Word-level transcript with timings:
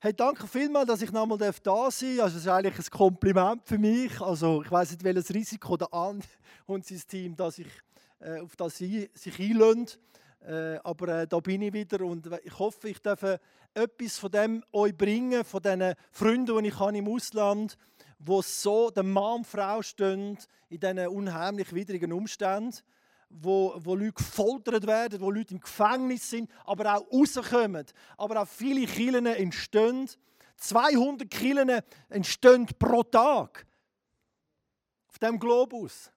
Hey, 0.00 0.14
danke 0.14 0.46
vielmals, 0.46 0.86
dass 0.86 1.02
ich 1.02 1.10
nochmal 1.10 1.38
da 1.38 1.46
sein 1.50 1.60
darf. 1.64 1.90
Also, 1.90 2.20
das 2.20 2.34
ist 2.36 2.46
eigentlich 2.46 2.78
ein 2.78 2.96
Kompliment 2.96 3.62
für 3.64 3.78
mich. 3.78 4.20
Also, 4.20 4.62
ich 4.62 4.70
weiß 4.70 4.92
nicht, 4.92 5.02
welches 5.02 5.34
Risiko 5.34 5.76
der 5.76 5.92
An 5.92 6.22
und 6.66 6.86
sein 6.86 7.02
Team 7.08 7.34
dass 7.34 7.58
ich, 7.58 7.66
äh, 8.20 8.38
auf 8.38 8.54
das 8.54 8.76
sie 8.76 9.10
sich 9.12 9.40
einlösen. 9.40 9.88
Äh, 10.46 10.76
aber 10.84 11.22
äh, 11.22 11.26
da 11.26 11.40
bin 11.40 11.62
ich 11.62 11.72
wieder 11.72 12.04
und 12.04 12.30
ich 12.44 12.58
hoffe, 12.60 12.90
ich 12.90 13.02
darf 13.02 13.24
etwas 13.74 14.18
von 14.18 14.30
dem 14.30 14.64
euch 14.70 14.96
bringen, 14.96 15.42
von 15.42 15.60
diesen 15.60 15.94
Freunden, 16.12 16.62
die 16.62 16.68
ich 16.68 16.78
habe 16.78 16.96
im 16.96 17.08
Ausland 17.08 17.76
wo 18.18 18.42
so 18.42 18.90
der 18.90 19.04
Mann 19.04 19.38
und 19.38 19.46
Frau 19.46 19.80
stehen 19.82 20.38
in 20.68 20.80
diesen 20.80 21.06
unheimlich 21.06 21.72
widrigen 21.72 22.12
Umständen 22.12 22.76
wo, 23.30 23.74
wo 23.78 23.94
Leute 23.94 24.12
gefoltert 24.12 24.86
werden, 24.86 25.20
wo 25.20 25.30
Leute 25.30 25.54
im 25.54 25.60
Gefängnis 25.60 26.30
sind, 26.30 26.50
aber 26.64 26.96
auch 26.96 27.12
rauskommen. 27.12 27.84
Aber 28.16 28.42
auch 28.42 28.48
viele 28.48 28.86
Killen 28.86 29.26
entstehen. 29.26 30.08
200 30.56 31.30
Killen 31.30 31.82
entstehen 32.08 32.66
pro 32.78 33.02
Tag 33.02 33.66
auf 35.08 35.18
dem 35.18 35.38
Globus. 35.38 36.10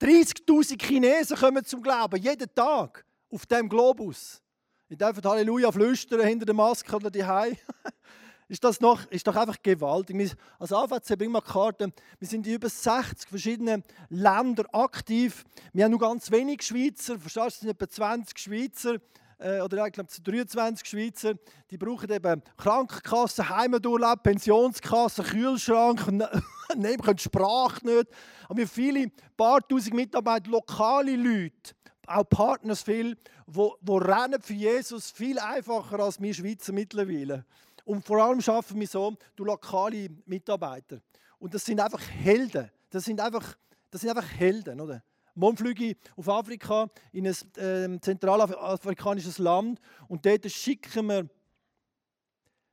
30.000 0.00 0.82
Chinesen 0.82 1.36
kommen 1.36 1.64
zum 1.64 1.82
Glauben, 1.82 2.20
jeden 2.20 2.52
Tag 2.54 3.04
auf 3.30 3.46
dem 3.46 3.68
Globus. 3.68 4.42
Ich 4.88 4.98
darf 4.98 5.16
Halleluja 5.22 5.70
flüstern 5.70 6.20
hinter 6.26 6.44
der 6.44 6.54
Maske 6.54 6.94
oder 6.94 7.10
die 7.10 7.24
ist 8.52 8.64
das 8.64 8.82
noch, 8.82 9.06
ist 9.06 9.26
doch 9.26 9.34
einfach 9.34 9.56
gewaltig. 9.62 10.36
Als 10.58 10.74
AVC 10.74 11.16
bringen 11.16 11.32
wir 11.32 11.40
Karten. 11.40 11.90
Wir 12.18 12.28
sind 12.28 12.46
in 12.46 12.56
über 12.56 12.68
60 12.68 13.26
verschiedenen 13.26 13.82
Ländern 14.10 14.66
aktiv. 14.72 15.44
Wir 15.72 15.84
haben 15.84 15.92
nur 15.92 16.00
ganz 16.00 16.30
wenig 16.30 16.60
Schweizer. 16.60 17.18
Verstehst 17.18 17.44
du, 17.44 17.48
es 17.48 17.60
sind 17.60 17.70
etwa 17.70 17.88
20 17.88 18.38
Schweizer 18.38 18.96
äh, 19.38 19.62
oder 19.62 19.86
ich 19.86 19.94
glaube 19.94 20.10
23 20.22 20.86
Schweizer. 20.86 21.32
Die 21.70 21.78
brauchen 21.78 22.10
eben 22.12 22.42
Krankenkassen, 22.58 23.48
Heimaturlaub, 23.48 24.22
Pensionskassen, 24.22 25.24
Kühlschrank. 25.24 26.06
Nein, 26.76 26.98
können 26.98 27.16
die 27.16 27.22
Sprache 27.22 27.86
nicht. 27.86 28.06
Aber 28.44 28.58
wir 28.58 28.64
haben 28.66 28.70
viele, 28.70 29.10
paar 29.34 29.66
tausend 29.66 29.94
Mitarbeiter, 29.94 30.50
lokale 30.50 31.16
Leute 31.16 31.72
auch 32.06 32.28
Partners 32.28 32.82
viel, 32.82 33.16
wo, 33.46 33.76
wo 33.80 33.96
rennen 33.96 34.42
für 34.42 34.52
Jesus 34.52 35.10
viel 35.10 35.38
einfacher 35.38 36.00
als 36.00 36.20
wir 36.20 36.34
Schweizer 36.34 36.74
mittlerweile. 36.74 37.46
Und 37.84 38.04
vor 38.04 38.22
allem 38.22 38.40
schaffen 38.40 38.78
wir 38.78 38.86
so 38.86 39.16
durch 39.36 39.46
lokale 39.46 40.08
Mitarbeiter. 40.26 41.00
Und 41.38 41.54
das 41.54 41.64
sind 41.64 41.80
einfach 41.80 42.00
Helden. 42.00 42.70
Das 42.90 43.04
sind 43.04 43.20
einfach, 43.20 43.56
das 43.90 44.00
sind 44.00 44.10
einfach 44.10 44.30
Helden, 44.30 44.80
oder? 44.80 45.02
Morgen 45.34 45.56
fliege 45.56 45.86
ich 45.86 45.96
auf 46.16 46.28
Afrika, 46.28 46.90
in 47.10 47.26
ein 47.26 47.34
äh, 47.56 48.00
zentralafrikanisches 48.00 49.38
Land 49.38 49.80
und 50.06 50.26
dort 50.26 50.50
schicken 50.50 51.06
wir 51.06 51.28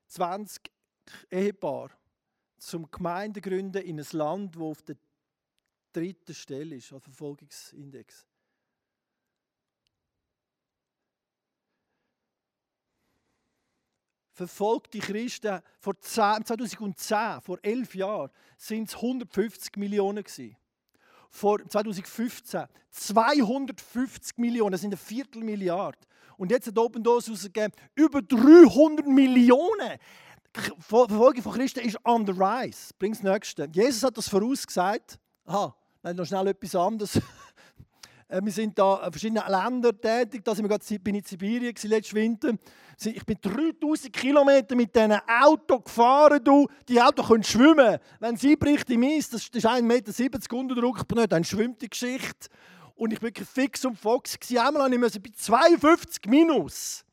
20 0.07 0.69
Ehepaare 1.31 1.91
zum 2.57 2.91
Gemeindegründen 2.91 3.81
in 3.81 3.99
ein 3.99 4.07
Land, 4.11 4.55
das 4.55 4.61
auf 4.61 4.81
der 4.81 4.97
dritten 5.93 6.33
Stelle 6.33 6.75
ist, 6.75 6.91
auf 6.91 7.03
Verfolgungsindex. 7.03 8.27
Verfolgte 14.39 14.99
Christen 14.99 15.59
vor 15.79 15.99
2010, 15.99 17.41
vor 17.41 17.59
elf 17.61 17.93
Jahren, 17.93 18.31
sind 18.57 18.87
es 18.87 18.95
150 18.95 19.75
Millionen 19.75 20.23
gewesen. 20.23 20.55
Vor 21.29 21.59
2015 21.67 22.65
250 22.89 24.37
Millionen, 24.37 24.71
das 24.71 24.81
sind 24.81 24.91
eine 24.91 24.97
Viertelmilliarde. 24.97 25.99
Und 26.37 26.51
jetzt 26.51 26.67
hat 26.67 26.77
Open 26.77 27.03
Doors 27.03 27.29
rausgegeben, 27.29 27.73
über 27.95 28.21
300 28.21 29.05
Millionen. 29.05 29.99
Die 30.55 30.61
Verfolgung 30.79 31.43
von 31.43 31.53
Christen 31.53 31.81
ist 31.81 31.97
on 32.05 32.25
the 32.25 32.31
rise. 32.31 32.93
Bring 32.97 33.11
das 33.11 33.21
Nächste. 33.21 33.67
Jesus 33.73 34.03
hat 34.03 34.17
das 34.17 34.29
vorausgesagt. 34.29 35.19
Aha, 35.45 35.75
nein, 36.01 36.15
noch 36.15 36.25
schnell 36.25 36.47
etwas 36.47 36.75
anderes. 36.75 37.21
Äh, 38.29 38.41
wir 38.43 38.51
sind 38.51 38.77
da 38.77 39.05
in 39.05 39.11
verschiedenen 39.11 39.43
Ländern 39.47 39.99
tätig. 39.99 40.43
Da 40.45 40.55
sind 40.55 40.63
wir 40.63 40.77
gerade, 40.77 40.99
bin 40.99 41.15
ich 41.15 41.23
in 41.23 41.27
Sibirien 41.27 41.75
letzten 41.83 42.15
Winter. 42.15 42.53
Ich 43.03 43.25
bin 43.25 43.37
3000 43.41 44.13
Kilometer 44.13 44.75
mit 44.75 44.95
diesen 44.95 45.19
Auto 45.27 45.79
gefahren. 45.79 46.41
Du. 46.43 46.67
Die 46.87 47.01
Autos 47.01 47.27
können 47.27 47.43
schwimmen. 47.43 47.97
Wenn 48.19 48.37
sie 48.37 48.55
bricht 48.55 48.89
im 48.89 49.03
Eis, 49.03 49.29
das 49.29 49.43
ist 49.43 49.55
1,70 49.65 49.81
Meter 49.81 50.55
Unterdruck, 50.55 51.03
dann 51.29 51.43
schwimmt 51.43 51.81
die 51.81 51.89
Geschichte. 51.89 52.49
Und 52.95 53.13
ich 53.13 53.19
war 53.19 53.27
wirklich 53.27 53.47
fix 53.47 53.83
und 53.85 53.97
fox. 53.97 54.37
Einmal 54.51 54.89
musste 54.97 55.19
ich 55.19 55.23
bei 55.23 55.37
52 55.37 56.25
Minus 56.27 57.05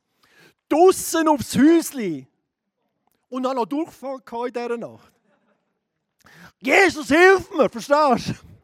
draussen 0.69 1.27
aufs 1.29 1.57
Häuschen 1.57 2.27
und 3.29 3.45
habe 3.45 3.55
noch 3.55 3.65
Durchfall 3.65 4.19
in 4.47 4.53
dieser 4.53 4.77
Nacht. 4.77 5.13
Jesus, 6.59 7.07
hilf 7.07 7.49
mir, 7.51 7.69
verstehst 7.69 8.29
du? 8.29 8.56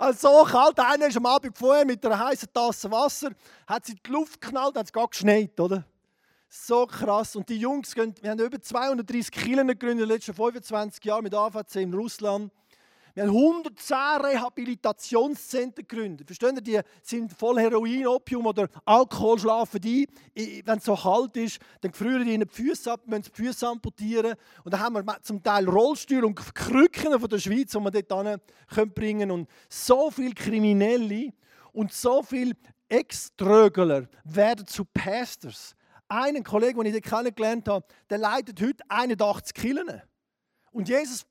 Also 0.00 0.30
so 0.30 0.44
kalt, 0.44 0.80
einer 0.80 1.08
ist 1.08 1.18
am 1.18 1.26
Abend 1.26 1.58
vorher 1.58 1.84
mit 1.84 2.02
einer 2.06 2.18
heißen 2.18 2.48
Tasse 2.54 2.90
Wasser, 2.90 3.32
hat 3.66 3.84
sie 3.84 3.92
in 3.92 3.98
die 4.06 4.10
Luft 4.10 4.40
geknallt, 4.40 4.74
hat 4.74 4.86
es 4.86 4.92
gar 4.94 5.06
geschneit, 5.06 5.60
oder? 5.60 5.84
So 6.48 6.86
krass. 6.86 7.36
Und 7.36 7.50
die 7.50 7.58
Jungs, 7.58 7.94
gehen, 7.94 8.14
wir 8.22 8.30
haben 8.30 8.40
über 8.40 8.58
230 8.58 9.30
Kilometer 9.30 9.74
gegründet 9.74 10.04
in 10.04 10.08
den 10.08 10.16
letzten 10.16 10.32
25 10.32 11.04
Jahren 11.04 11.22
mit 11.22 11.34
AVC 11.34 11.76
in 11.76 11.92
Russland. 11.92 12.50
Wir 13.20 13.26
haben 13.26 13.36
110 13.36 13.96
Rehabilitationszentren 14.24 15.86
gegründet. 15.86 16.26
Verstehen 16.26 16.56
Sie, 16.56 16.62
die 16.62 16.80
sind 17.02 17.30
voll 17.30 17.60
Heroin, 17.60 18.06
Opium 18.06 18.46
oder 18.46 18.66
Alkohol, 18.86 19.38
schlafen 19.38 19.78
die. 19.78 20.08
Wenn 20.34 20.78
es 20.78 20.86
so 20.86 20.96
kalt 20.96 21.36
ist, 21.36 21.58
dann 21.82 21.92
frieren 21.92 22.24
die 22.24 22.32
ihnen 22.32 22.48
die 22.48 22.54
Füße 22.54 22.90
ab, 22.90 23.02
müssen 23.04 23.24
die 23.24 23.30
Füße 23.30 23.68
amputieren. 23.68 24.36
Und 24.64 24.72
dann 24.72 24.80
haben 24.80 24.94
wir 24.94 25.18
zum 25.20 25.42
Teil 25.42 25.68
Rollstühle 25.68 26.26
und 26.26 26.34
Krücken 26.54 27.20
von 27.20 27.28
der 27.28 27.38
Schweiz, 27.38 27.72
die 27.72 27.78
wir 27.78 27.90
dort 27.90 28.94
bringen 28.94 29.30
Und 29.30 29.50
so 29.68 30.10
viele 30.10 30.32
Kriminelle 30.32 31.34
und 31.72 31.92
so 31.92 32.22
viele 32.22 32.54
Ex-Trögler 32.88 34.08
werden 34.24 34.66
zu 34.66 34.86
Pastors. 34.86 35.76
Einen 36.08 36.42
Kollegen, 36.42 36.82
den 36.82 36.94
ich 36.94 37.02
kennengelernt 37.02 37.68
habe, 37.68 37.84
der 38.08 38.16
leitet 38.16 38.62
heute 38.62 38.82
81 38.88 39.52
Killen. 39.52 40.00
Und 40.72 40.88
Jesus 40.88 41.26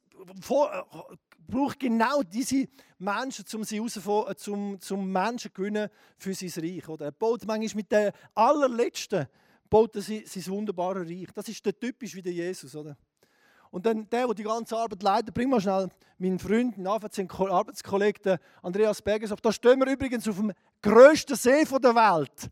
braucht 1.49 1.79
genau 1.79 2.21
diese 2.23 2.67
Menschen, 2.97 3.45
um 3.53 3.63
sie 3.63 3.77
äh, 3.77 4.35
zum, 4.35 4.79
zum 4.79 5.11
Menschen 5.11 5.51
gewinnen 5.53 5.89
für 6.17 6.33
sein 6.33 6.51
Reich. 6.63 6.87
Oder? 6.87 7.05
Er 7.05 7.11
baut 7.11 7.45
manchmal 7.45 7.75
mit 7.75 7.91
den 7.91 8.11
allerletzten 8.35 9.27
baut 9.69 9.95
er 9.95 10.01
sein, 10.01 10.23
wunderbares 10.47 11.07
Reich. 11.07 11.27
Das 11.33 11.47
ist 11.47 11.65
der 11.65 11.79
typisch 11.79 12.15
wie 12.15 12.21
der 12.21 12.33
Jesus. 12.33 12.75
Oder? 12.75 12.97
Und 13.71 13.85
dann 13.85 14.09
der, 14.09 14.25
der 14.25 14.33
die 14.33 14.43
ganze 14.43 14.75
Arbeit 14.75 15.03
leitet, 15.03 15.33
bring 15.33 15.49
mal 15.49 15.61
schnell 15.61 15.89
meinen 16.17 16.39
Freund, 16.39 16.75
einen 16.77 16.87
Arbeitskollegen 16.87 18.39
Andreas 18.63 19.01
Berges 19.01 19.31
auf. 19.31 19.41
Da 19.41 19.51
stehen 19.51 19.79
wir 19.79 19.91
übrigens 19.91 20.27
auf 20.27 20.37
dem 20.37 20.51
grössten 20.81 21.35
See 21.35 21.63
der 21.63 21.95
Welt. 21.95 22.49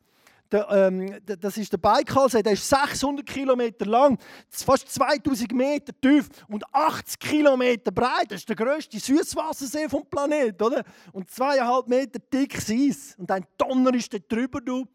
Der, 0.51 0.69
ähm, 0.69 1.19
das 1.25 1.57
ist 1.57 1.73
der 1.73 1.77
Baikalsee, 1.77 2.41
der 2.41 2.53
ist 2.53 2.69
600 2.69 3.25
Kilometer 3.25 3.85
lang, 3.85 4.17
fast 4.49 4.89
2000 4.89 5.51
Meter 5.51 5.93
tief 5.99 6.29
und 6.47 6.63
80 6.73 7.19
Kilometer 7.19 7.91
breit. 7.91 8.31
Das 8.31 8.39
ist 8.39 8.49
der 8.49 8.55
größte 8.55 8.97
Süßwassersee 8.97 9.89
vom 9.89 10.05
Planeten, 10.05 10.63
oder? 10.63 10.83
Und 11.11 11.29
zweieinhalb 11.29 11.87
Meter 11.87 12.19
dickes 12.19 12.69
Eis. 12.69 13.15
Und 13.17 13.29
ein 13.29 13.45
Donner 13.57 13.93
ist 13.93 14.13
da 14.13 14.17
drüber, 14.19 14.61
du. 14.61 14.85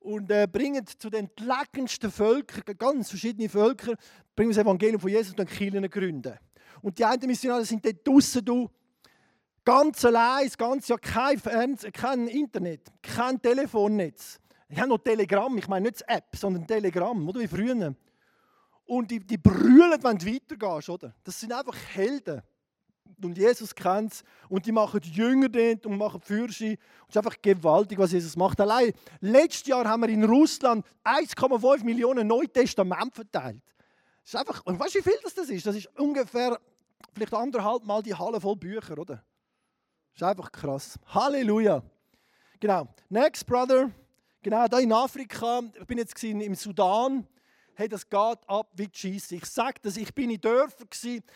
Und 0.00 0.30
äh, 0.30 0.46
bringen 0.50 0.86
zu 0.98 1.10
den 1.10 1.28
entlegensten 1.28 2.10
Völkern, 2.10 2.62
ganz 2.78 3.10
verschiedene 3.10 3.48
Völker, 3.48 3.94
bringen 4.34 4.50
das 4.50 4.58
Evangelium 4.58 5.00
von 5.00 5.10
Jesus 5.10 5.30
und 5.30 5.40
dann 5.40 5.48
Kirchen 5.48 5.90
gründen. 5.90 6.38
Und 6.80 6.98
die 6.98 7.04
einen 7.04 7.26
Missionare 7.26 7.64
sind 7.64 7.84
dort 7.84 8.06
draußen, 8.06 8.44
du, 8.44 8.70
ganz 9.64 10.04
allein, 10.04 10.46
das 10.46 10.56
ganze 10.56 10.90
Jahr 10.90 10.98
kein, 11.00 11.38
Fernsehen, 11.38 11.92
kein 11.92 12.28
Internet, 12.28 12.82
kein 13.02 13.42
Telefonnetz. 13.42 14.38
Ich 14.68 14.78
habe 14.78 14.88
noch 14.88 14.98
Telegramm, 14.98 15.58
ich 15.58 15.68
meine 15.68 15.88
nicht 15.88 16.00
das 16.00 16.08
App, 16.16 16.34
sondern 16.34 16.66
Telegramm, 16.66 17.28
oder 17.28 17.40
wie 17.40 17.46
früher. 17.46 17.94
Und 18.84 19.10
die, 19.10 19.20
die 19.20 19.36
brüllen, 19.36 20.02
wenn 20.02 20.18
du 20.18 20.26
weitergehst, 20.26 20.88
oder? 20.88 21.14
Das 21.24 21.38
sind 21.38 21.52
einfach 21.52 21.76
Helden. 21.94 22.42
Und 23.22 23.38
Jesus 23.38 23.74
kennt 23.74 24.12
es. 24.12 24.24
Und 24.48 24.66
die 24.66 24.72
machen 24.72 25.00
die 25.00 25.10
Jünger 25.10 25.48
dort 25.48 25.86
und 25.86 25.96
machen 25.96 26.20
Fürsche. 26.20 26.70
Und 26.70 26.78
es 27.08 27.08
ist 27.10 27.16
einfach 27.16 27.40
gewaltig, 27.40 27.98
was 27.98 28.12
Jesus 28.12 28.36
macht. 28.36 28.60
Allein 28.60 28.92
letztes 29.20 29.66
Jahr 29.66 29.88
haben 29.88 30.02
wir 30.02 30.08
in 30.08 30.24
Russland 30.24 30.84
1,5 31.04 31.84
Millionen 31.84 32.26
Neue 32.26 32.48
Testament 32.48 33.14
verteilt. 33.14 33.62
Das 34.22 34.34
ist 34.34 34.36
einfach, 34.36 34.64
und 34.66 34.78
weißt 34.78 34.96
du, 34.96 34.98
wie 34.98 35.02
viel 35.02 35.18
das, 35.22 35.34
das 35.34 35.48
ist? 35.48 35.66
Das 35.66 35.76
ist 35.76 35.88
ungefähr 35.98 36.60
vielleicht 37.14 37.34
anderthalb 37.34 37.84
Mal 37.84 38.02
die 38.02 38.14
Halle 38.14 38.40
voll 38.40 38.56
Bücher, 38.56 38.98
oder? 38.98 39.24
Das 40.12 40.16
ist 40.16 40.22
einfach 40.22 40.50
krass. 40.50 40.98
Halleluja. 41.06 41.82
Genau. 42.60 42.88
Next, 43.08 43.46
Brother. 43.46 43.90
Genau, 44.46 44.68
da 44.68 44.78
in 44.78 44.92
Afrika, 44.92 45.60
ich 45.76 45.86
bin 45.88 45.98
jetzt 45.98 46.22
im 46.22 46.54
Sudan, 46.54 47.26
hey, 47.74 47.88
das 47.88 48.08
geht 48.08 48.38
ab 48.46 48.70
wie 48.76 48.88
Scheiße. 48.92 49.34
Ich 49.34 49.44
sage 49.44 49.80
das, 49.82 49.96
ich 49.96 50.14
bin 50.14 50.30
in 50.30 50.40
Dörfern, 50.40 50.86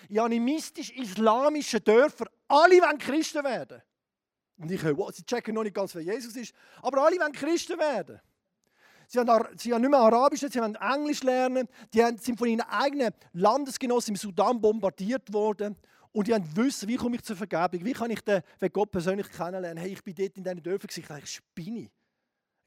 in 0.08 0.20
animistisch-islamischen 0.20 1.82
Dörfern. 1.82 2.28
Alle 2.46 2.76
wollen 2.76 2.98
Christen 2.98 3.42
werden. 3.42 3.82
Und 4.58 4.70
ich 4.70 4.80
höre, 4.80 4.96
wow, 4.96 5.10
sie 5.12 5.24
checken 5.24 5.56
noch 5.56 5.64
nicht 5.64 5.74
ganz, 5.74 5.92
wer 5.96 6.02
Jesus 6.02 6.36
ist, 6.36 6.54
aber 6.82 7.02
alle 7.02 7.18
wollen 7.18 7.32
Christen 7.32 7.80
werden. 7.80 8.20
Sie 9.08 9.18
haben, 9.18 9.58
sie 9.58 9.74
haben 9.74 9.80
nicht 9.80 9.90
mehr 9.90 9.98
Arabisch, 9.98 10.42
sie 10.48 10.60
haben 10.60 10.76
Englisch 10.76 11.24
lernen. 11.24 11.66
Die 11.92 12.04
sind 12.20 12.38
von 12.38 12.46
ihren 12.46 12.60
eigenen 12.60 13.12
Landesgenossen 13.32 14.14
im 14.14 14.18
Sudan 14.18 14.60
bombardiert 14.60 15.32
worden. 15.32 15.74
Und 16.12 16.28
die 16.28 16.34
haben 16.34 16.48
wissen, 16.56 16.88
wie 16.88 16.94
komme 16.94 17.16
ich 17.16 17.24
zur 17.24 17.34
Vergebung? 17.34 17.84
Wie 17.84 17.92
kann 17.92 18.12
ich 18.12 18.20
den, 18.20 18.40
Gott 18.72 18.92
persönlich 18.92 19.28
kennenlernen? 19.32 19.82
Hey, 19.82 19.94
ich 19.94 20.04
bin 20.04 20.14
dort 20.14 20.36
in 20.36 20.44
diesen 20.44 20.62
Dörfern, 20.62 20.90
ich 20.94 21.06
dachte, 21.08 21.22
ich 21.24 21.30
spinne. 21.32 21.90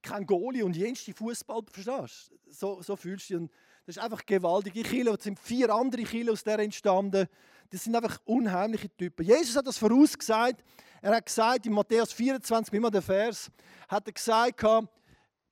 Kein 0.04 0.26
Goalie 0.26 0.64
und 0.64 0.76
jenste 0.76 1.14
Fußball, 1.14 1.62
verstehst 1.72 2.32
du? 2.32 2.52
So, 2.52 2.82
so 2.82 2.96
fühlst 2.96 3.30
du 3.30 3.34
dich. 3.34 3.42
Und 3.42 3.52
das 3.86 3.98
ist 3.98 4.04
einfach 4.04 4.26
gewaltig. 4.26 4.74
Die 4.74 4.84
Kirche, 4.84 5.10
es 5.10 5.24
sind 5.24 5.40
vier 5.40 5.74
andere 5.74 6.04
Kirchen 6.04 6.30
aus 6.30 6.44
der 6.44 6.60
entstanden. 6.60 7.28
Das 7.70 7.84
sind 7.84 7.96
einfach 7.96 8.20
unheimliche 8.26 8.90
Typen. 8.96 9.26
Jesus 9.26 9.56
hat 9.56 9.66
das 9.66 9.78
vorausgesagt. 9.78 10.64
Er 11.02 11.16
hat 11.16 11.26
gesagt, 11.26 11.66
in 11.66 11.74
Matthäus 11.74 12.14
24, 12.14 12.74
immer 12.74 12.92
der 12.92 13.02
Vers, 13.02 13.50
hat 13.88 14.08
er 14.08 14.14
gesagt, 14.14 14.64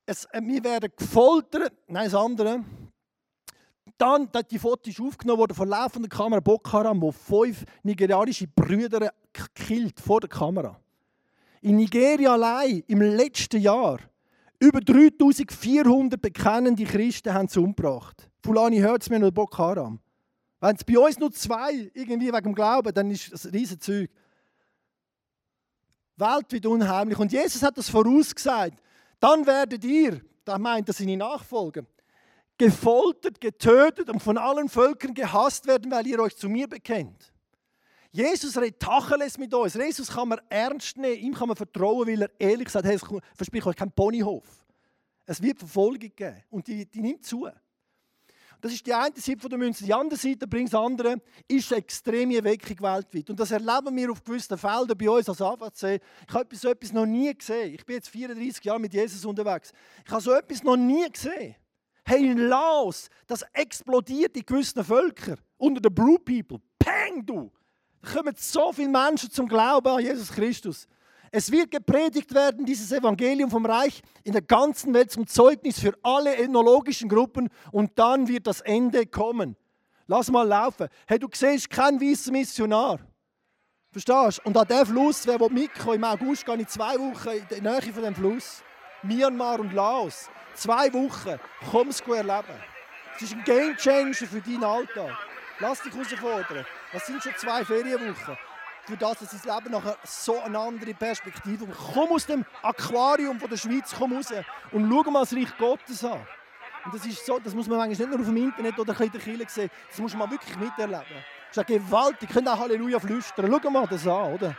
es, 0.06 0.24
äh, 0.26 0.40
wir 0.42 0.62
werden 0.64 0.92
gefoltert. 0.96 1.72
Nein, 1.88 2.04
das 2.04 2.14
andere. 2.14 2.64
Dann, 3.98 4.28
die 4.50 4.58
Foto 4.58 4.90
ist 4.90 5.00
aufgenommen 5.00 5.40
worden 5.40 5.54
von 5.54 5.68
laufender 5.68 6.08
Kamera 6.08 6.40
Boko 6.40 6.72
Haram, 6.72 7.00
wo 7.00 7.12
fünf 7.12 7.64
nigerianische 7.82 8.46
Brüder 8.46 9.12
gekillt 9.32 10.00
vor 10.00 10.20
der 10.20 10.28
Kamera. 10.28 10.80
In 11.60 11.76
Nigeria 11.76 12.32
allein 12.32 12.82
im 12.86 13.00
letzten 13.00 13.60
Jahr 13.60 14.00
über 14.62 14.80
3400 14.80 16.22
bekennende 16.22 16.84
Christen 16.84 17.34
haben 17.34 17.48
sie 17.48 17.58
umgebracht. 17.58 18.30
Fulani 18.44 18.78
hört 18.78 19.02
es 19.02 19.10
mir 19.10 19.18
noch 19.18 19.32
Boko 19.32 19.58
Haram. 19.58 19.98
Wenn 20.60 20.76
es 20.76 20.84
bei 20.84 20.96
uns 20.96 21.18
nur 21.18 21.32
zwei 21.32 21.90
irgendwie 21.92 22.32
wegen 22.32 22.44
dem 22.44 22.54
Glauben, 22.54 22.94
dann 22.94 23.10
ist 23.10 23.32
das 23.32 23.44
ein 23.44 23.50
riesen 23.50 23.80
Zeug. 23.80 24.08
Weltweit 26.16 26.64
unheimlich. 26.64 27.18
Und 27.18 27.32
Jesus 27.32 27.60
hat 27.62 27.76
das 27.76 27.88
vorausgesagt. 27.88 28.80
Dann 29.18 29.44
werdet 29.44 29.84
ihr, 29.84 30.20
da 30.44 30.58
meint 30.58 30.88
er 30.88 30.94
seine 30.94 31.16
Nachfolger, 31.16 31.84
gefoltert, 32.56 33.40
getötet 33.40 34.08
und 34.10 34.22
von 34.22 34.38
allen 34.38 34.68
Völkern 34.68 35.12
gehasst 35.12 35.66
werden, 35.66 35.90
weil 35.90 36.06
ihr 36.06 36.20
euch 36.20 36.36
zu 36.36 36.48
mir 36.48 36.68
bekennt. 36.68 37.31
Jesus 38.12 38.58
redet 38.58 38.78
Tacheles 38.78 39.38
mit 39.38 39.52
uns. 39.54 39.72
Jesus 39.72 40.08
kann 40.08 40.28
man 40.28 40.40
ernst 40.50 40.98
nehmen, 40.98 41.18
ihm 41.18 41.34
kann 41.34 41.48
man 41.48 41.56
vertrauen, 41.56 42.06
weil 42.06 42.22
er 42.22 42.30
ehrlich 42.38 42.68
sagt, 42.68 42.86
hey, 42.86 42.96
ich 42.96 43.66
euch 43.66 43.76
keinen 43.76 43.92
Ponyhof. 43.92 44.44
Es 45.24 45.40
wird 45.40 45.58
Verfolgung 45.58 46.12
geben 46.14 46.42
und 46.50 46.66
die, 46.66 46.84
die 46.84 47.00
nimmt 47.00 47.24
zu. 47.24 47.48
Das 48.60 48.72
ist 48.72 48.86
die 48.86 48.94
eine 48.94 49.16
Seite 49.16 49.48
der 49.48 49.58
Münze. 49.58 49.84
Die 49.84 49.92
andere 49.92 50.18
Seite, 50.18 50.46
bringt 50.46 50.72
das 50.72 50.80
andere, 50.80 51.20
ist 51.48 51.72
eine 51.72 51.80
extreme 51.80 52.36
Erweckung 52.36 52.80
weltweit. 52.80 53.30
Und 53.30 53.40
das 53.40 53.50
erleben 53.50 53.96
wir 53.96 54.12
auf 54.12 54.22
gewissen 54.22 54.56
Feldern 54.56 54.96
bei 54.96 55.10
uns 55.10 55.28
als 55.28 55.40
AVC. 55.40 56.00
Ich 56.28 56.34
habe 56.34 56.56
so 56.56 56.68
etwas 56.68 56.92
noch 56.92 57.06
nie 57.06 57.34
gesehen. 57.34 57.74
Ich 57.74 57.84
bin 57.84 57.96
jetzt 57.96 58.08
34 58.10 58.64
Jahre 58.64 58.78
mit 58.78 58.94
Jesus 58.94 59.24
unterwegs. 59.24 59.72
Ich 60.04 60.12
habe 60.12 60.22
so 60.22 60.32
etwas 60.32 60.62
noch 60.62 60.76
nie 60.76 61.10
gesehen. 61.10 61.56
Hey, 62.04 62.30
in 62.30 62.38
Laos, 62.38 63.08
das 63.26 63.42
explodiert 63.52 64.36
in 64.36 64.46
gewissen 64.46 64.84
Völkern. 64.84 65.40
Unter 65.56 65.80
den 65.80 65.94
Blue 65.94 66.18
People. 66.20 66.60
Peng, 66.78 67.26
du! 67.26 67.50
Kommen 68.02 68.34
so 68.36 68.72
viele 68.72 68.88
Menschen 68.88 69.30
zum 69.30 69.48
Glauben 69.48 69.88
an 69.88 70.00
Jesus 70.00 70.32
Christus. 70.32 70.88
Es 71.30 71.50
wird 71.50 71.70
gepredigt 71.70 72.34
werden, 72.34 72.66
dieses 72.66 72.92
Evangelium 72.92 73.50
vom 73.50 73.64
Reich 73.64 74.02
in 74.22 74.32
der 74.32 74.42
ganzen 74.42 74.92
Welt 74.92 75.10
zum 75.10 75.26
Zeugnis 75.26 75.80
für 75.80 75.94
alle 76.02 76.36
ethnologischen 76.36 77.08
Gruppen 77.08 77.48
und 77.70 77.98
dann 77.98 78.28
wird 78.28 78.46
das 78.46 78.60
Ende 78.60 79.06
kommen. 79.06 79.56
Lass 80.06 80.30
mal 80.30 80.46
laufen. 80.46 80.88
Hey, 81.06 81.18
du 81.18 81.28
siehst 81.32 81.70
keinen 81.70 82.00
weißen 82.00 82.32
Missionar. 82.32 82.98
Verstehst 83.92 84.38
du? 84.38 84.48
Und 84.48 84.56
an 84.56 84.66
diesem 84.66 84.86
Fluss, 84.86 85.26
wer 85.26 85.38
mitkommen 85.50 85.96
im 85.96 86.04
August, 86.04 86.44
gehe 86.44 86.56
ich 86.56 86.68
zwei 86.68 86.98
Wochen 86.98 87.28
in 87.28 87.46
der 87.48 87.62
Nähe 87.62 87.92
von 87.92 88.02
dem 88.02 88.14
Fluss. 88.14 88.62
Myanmar 89.02 89.60
und 89.60 89.72
Laos. 89.72 90.28
Zwei 90.54 90.92
Wochen. 90.92 91.38
Komm 91.70 91.88
es 91.88 92.00
erleben. 92.00 92.60
Es 93.16 93.22
ist 93.22 93.32
ein 93.32 93.44
Game 93.44 93.76
Changer 93.76 94.14
für 94.14 94.40
deinen 94.40 94.64
Alltag. 94.64 95.16
Lass 95.58 95.82
dich 95.82 95.92
herausfordern. 95.92 96.66
Das 96.92 97.06
sind 97.06 97.22
schon 97.22 97.34
zwei 97.36 97.64
Ferienwochen. 97.64 98.36
Für 98.84 98.96
das, 98.96 99.18
dass 99.20 99.42
dein 99.42 99.56
Leben 99.56 99.70
nachher 99.70 99.96
so 100.02 100.40
eine 100.40 100.58
andere 100.58 100.92
Perspektive 100.94 101.68
hat. 101.68 101.76
Komm 101.94 102.10
aus 102.10 102.26
dem 102.26 102.44
Aquarium 102.62 103.38
von 103.38 103.48
der 103.48 103.56
Schweiz 103.56 103.94
komm 103.96 104.16
raus 104.16 104.32
und 104.72 104.90
schau 104.90 105.10
mal 105.10 105.20
das 105.20 105.32
Reich 105.34 105.56
Gottes 105.56 106.04
an. 106.04 106.26
Und 106.84 106.94
das, 106.94 107.06
ist 107.06 107.24
so, 107.24 107.38
das 107.38 107.54
muss 107.54 107.68
man 107.68 107.78
manchmal 107.78 108.08
nicht 108.08 108.10
nur 108.10 108.20
auf 108.20 108.26
dem 108.26 108.36
Internet 108.36 108.76
oder 108.76 109.00
in 109.00 109.12
der 109.12 109.20
Kirche 109.20 109.44
sehen, 109.48 109.70
das 109.88 109.98
muss 109.98 110.16
man 110.16 110.28
wirklich 110.28 110.56
miterleben. 110.56 111.04
Das 111.54 111.58
ist 111.58 111.66
gewaltig. 111.66 112.28
Ihr 112.28 112.34
könnt 112.34 112.48
auch 112.48 112.58
Halleluja 112.58 112.98
flüstern. 112.98 113.60
Schau 113.62 113.70
mal 113.70 113.86
das 113.86 114.06
an, 114.06 114.32
oder? 114.32 114.56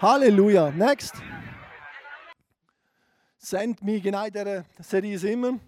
Halleluja. 0.00 0.70
Next. 0.70 1.14
Send 3.38 3.82
me 3.82 4.00
genau 4.00 4.24
in 4.26 4.32
dieser 4.32 4.64
Serie 4.78 5.16
immer. 5.32 5.58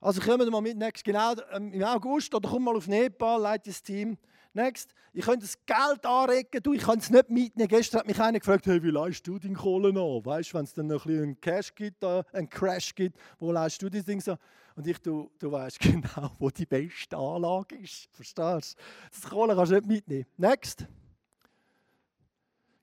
Also 0.00 0.20
kommen 0.20 0.48
mal 0.50 0.60
mit 0.60 0.76
next. 0.76 1.04
Genau 1.04 1.34
ähm, 1.52 1.72
im 1.72 1.82
August 1.82 2.34
oder 2.34 2.48
komm 2.48 2.64
mal 2.64 2.76
auf 2.76 2.86
Nepal, 2.86 3.40
leite 3.40 3.70
das 3.70 3.82
Team. 3.82 4.16
Next. 4.54 4.94
Ich 5.12 5.24
könnte 5.24 5.46
das 5.46 5.56
Geld 5.66 6.06
anregen, 6.06 6.62
du, 6.62 6.72
ich 6.72 6.82
kann 6.82 6.98
es 6.98 7.10
nicht 7.10 7.28
mitnehmen. 7.30 7.68
Gestern 7.68 8.00
hat 8.00 8.06
mich 8.06 8.20
einer 8.20 8.38
gefragt, 8.38 8.66
hey, 8.66 8.82
wie 8.82 8.90
leist 8.90 9.26
du 9.26 9.38
deinen 9.38 9.56
Kohle 9.56 9.88
an? 9.88 10.24
Weißt 10.24 10.52
du, 10.52 10.58
wenn 10.58 10.64
es 10.64 10.74
dann 10.74 10.86
noch 10.86 11.04
ein 11.06 11.12
bisschen 11.12 11.40
Cash 11.40 11.74
gibt, 11.74 12.02
äh, 12.02 12.22
einen 12.32 12.48
Crash 12.48 12.94
gibt, 12.94 13.18
wo 13.38 13.52
leist 13.52 13.82
du 13.82 13.88
das 13.88 14.04
Ding 14.04 14.20
so? 14.20 14.36
Und 14.76 14.86
ich, 14.86 14.98
du, 14.98 15.30
du 15.38 15.50
weißt 15.50 15.78
genau, 15.80 16.30
wo 16.38 16.50
die 16.50 16.66
beste 16.66 17.16
Anlage 17.16 17.76
ist. 17.76 18.08
Verstehst 18.12 18.78
du? 18.78 18.82
Das 19.10 19.30
Kohle 19.30 19.56
kannst 19.56 19.72
du 19.72 19.76
nicht 19.76 19.86
mitnehmen. 19.86 20.26
Next. 20.36 20.86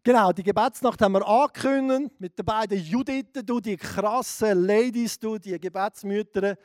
Genau, 0.04 0.32
die 0.34 0.44
Gebetsnacht 0.44 1.02
haben 1.02 1.14
wir 1.14 1.28
angekündigt 1.28 2.20
mit 2.20 2.38
den 2.38 2.46
beiden 2.46 2.78
Judithen, 2.78 3.46
du, 3.46 3.60
die 3.60 3.76
krassen 3.76 4.66
Ladies, 4.66 5.18
du, 5.18 5.38
die 5.38 5.60
Gebetsmütter. 5.60 6.58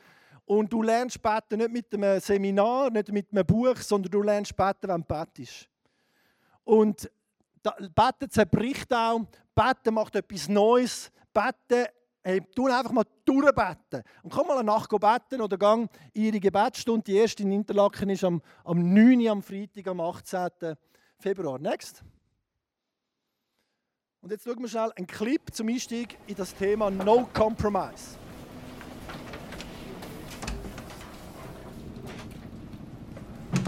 Und 0.51 0.73
du 0.73 0.83
lernst 0.83 1.21
beten 1.21 1.59
nicht 1.59 1.71
mit 1.71 1.93
einem 1.93 2.19
Seminar, 2.19 2.89
nicht 2.89 3.09
mit 3.09 3.31
einem 3.31 3.45
Buch, 3.45 3.77
sondern 3.77 4.11
du 4.11 4.21
lernst 4.21 4.53
beten, 4.53 4.89
wenn 4.89 4.99
du 4.99 5.07
betest. 5.07 5.69
Und 6.65 7.09
Beten 7.95 8.29
zerbricht 8.29 8.93
auch. 8.93 9.21
Beten 9.55 9.93
macht 9.93 10.13
etwas 10.17 10.49
Neues. 10.49 11.09
Beten, 11.33 11.85
hey, 12.21 12.41
tu 12.53 12.67
einfach 12.67 12.91
mal 12.91 13.05
durchbeten. 13.23 14.03
Und 14.23 14.33
komm 14.33 14.47
mal 14.47 14.57
eine 14.57 14.65
Nacht 14.65 14.89
beten 14.89 15.39
oder 15.41 15.57
gang 15.57 15.89
in 16.11 16.23
ihre 16.23 16.39
Gebetsstunde. 16.41 17.03
Die 17.03 17.15
erste 17.15 17.43
in 17.43 17.53
Interlaken 17.53 18.09
ist 18.09 18.25
am, 18.25 18.41
am 18.65 18.93
9. 18.93 19.29
am 19.29 19.41
Freitag, 19.41 19.87
am 19.87 20.01
18. 20.01 20.75
Februar. 21.17 21.59
Next. 21.59 22.03
Und 24.19 24.31
jetzt 24.31 24.43
schauen 24.43 24.59
wir 24.59 24.67
schnell 24.67 24.91
einen 24.97 25.07
Clip 25.07 25.41
zum 25.53 25.69
Einstieg 25.69 26.17
in 26.27 26.35
das 26.35 26.53
Thema 26.53 26.91
No 26.91 27.25
Compromise. 27.33 28.20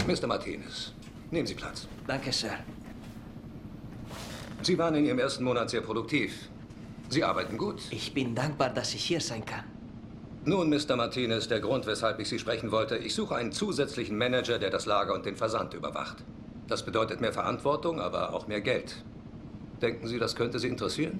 Mr. 0.06 0.26
Martinez, 0.26 0.92
nehmen 1.30 1.46
Sie 1.46 1.54
Platz. 1.54 1.88
Danke, 2.06 2.30
Sir. 2.30 2.50
Sie 4.60 4.76
waren 4.76 4.94
in 4.96 5.06
Ihrem 5.06 5.18
ersten 5.18 5.44
Monat 5.44 5.70
sehr 5.70 5.80
produktiv. 5.80 6.50
Sie 7.08 7.24
arbeiten 7.24 7.56
gut. 7.56 7.80
Ich 7.90 8.12
bin 8.12 8.34
dankbar, 8.34 8.68
dass 8.68 8.94
ich 8.94 9.02
hier 9.02 9.20
sein 9.20 9.46
kann. 9.46 9.64
Nun, 10.44 10.68
Mr. 10.68 10.96
Martinez, 10.96 11.48
der 11.48 11.60
Grund, 11.60 11.86
weshalb 11.86 12.20
ich 12.20 12.28
Sie 12.28 12.38
sprechen 12.38 12.70
wollte, 12.70 12.98
ich 12.98 13.14
suche 13.14 13.34
einen 13.36 13.50
zusätzlichen 13.50 14.18
Manager, 14.18 14.58
der 14.58 14.68
das 14.68 14.84
Lager 14.84 15.14
und 15.14 15.24
den 15.24 15.36
Versand 15.36 15.72
überwacht. 15.72 16.18
Das 16.68 16.84
bedeutet 16.84 17.22
mehr 17.22 17.32
Verantwortung, 17.32 17.98
aber 17.98 18.34
auch 18.34 18.46
mehr 18.46 18.60
Geld. 18.60 19.02
Denken 19.80 20.06
Sie, 20.06 20.18
das 20.18 20.36
könnte 20.36 20.58
Sie 20.58 20.68
interessieren? 20.68 21.18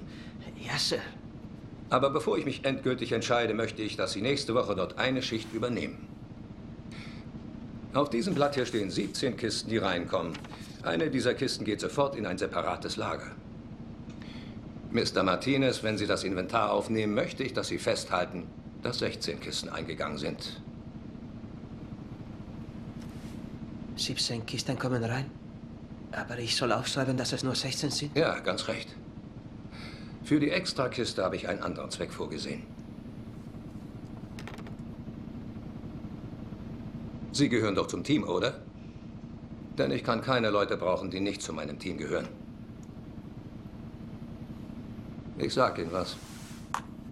Ja, 0.61 0.77
Sir. 0.77 1.01
Aber 1.89 2.11
bevor 2.11 2.37
ich 2.37 2.45
mich 2.45 2.67
endgültig 2.67 3.13
entscheide, 3.13 3.55
möchte 3.55 3.81
ich, 3.81 3.97
dass 3.97 4.13
Sie 4.13 4.21
nächste 4.21 4.55
Woche 4.55 4.75
dort 4.75 4.99
eine 4.99 5.23
Schicht 5.23 5.55
übernehmen. 5.55 6.14
Auf 7.95 8.11
diesem 8.11 8.35
Blatt 8.35 8.57
hier 8.57 8.67
stehen 8.67 8.91
17 8.91 9.37
Kisten, 9.37 9.71
die 9.71 9.79
reinkommen. 9.79 10.33
Eine 10.83 11.11
dieser 11.11 11.33
Kisten 11.35 11.65
geht 11.65 11.81
sofort 11.81 12.17
in 12.17 12.27
ein 12.27 12.37
separates 12.37 12.97
Lager. 12.97 13.31
Mr. 14.91 15.23
Martinez, 15.23 15.85
wenn 15.85 15.97
Sie 15.97 16.07
das 16.07 16.25
Inventar 16.25 16.73
aufnehmen, 16.73 17.15
möchte 17.15 17.45
ich, 17.45 17.53
dass 17.53 17.69
Sie 17.69 17.79
festhalten, 17.79 18.49
dass 18.83 18.99
16 18.99 19.39
Kisten 19.39 19.69
eingegangen 19.69 20.19
sind. 20.19 20.61
17 23.97 24.45
Kisten 24.45 24.77
kommen 24.77 25.05
rein? 25.05 25.31
Aber 26.11 26.39
ich 26.39 26.57
soll 26.57 26.73
aufschreiben, 26.73 27.17
dass 27.17 27.33
es 27.33 27.45
nur 27.45 27.55
16 27.55 27.91
sind? 27.91 28.17
Ja, 28.17 28.41
ganz 28.41 28.67
recht. 28.67 28.89
Für 30.25 30.41
die 30.41 30.51
Extrakiste 30.51 31.23
habe 31.23 31.37
ich 31.37 31.49
einen 31.49 31.63
anderen 31.63 31.91
Zweck 31.91 32.13
vorgesehen. 32.13 32.65
Sie 37.35 37.49
gehören 37.49 37.75
doch 37.75 37.89
zum 37.89 38.05
Team, 38.05 38.23
oder? 38.23 38.55
Denn 39.77 39.91
ich 39.91 40.05
kann 40.05 40.21
keine 40.23 40.51
Leute 40.51 40.77
brauchen, 40.77 41.11
die 41.11 41.19
nicht 41.19 41.43
zu 41.43 41.53
meinem 41.53 41.81
Team 41.81 41.99
gehören. 41.99 42.29
Ich 45.37 45.53
sag 45.53 45.79
Ihnen 45.81 45.91
was. 45.91 46.17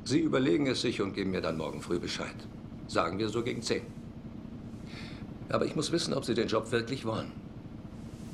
Sie 0.04 0.20
überlegen 0.20 0.68
es 0.68 0.82
sich 0.82 1.00
und 1.02 1.12
geben 1.12 1.32
mir 1.32 1.40
dann 1.40 1.56
morgen 1.56 1.82
früh 1.82 1.98
Bescheid. 1.98 2.36
Sagen 2.86 3.18
wir 3.18 3.28
so 3.30 3.42
gegen 3.42 3.62
10. 3.62 3.82
Aber 5.48 5.66
ich 5.66 5.74
muss 5.74 5.90
wissen, 5.90 6.14
ob 6.14 6.24
Sie 6.24 6.34
den 6.34 6.46
Job 6.46 6.70
wirklich 6.70 7.04
wollen. 7.04 7.32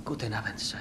Guten 0.04 0.34
Abend, 0.34 0.58
Sir. 0.58 0.78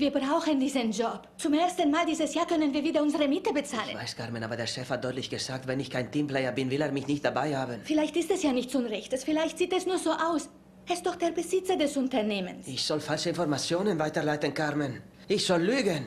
Wir 0.00 0.10
brauchen 0.10 0.58
diesen 0.58 0.90
Job. 0.92 1.28
Zum 1.36 1.54
ersten 1.54 1.90
Mal 1.90 2.06
dieses 2.06 2.34
Jahr 2.34 2.46
können 2.46 2.72
wir 2.72 2.82
wieder 2.82 3.02
unsere 3.02 3.28
Miete 3.28 3.50
Ich 3.50 3.54
bezahlen. 3.54 3.94
weiß, 3.96 4.16
Carmen, 4.16 4.42
aber 4.42 4.56
der 4.56 4.66
Chef 4.66 4.88
hat 4.90 5.04
deutlich 5.04 5.28
gesagt, 5.30 5.66
wenn 5.66 5.78
ich 5.80 5.90
kein 5.90 6.10
Teamplayer 6.10 6.52
bin, 6.52 6.70
will 6.70 6.80
er 6.80 6.92
mich 6.92 7.06
nicht 7.06 7.24
dabei 7.24 7.56
haben. 7.56 7.80
Vielleicht 7.84 8.16
ist 8.16 8.30
es 8.30 8.42
ja 8.42 8.52
nichts 8.52 8.74
Unrechtes, 8.74 9.24
vielleicht 9.24 9.58
sieht 9.58 9.72
es 9.72 9.86
nur 9.86 9.98
so 9.98 10.10
aus. 10.10 10.48
Er 10.86 10.94
ist 10.94 11.06
doch 11.06 11.16
der 11.16 11.30
Besitzer 11.30 11.76
des 11.76 11.96
Unternehmens. 11.96 12.66
Ich 12.66 12.82
soll 12.84 13.00
falsche 13.00 13.28
Informationen 13.28 13.98
weiterleiten, 13.98 14.52
Carmen. 14.54 15.02
Ich 15.28 15.46
soll 15.46 15.62
lügen. 15.62 16.06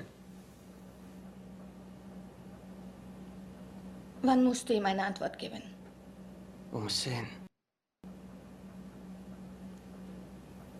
Wann 4.24 4.44
musst 4.44 4.68
du 4.70 4.74
ihm 4.74 4.86
eine 4.86 5.04
Antwort 5.06 5.38
geben? 5.38 5.62
Um 6.72 6.90
zehn. 6.90 7.43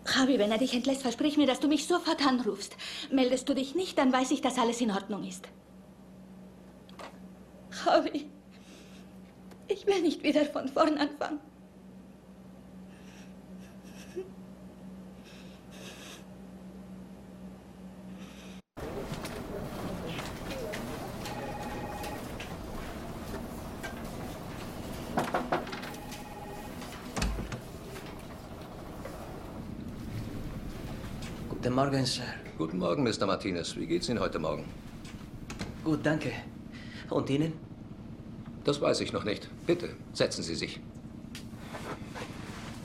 Javi, 0.06 0.38
wenn 0.38 0.52
er 0.52 0.58
dich 0.58 0.74
entlässt, 0.74 1.02
versprich 1.02 1.36
mir, 1.36 1.46
dass 1.46 1.60
du 1.60 1.68
mich 1.68 1.86
sofort 1.86 2.26
anrufst. 2.26 2.76
Meldest 3.10 3.48
du 3.48 3.54
dich 3.54 3.74
nicht, 3.74 3.98
dann 3.98 4.12
weiß 4.12 4.30
ich, 4.32 4.42
dass 4.42 4.58
alles 4.58 4.80
in 4.80 4.90
Ordnung 4.90 5.24
ist. 5.24 5.48
Javi, 7.84 8.30
ich 9.68 9.86
will 9.86 10.02
nicht 10.02 10.22
wieder 10.22 10.44
von 10.44 10.68
vorn 10.68 10.98
anfangen. 10.98 11.40
Guten 31.74 31.90
Morgen, 31.90 32.06
Sir. 32.06 32.22
Guten 32.56 32.78
Morgen, 32.78 33.02
Mr. 33.02 33.26
Martinez. 33.26 33.74
Wie 33.74 33.84
geht's 33.84 34.08
Ihnen 34.08 34.20
heute 34.20 34.38
Morgen? 34.38 34.64
Gut, 35.82 36.06
danke. 36.06 36.30
Und 37.10 37.28
Ihnen? 37.28 37.52
Das 38.62 38.80
weiß 38.80 39.00
ich 39.00 39.12
noch 39.12 39.24
nicht. 39.24 39.50
Bitte, 39.66 39.96
setzen 40.12 40.44
Sie 40.44 40.54
sich. 40.54 40.78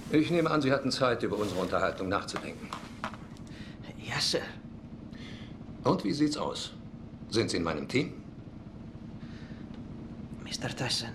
Ich 0.09 0.31
nehme 0.31 0.49
an, 0.49 0.63
Sie 0.63 0.71
hatten 0.71 0.89
Zeit, 0.89 1.21
über 1.21 1.37
unsere 1.37 1.61
Unterhaltung 1.61 2.09
nachzudenken. 2.09 2.67
Ja, 4.07 4.19
Sir. 4.19 4.41
Und 5.83 6.03
wie 6.03 6.11
sieht's 6.11 6.37
aus? 6.37 6.73
Sind 7.29 7.51
Sie 7.51 7.57
in 7.57 7.63
meinem 7.63 7.87
Team? 7.87 8.13
Mr. 10.43 10.75
Tyson, 10.75 11.09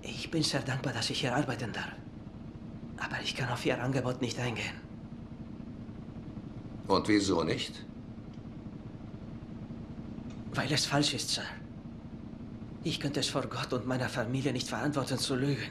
ich 0.00 0.30
bin 0.30 0.44
sehr 0.44 0.62
dankbar, 0.62 0.92
dass 0.92 1.10
ich 1.10 1.22
hier 1.22 1.34
arbeiten 1.34 1.72
darf. 1.72 1.90
Aber 2.98 3.20
ich 3.20 3.34
kann 3.34 3.48
auf 3.48 3.66
Ihr 3.66 3.82
Angebot 3.82 4.20
nicht 4.20 4.38
eingehen. 4.38 4.89
Und 6.90 7.06
wieso 7.06 7.44
nicht? 7.44 7.84
Weil 10.54 10.72
es 10.72 10.86
falsch 10.86 11.14
ist, 11.14 11.28
Sir. 11.30 11.44
Ich 12.82 12.98
könnte 12.98 13.20
es 13.20 13.28
vor 13.28 13.42
Gott 13.42 13.72
und 13.72 13.86
meiner 13.86 14.08
Familie 14.08 14.52
nicht 14.52 14.66
verantworten 14.66 15.16
zu 15.16 15.36
lügen. 15.36 15.70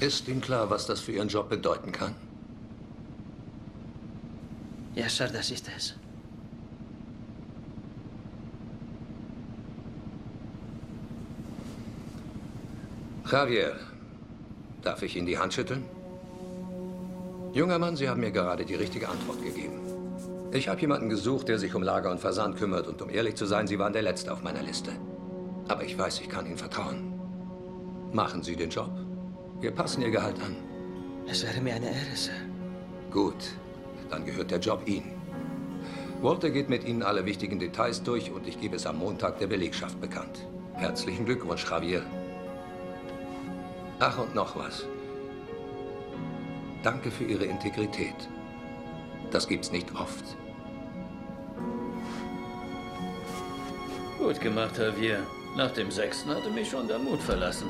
Ist 0.00 0.28
Ihnen 0.28 0.42
klar, 0.42 0.68
was 0.68 0.84
das 0.84 1.00
für 1.00 1.12
Ihren 1.12 1.28
Job 1.28 1.48
bedeuten 1.48 1.92
kann? 1.92 2.14
Ja, 4.94 5.08
Sir, 5.08 5.28
das 5.28 5.50
ist 5.50 5.66
es. 5.74 5.94
Javier, 13.30 13.76
darf 14.86 15.02
ich 15.02 15.16
Ihnen 15.16 15.26
die 15.26 15.38
Hand 15.38 15.52
schütteln? 15.52 15.84
Junger 17.52 17.78
Mann, 17.78 17.96
Sie 17.96 18.08
haben 18.08 18.20
mir 18.20 18.30
gerade 18.30 18.64
die 18.64 18.74
richtige 18.74 19.08
Antwort 19.08 19.42
gegeben. 19.42 19.80
Ich 20.52 20.68
habe 20.68 20.80
jemanden 20.80 21.08
gesucht, 21.08 21.48
der 21.48 21.58
sich 21.58 21.74
um 21.74 21.82
Lager 21.82 22.10
und 22.10 22.20
Versand 22.20 22.56
kümmert 22.56 22.86
und 22.86 23.02
um 23.02 23.10
ehrlich 23.10 23.34
zu 23.34 23.46
sein, 23.46 23.66
Sie 23.66 23.78
waren 23.78 23.92
der 23.92 24.02
Letzte 24.02 24.32
auf 24.32 24.42
meiner 24.42 24.62
Liste. 24.62 24.92
Aber 25.68 25.82
ich 25.82 25.98
weiß, 25.98 26.20
ich 26.20 26.28
kann 26.28 26.46
Ihnen 26.46 26.56
vertrauen. 26.56 27.12
Machen 28.12 28.42
Sie 28.42 28.54
den 28.54 28.70
Job. 28.70 28.90
Wir 29.60 29.72
passen 29.72 30.02
Ihr 30.02 30.10
Gehalt 30.10 30.36
an. 30.40 30.56
Es 31.26 31.42
wäre 31.42 31.60
mir 31.60 31.74
eine 31.74 31.86
Ehre, 31.86 32.14
Sir. 32.14 32.32
Gut, 33.10 33.56
dann 34.08 34.24
gehört 34.24 34.52
der 34.52 34.60
Job 34.60 34.82
Ihnen. 34.86 35.12
Walter 36.22 36.50
geht 36.50 36.68
mit 36.68 36.84
Ihnen 36.84 37.02
alle 37.02 37.26
wichtigen 37.26 37.58
Details 37.58 38.02
durch 38.02 38.30
und 38.30 38.46
ich 38.46 38.60
gebe 38.60 38.76
es 38.76 38.86
am 38.86 38.98
Montag 38.98 39.38
der 39.38 39.48
Belegschaft 39.48 40.00
bekannt. 40.00 40.46
Herzlichen 40.74 41.24
Glückwunsch, 41.24 41.68
Javier. 41.68 42.02
Ach, 43.98 44.18
und 44.18 44.34
noch 44.34 44.56
was. 44.56 44.84
Danke 46.82 47.10
für 47.10 47.24
Ihre 47.24 47.44
Integrität. 47.44 48.28
Das 49.30 49.48
gibt's 49.48 49.72
nicht 49.72 49.94
oft. 49.94 50.24
Gut 54.18 54.40
gemacht, 54.40 54.76
Javier. 54.78 55.26
Nach 55.56 55.70
dem 55.70 55.90
sechsten 55.90 56.30
hatte 56.30 56.50
mich 56.50 56.68
schon 56.68 56.86
der 56.86 56.98
Mut 56.98 57.20
verlassen. 57.22 57.68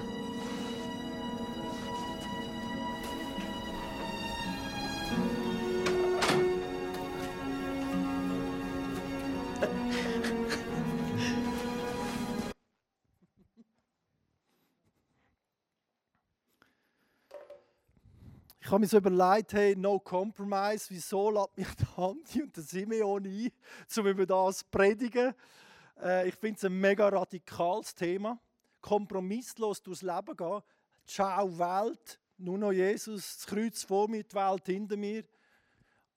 Habe 18.76 18.82
mir 18.82 18.88
so 18.88 18.98
überlegt, 18.98 19.54
hey, 19.54 19.74
no 19.74 19.98
compromise, 19.98 20.90
wieso 20.90 21.30
lädt 21.30 21.56
mich 21.56 21.74
der 21.76 21.98
Andi 21.98 22.42
und 22.42 22.54
der 22.54 22.62
Simeon 22.62 23.24
ein, 23.24 23.50
um 23.96 24.06
über 24.06 24.26
das 24.26 24.58
zu 24.58 24.64
predigen? 24.70 25.34
Äh, 25.98 26.28
ich 26.28 26.34
finde 26.34 26.58
es 26.58 26.64
ein 26.66 26.78
mega 26.78 27.08
radikales 27.08 27.94
Thema. 27.94 28.38
Kompromisslos 28.82 29.82
durchs 29.82 30.02
Leben 30.02 30.36
gehen. 30.36 30.60
Ciao 31.06 31.58
Welt, 31.58 32.20
nur 32.36 32.58
noch 32.58 32.72
Jesus, 32.72 33.38
das 33.38 33.46
Kreuz 33.46 33.82
vor 33.82 34.10
mir, 34.10 34.22
die 34.22 34.34
Welt 34.34 34.66
hinter 34.66 34.98
mir. 34.98 35.24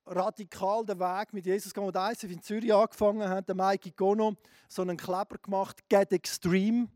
Radikal 0.05 0.85
den 0.85 0.99
Weg 0.99 1.31
mit 1.31 1.45
Jesus 1.45 1.73
gehen. 1.73 1.85
Und 1.85 1.95
eins, 1.95 2.25
in 2.25 2.41
Zürich 2.41 2.73
angefangen 2.73 3.29
hat, 3.29 3.47
der 3.47 3.55
Mikey 3.55 3.91
Gono, 3.91 4.35
so 4.67 4.81
einen 4.81 4.97
Kleber 4.97 5.37
gemacht, 5.37 5.77
Get 5.87 6.11
Extreme. 6.11 6.89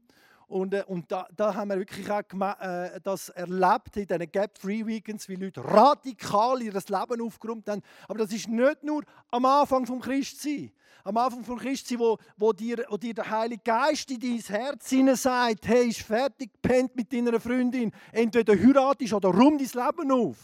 Und, 0.54 0.72
äh, 0.76 0.84
und 0.86 1.12
da, 1.12 1.28
da 1.36 1.56
haben 1.56 1.70
wir 1.70 1.80
wirklich 1.80 2.08
auch 2.12 2.22
äh, 2.22 3.00
das 3.04 3.30
erlebt 3.30 3.98
in 3.98 4.06
diesen 4.06 4.32
Gap 4.32 4.56
Free 4.60 4.86
Weekends, 4.86 5.28
wie 5.28 5.34
Leute 5.34 5.66
radikal 5.66 6.62
ihr 6.62 6.74
Leben 6.74 7.22
aufgeräumt 7.24 7.68
haben. 7.68 7.82
Aber 8.08 8.20
das 8.20 8.32
ist 8.32 8.48
nicht 8.48 8.84
nur 8.84 9.02
am 9.32 9.46
Anfang 9.46 9.88
vom 9.88 10.00
Christsein. 10.00 10.72
Am 11.04 11.18
Anfang 11.18 11.44
vom 11.44 11.58
Christsein, 11.58 11.98
wo, 11.98 12.20
wo, 12.38 12.54
dir, 12.54 12.86
wo 12.88 12.98
dir 12.98 13.16
der 13.16 13.32
Heilige 13.32 13.64
Geist 13.64 14.12
in 14.12 14.20
dein 14.20 14.38
Herz 14.38 14.90
hinein 14.90 15.16
sagt, 15.16 15.68
hey, 15.68 15.88
ist 15.88 16.02
fertig, 16.02 16.52
pennt 16.62 16.96
mit 16.96 17.12
deiner 17.12 17.40
Freundin. 17.40 17.92
Entweder 18.12 18.54
heiratest 18.54 19.14
oder 19.14 19.30
rum 19.30 19.58
dein 19.58 19.86
Leben 19.86 20.12
auf. 20.12 20.38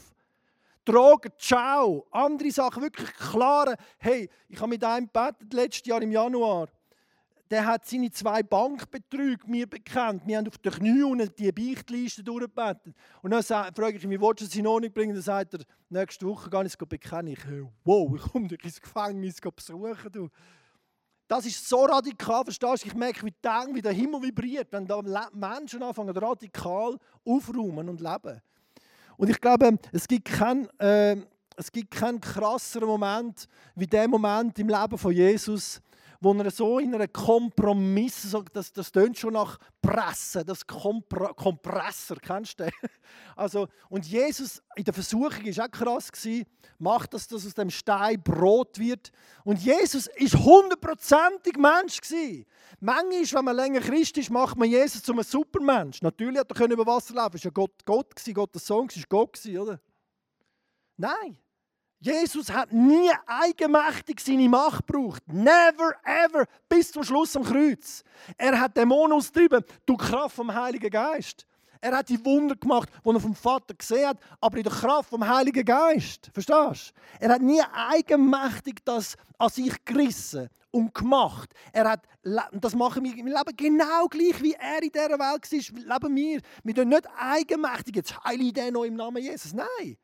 Drogen, 0.85 1.31
ciao. 1.37 2.07
Andere 2.09 2.49
Sachen, 2.49 2.81
wirklich 2.81 3.13
klare. 3.13 3.75
Hey, 3.99 4.27
ich 4.47 4.59
habe 4.59 4.69
mit 4.69 4.83
einem 4.83 5.05
gebetet, 5.05 5.53
letztes 5.53 5.85
Jahr 5.85 6.01
im 6.01 6.11
Januar 6.11 6.67
der 7.49 7.65
hat 7.65 7.85
seine 7.85 8.11
zwei 8.11 8.43
Bankbetrüge 8.43 9.47
mir 9.47 9.67
bekannt. 9.67 10.21
Wir 10.25 10.37
haben 10.37 10.47
auf 10.47 10.57
den 10.59 10.71
Knien 10.71 11.03
unten 11.03 11.33
die 11.35 11.51
Beichtliste 11.51 12.23
durchgebetet. 12.23 12.93
Und 13.21 13.31
dann 13.31 13.43
frage 13.43 13.97
ich 13.97 14.03
ihn, 14.03 14.11
wie 14.11 14.21
willst 14.21 14.41
du 14.41 14.45
es 14.45 14.55
in 14.55 14.67
Ordnung 14.67 14.91
bringen? 14.91 15.13
Dann 15.13 15.23
sagt 15.23 15.55
er, 15.55 15.61
nächste 15.89 16.27
Woche 16.27 16.49
gehe 16.49 16.61
ich 16.61 16.73
es 16.73 16.77
bekennen. 16.77 17.33
Ich, 17.33 17.43
äh, 17.45 17.65
wow, 17.83 18.15
ich 18.15 18.21
komme 18.21 18.47
dich 18.47 18.63
ins 18.63 18.79
Gefängnis 18.79 19.37
besuchen. 19.41 20.11
Du. 20.11 20.29
Das 21.27 21.45
ist 21.45 21.67
so 21.67 21.85
radikal, 21.85 22.43
verstehst 22.43 22.83
du? 22.83 22.87
Ich 22.87 22.95
merke, 22.95 23.25
wie, 23.25 23.33
der, 23.43 23.67
wie 23.71 23.81
der 23.81 23.93
Himmel 23.93 24.21
vibriert, 24.21 24.71
wenn 24.71 24.85
da 24.85 25.01
Menschen 25.33 25.81
anfangen, 25.81 26.15
radikal 26.15 26.97
aufräumen 27.25 27.89
und 27.89 28.01
leben. 28.01 28.41
Und 29.17 29.29
ich 29.29 29.41
glaube, 29.41 29.77
es 29.91 30.07
gibt 30.07 30.25
keinen 30.25 30.69
äh, 30.79 31.17
es 31.59 31.73
gibt 31.73 31.91
keinen 31.91 32.21
krasseren 32.21 32.87
Moment 32.87 33.49
wie 33.75 33.85
der 33.85 34.07
Moment 34.07 34.57
im 34.59 34.69
Leben 34.69 34.97
von 34.97 35.11
Jesus, 35.11 35.81
wo 36.21 36.33
er 36.33 36.51
so 36.51 36.79
in 36.79 36.93
einem 36.93 37.11
Kompromiss, 37.11 38.35
das, 38.53 38.73
das 38.73 38.91
tönt 38.91 39.17
schon 39.17 39.33
nach 39.33 39.57
Pressen, 39.81 40.45
das 40.45 40.67
Kompr 40.67 41.33
Kompressor, 41.33 42.17
kennst 42.17 42.59
du 42.59 42.65
den? 42.65 42.73
Also, 43.35 43.67
und 43.89 44.05
Jesus 44.05 44.61
in 44.75 44.83
der 44.83 44.93
Versuchung 44.93 45.31
war 45.31 45.65
auch 45.65 45.71
krass, 45.71 46.11
gewesen, 46.11 46.45
macht 46.77 47.13
das, 47.13 47.31
aus 47.33 47.53
dem 47.53 47.69
Stein 47.69 48.21
Brot 48.21 48.77
wird. 48.77 49.11
Und 49.43 49.59
Jesus 49.59 50.07
ist 50.15 50.35
hundertprozentig 50.35 51.57
Mensch. 51.57 52.01
Gewesen. 52.01 52.45
Manchmal, 52.79 53.39
wenn 53.39 53.45
man 53.45 53.55
länger 53.55 53.79
Christ 53.79 54.17
ist, 54.17 54.29
macht 54.29 54.57
man 54.57 54.69
Jesus 54.69 55.01
zum 55.01 55.17
einem 55.17 55.23
Supermensch. 55.23 56.01
Natürlich 56.01 56.39
hat 56.39 56.51
er 56.51 56.69
über 56.69 56.85
Wasser 56.85 57.15
laufen, 57.15 57.35
war 57.35 57.41
ja 57.41 57.49
Gott, 57.49 57.85
Gott 57.85 58.15
gewesen, 58.15 58.33
Gottes 58.33 58.67
Sohn, 58.67 58.87
war 58.87 59.03
Gott, 59.07 59.33
gewesen, 59.33 59.57
oder? 59.57 59.79
Nein. 60.97 61.37
Jesus 62.01 62.49
hat 62.49 62.71
nie 62.71 63.11
eigenmächtig 63.27 64.21
seine 64.21 64.47
Macht 64.47 64.87
gebraucht. 64.87 65.21
Never, 65.27 65.95
ever. 66.05 66.45
Bis 66.69 66.93
zum 66.93 67.03
Schluss 67.03 67.35
am 67.35 67.43
Kreuz. 67.43 68.03
Er 68.37 68.57
hat 68.57 68.77
Dämonen 68.77 69.17
austrieben 69.17 69.63
durch 69.85 69.99
Kraft 69.99 70.37
vom 70.37 70.53
Heiligen 70.53 70.89
Geist. 70.89 71.45
Er 71.81 71.97
hat 71.97 72.07
die 72.09 72.23
Wunder 72.23 72.55
gemacht, 72.55 72.89
die 73.05 73.09
er 73.09 73.19
vom 73.19 73.35
Vater 73.35 73.73
gesehen 73.73 74.09
hat, 74.09 74.17
aber 74.39 74.57
in 74.57 74.63
der 74.63 74.71
Kraft 74.71 75.09
vom 75.09 75.27
Heiligen 75.27 75.65
Geist. 75.65 76.29
Verstehst 76.33 76.93
du? 77.19 77.25
Er 77.25 77.33
hat 77.33 77.41
nie 77.41 77.61
eigenmächtig 77.73 78.79
das 78.85 79.15
an 79.37 79.49
sich 79.49 79.73
gerissen 79.83 80.49
und 80.71 80.93
gemacht. 80.93 81.53
Er 81.73 81.89
hat, 81.89 82.05
das 82.53 82.75
machen 82.75 83.03
wir 83.03 83.17
im 83.17 83.27
Leben 83.27 83.57
genau 83.57 84.07
gleich, 84.07 84.41
wie 84.41 84.53
er 84.53 84.83
in 84.83 84.91
dieser 84.91 85.19
Welt 85.19 85.19
war, 85.19 85.99
leben 85.99 86.15
wir. 86.15 86.41
Wir 86.63 86.75
tun 86.75 86.89
nicht 86.89 87.07
eigenmächtig, 87.17 87.95
jetzt 87.97 88.23
heile 88.23 88.43
ich 88.43 88.53
den 88.53 88.73
noch 88.73 88.83
im 88.83 88.95
Namen 88.95 89.21
Jesus. 89.21 89.53
Nein. 89.53 89.97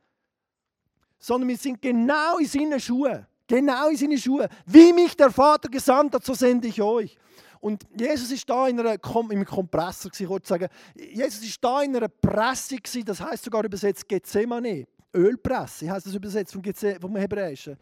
Sondern 1.25 1.49
wir 1.49 1.57
sind 1.57 1.81
genau 1.81 2.37
in 2.37 2.45
seinen 2.45 2.79
Schuhen. 2.79 3.25
Genau 3.47 3.89
in 3.89 3.97
seinen 3.97 4.19
Schuhen. 4.19 4.47
Wie 4.67 4.93
mich 4.93 5.17
der 5.17 5.31
Vater 5.31 5.69
gesandt 5.69 6.13
hat, 6.13 6.23
so 6.23 6.35
sende 6.35 6.67
ich 6.67 6.79
euch. 6.79 7.17
Und 7.59 7.81
Jesus 7.99 8.29
ist 8.29 8.47
da 8.47 8.67
in 8.67 8.79
einer 8.79 8.99
Kom 8.99 9.31
im 9.31 9.43
Kompressor, 9.43 10.11
wollte 10.29 10.47
sagen. 10.47 10.67
Jesus 10.93 11.43
ist 11.43 11.63
da 11.63 11.81
in 11.81 11.95
einer 11.95 12.09
Presse, 12.09 12.77
das 13.03 13.19
heißt 13.19 13.43
sogar 13.43 13.65
übersetzt 13.65 14.07
Gethsemane. 14.07 14.85
Ölpresse, 15.15 15.89
heißt 15.89 16.05
das 16.05 16.13
übersetzt 16.13 16.53
vom, 16.53 16.61
vom 17.01 17.15
Hebräischen. 17.15 17.75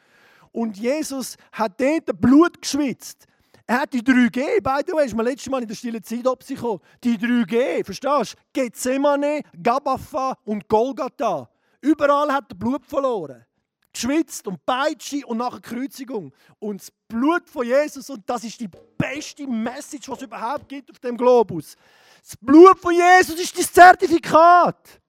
Und 0.54 0.78
Jesus 0.78 1.36
hat 1.52 1.82
dort 1.82 2.22
Blut 2.22 2.62
geschwitzt. 2.62 3.26
Er 3.68 3.82
hat 3.82 3.94
die 3.94 4.02
3G, 4.02 4.62
by 4.62 4.86
the 4.88 4.94
way, 4.94 5.06
ist 5.06 5.18
mir 5.18 5.24
letztes 5.24 5.50
Mal 5.50 5.64
in 5.64 5.68
der 5.68 5.76
stillen 5.76 6.02
Zeit 6.02 6.24
gekommen. 6.24 6.80
Die 7.04 7.18
3G, 7.18 7.84
verstehst 7.84 8.36
du? 8.54 8.62
Gethsemane, 8.62 9.42
Gabafa 9.62 10.38
und 10.46 10.66
Golgatha. 10.70 11.50
Überall 11.84 12.32
hat 12.32 12.46
er 12.50 12.56
Blut 12.56 12.86
verloren 12.86 13.46
geschwitzt 13.94 14.48
und 14.48 14.66
Peitsche 14.66 15.26
und 15.26 15.38
nachher 15.38 15.62
Kreuzigung. 15.62 16.34
Und 16.60 16.82
das 16.82 16.92
Blut 17.08 17.48
von 17.48 17.66
Jesus, 17.66 18.10
und 18.10 18.28
das 18.28 18.44
ist 18.44 18.60
die 18.60 18.70
beste 18.98 19.46
Message, 19.48 20.08
die 20.08 20.12
es 20.12 20.22
überhaupt 20.22 20.68
gibt 20.68 20.90
auf 20.90 21.00
dem 21.00 21.16
Globus. 21.16 21.76
Das 22.24 22.36
Blut 22.38 22.80
von 22.80 22.94
Jesus 22.94 23.40
ist 23.40 23.58
das 23.58 23.72
Zertifikat. 23.72 25.00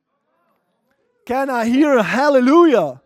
Can 1.24 1.48
I 1.48 1.64
hear 1.64 1.98
a 1.98 2.06
Halleluja? 2.06 3.00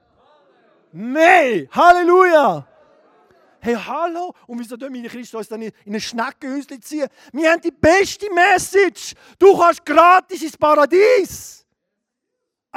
Nein, 0.92 1.68
Halleluja! 1.70 2.66
Hey, 3.60 3.74
hallo! 3.74 4.34
Und 4.46 4.58
wieso 4.60 4.76
tun 4.76 4.90
meine 4.90 5.08
Christen 5.08 5.36
uns 5.36 5.48
dann 5.48 5.62
in 5.62 5.72
ein 5.86 6.00
Schneckenhäuschen 6.00 6.80
ziehen? 6.80 7.08
Wir 7.32 7.52
haben 7.52 7.60
die 7.60 7.70
beste 7.70 8.32
Message! 8.32 9.14
Du 9.38 9.56
kannst 9.56 9.84
gratis 9.84 10.42
ins 10.42 10.56
Paradies! 10.56 11.57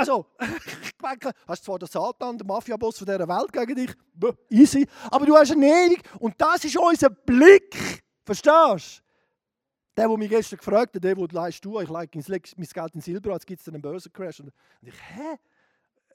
Also, 0.01 0.25
hast 1.47 1.63
zwar 1.63 1.77
den 1.77 1.87
Satan, 1.87 2.35
den 2.35 2.47
Mafiaboss 2.47 2.97
von 2.97 3.05
dieser 3.05 3.27
Welt 3.27 3.53
gegen 3.53 3.75
dich, 3.75 3.91
easy, 4.49 4.87
aber 5.11 5.27
du 5.27 5.35
hast 5.35 5.51
eine 5.51 5.67
ewig. 5.67 6.01
Und 6.19 6.33
das 6.41 6.65
ist 6.65 6.75
unser 6.75 7.11
Blick. 7.11 8.01
Verstehst 8.25 8.97
du? 8.97 9.01
Der, 9.95 10.07
der 10.07 10.17
mich 10.17 10.29
gestern 10.29 10.57
gefragt 10.57 10.95
hat, 10.95 11.03
der, 11.03 11.13
der 11.13 11.27
leist 11.27 11.63
du, 11.63 11.79
ich 11.79 11.89
lege 11.89 12.19
mein 12.57 12.67
Geld 12.73 12.95
in 12.95 13.01
Silber, 13.01 13.33
jetzt 13.33 13.45
gibt 13.45 13.61
es 13.61 13.67
einen 13.67 13.81
Börsencrash. 13.81 14.39
Und 14.39 14.51
ich, 14.81 14.93
hä? 14.93 15.37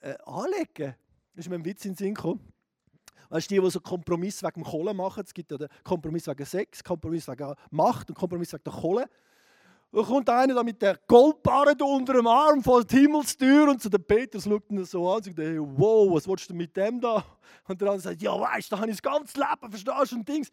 Äh, 0.00 0.16
anlegen? 0.24 0.96
Das 1.34 1.44
ist 1.44 1.48
mir 1.48 1.56
ein 1.56 1.64
Witz 1.64 1.84
in 1.84 1.92
den 1.92 1.96
Sinn 1.96 2.14
gekommen. 2.14 2.40
Weißt 3.28 3.48
du, 3.48 3.54
die, 3.54 3.60
die 3.60 3.70
so 3.70 3.80
Kompromiss 3.80 4.42
wegen 4.42 4.62
dem 4.62 4.64
Kohle 4.64 4.94
machen, 4.94 5.22
es 5.24 5.32
gibt 5.32 5.52
ja 5.52 5.58
den 5.58 5.68
Kompromiss 5.84 6.26
wegen 6.26 6.44
Sex, 6.44 6.82
Kompromiss 6.82 7.28
wegen 7.28 7.54
Macht 7.70 8.08
und 8.08 8.16
Kompromiss 8.16 8.52
wegen 8.52 8.64
der 8.64 8.72
Kohle. 8.72 9.08
Da 9.92 10.02
kommt 10.02 10.28
einer 10.28 10.54
da 10.54 10.62
mit 10.62 10.82
der 10.82 10.98
Goldbarre 11.06 11.74
unter 11.84 12.14
dem 12.14 12.26
Arm 12.26 12.62
vor 12.62 12.84
die 12.84 12.98
Himmelstür 12.98 13.70
und 13.70 13.80
zu 13.80 13.88
dem 13.88 14.04
Petrus 14.04 14.44
schaut 14.44 14.70
ihn 14.70 14.84
so 14.84 15.08
an 15.08 15.16
und 15.16 15.24
sagt, 15.24 15.38
hey, 15.38 15.58
wow, 15.58 16.12
was 16.12 16.28
willst 16.28 16.50
du 16.50 16.54
mit 16.54 16.76
dem 16.76 17.00
da? 17.00 17.24
Und 17.66 17.80
der 17.80 17.88
andere 17.88 18.02
sagt, 18.02 18.20
ja 18.20 18.38
weißt 18.38 18.70
da 18.72 18.78
habe 18.78 18.90
ich 18.90 19.00
das 19.00 19.02
ganze 19.02 19.38
Leben, 19.38 19.70
verstehst 19.70 20.12
du, 20.12 20.16
und 20.16 20.28
Dings. 20.28 20.50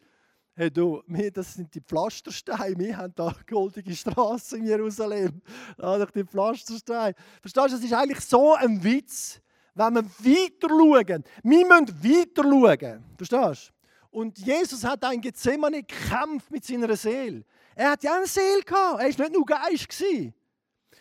Hey 0.56 0.70
du, 0.70 1.02
wir, 1.08 1.32
das 1.32 1.54
sind 1.54 1.74
die 1.74 1.80
Pflastersteine, 1.80 2.78
wir 2.78 2.96
haben 2.96 3.12
da 3.16 3.34
goldige 3.50 3.94
Straßen 3.94 4.60
in 4.60 4.66
Jerusalem. 4.66 5.42
Da 5.76 5.98
doch 5.98 6.12
die 6.12 6.24
Pflastersteine. 6.24 7.16
Verstehst 7.40 7.66
du, 7.66 7.72
das 7.72 7.84
ist 7.84 7.92
eigentlich 7.92 8.20
so 8.20 8.54
ein 8.54 8.82
Witz, 8.82 9.40
wenn 9.74 9.94
wir 9.94 10.04
weiter 10.04 10.68
schauen. 10.68 11.24
Wir 11.42 11.66
müssen 11.66 12.04
weiter 12.04 12.44
schauen. 12.44 13.04
Verstehst 13.16 13.68
du? 13.68 14.18
Und 14.18 14.38
Jesus 14.38 14.84
hat 14.84 15.04
ein 15.04 15.20
Gethsemane 15.20 15.82
gekämpft 15.82 16.48
mit 16.52 16.64
seiner 16.64 16.94
Seele. 16.94 17.44
Er 17.74 17.90
hat 17.90 18.04
ja 18.04 18.16
eine 18.16 18.26
Seele 18.26 18.62
gehabt. 18.62 19.00
Er 19.00 19.18
war 19.18 19.28
nicht 19.28 19.32
nur 19.32 19.46
Geist. 19.46 20.04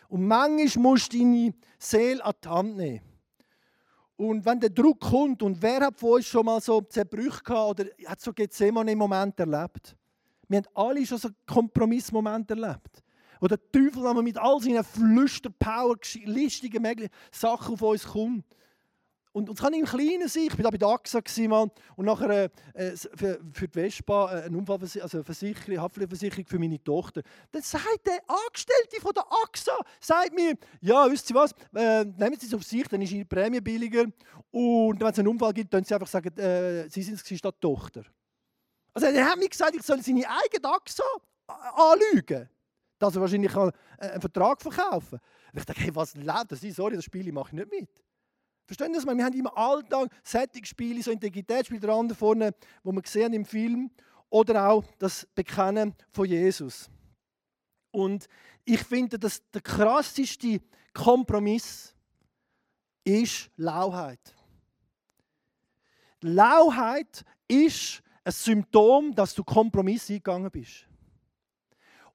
Und 0.10 0.28
manchmal 0.28 0.84
musst 0.84 1.14
du 1.14 1.20
deine 1.20 1.54
Seele 1.78 2.24
an 2.24 2.34
die 2.44 2.48
Hand 2.50 2.78
nehmen. 2.78 3.02
Und 4.16 4.46
wenn 4.46 4.60
der 4.60 4.70
Druck 4.70 5.00
kommt, 5.00 5.42
und 5.42 5.62
wer 5.62 5.82
hat 5.82 6.00
von 6.00 6.12
uns 6.12 6.28
schon 6.28 6.46
mal 6.46 6.62
so 6.62 6.82
Zerbrüche 6.82 7.44
gehabt 7.44 7.80
oder 7.80 7.90
hat 8.06 8.22
so 8.22 8.32
Gethsemane-Moment 8.32 9.40
erlebt? 9.40 9.96
Wir 10.48 10.58
haben 10.58 10.68
alle 10.74 11.06
schon 11.06 11.18
so 11.18 11.30
Kompromissmomente 11.48 12.54
erlebt. 12.54 13.04
Wo 13.40 13.48
der 13.48 13.60
Teufel 13.72 14.22
mit 14.22 14.38
all 14.38 14.62
seinen 14.62 14.84
Flüsterpower, 14.84 15.98
listigen 16.26 17.10
Sachen 17.32 17.74
auf 17.74 17.82
uns 17.82 18.06
kommt. 18.06 18.46
Und, 19.34 19.50
und 19.50 19.58
das 19.58 19.66
kann 19.66 19.74
im 19.74 19.86
Kleinen 19.86 20.28
sein. 20.28 20.44
Ich 20.44 20.58
war 20.58 20.64
da 20.64 20.70
bei 20.70 20.78
der 20.78 20.88
AXA 20.88 21.20
mal, 21.48 21.70
und 21.96 22.06
nachher 22.06 22.52
äh, 22.76 22.92
für, 22.92 23.40
für 23.52 23.68
die 23.68 23.74
Vespa 23.74 24.32
äh, 24.32 24.44
eine 24.44 24.58
Unfallversicherung, 24.58 25.04
also 25.04 25.24
Versicherung, 25.24 25.82
Haftpflichtversicherung 25.82 26.46
für 26.46 26.60
meine 26.60 26.82
Tochter. 26.84 27.24
Dann 27.52 27.64
sagt 27.64 28.06
der 28.06 28.20
Angestellte 28.28 29.02
von 29.02 29.12
der 29.12 29.26
AXA, 29.44 29.76
sagt 30.00 30.34
mir, 30.34 30.56
ja, 30.82 31.10
wisst 31.10 31.32
ihr 31.32 31.36
was, 31.36 31.52
äh, 31.74 32.06
nehmen 32.06 32.40
Sie 32.40 32.46
es 32.46 32.54
auf 32.54 32.64
sich, 32.64 32.88
dann 32.88 33.02
ist 33.02 33.12
Ihre 33.12 33.26
Prämie 33.26 33.60
billiger. 33.60 34.06
Und 34.52 35.00
wenn 35.02 35.08
es 35.08 35.18
einen 35.18 35.28
Unfall 35.28 35.54
gibt, 35.54 35.74
dann 35.74 35.84
Sie 35.84 35.96
einfach 35.96 36.08
sagen, 36.08 36.38
äh, 36.38 36.88
Sie 36.90 37.02
sind 37.02 37.20
es 37.20 37.38
statt 37.38 37.56
Tochter. 37.60 38.04
Also 38.94 39.08
er 39.08 39.26
hat 39.26 39.40
mir 39.40 39.50
gesagt, 39.50 39.76
ich 39.76 39.82
soll 39.82 40.00
seine 40.04 40.30
eigene 40.30 40.72
AXA 40.72 41.04
anlügen. 41.48 42.48
Dass 43.00 43.16
er 43.16 43.22
wahrscheinlich 43.22 43.56
äh, 43.56 43.72
einen 43.98 44.22
Vertrag 44.22 44.62
verkaufen 44.62 45.18
kann. 45.18 45.58
ich 45.60 45.66
dachte, 45.66 45.82
hey, 45.82 45.96
was 45.96 46.14
lebt 46.14 46.52
das? 46.52 46.62
Sorry, 46.62 46.96
das 46.96 47.06
Spiel 47.06 47.32
mache 47.32 47.48
ich 47.48 47.54
nicht 47.54 47.72
mit. 47.72 48.03
Verstehen 48.66 48.94
Sie 48.94 49.06
das? 49.06 49.06
Wir 49.06 49.26
haben 49.26 49.34
im 49.34 49.48
Alltag 49.48 50.10
Sättigspiele, 50.24 51.04
so 51.04 51.12
Integritätsspiele, 51.12 51.82
der 51.82 51.90
andere 51.92 52.18
vorne, 52.18 52.54
wo 52.84 52.92
wir 52.92 53.02
sehen 53.06 53.34
im 53.34 53.46
Film, 53.46 53.92
oder 54.30 54.70
auch 54.70 54.84
das 54.98 55.28
Bekennen 55.36 55.94
von 56.12 56.26
Jesus. 56.26 56.90
Und 57.92 58.28
ich 58.66 58.82
finde, 58.82 59.20
dass 59.20 59.42
der 59.52 59.62
krasseste 59.62 60.60
Kompromiss 60.94 61.94
ist 63.04 63.52
Lauheit. 63.58 64.34
Lauheit 66.22 67.24
ist 67.48 68.02
ein 68.24 68.32
Symptom, 68.32 69.14
dass 69.14 69.36
du 69.36 69.44
Kompromiss 69.44 70.10
eingegangen 70.10 70.50
bist. 70.50 70.88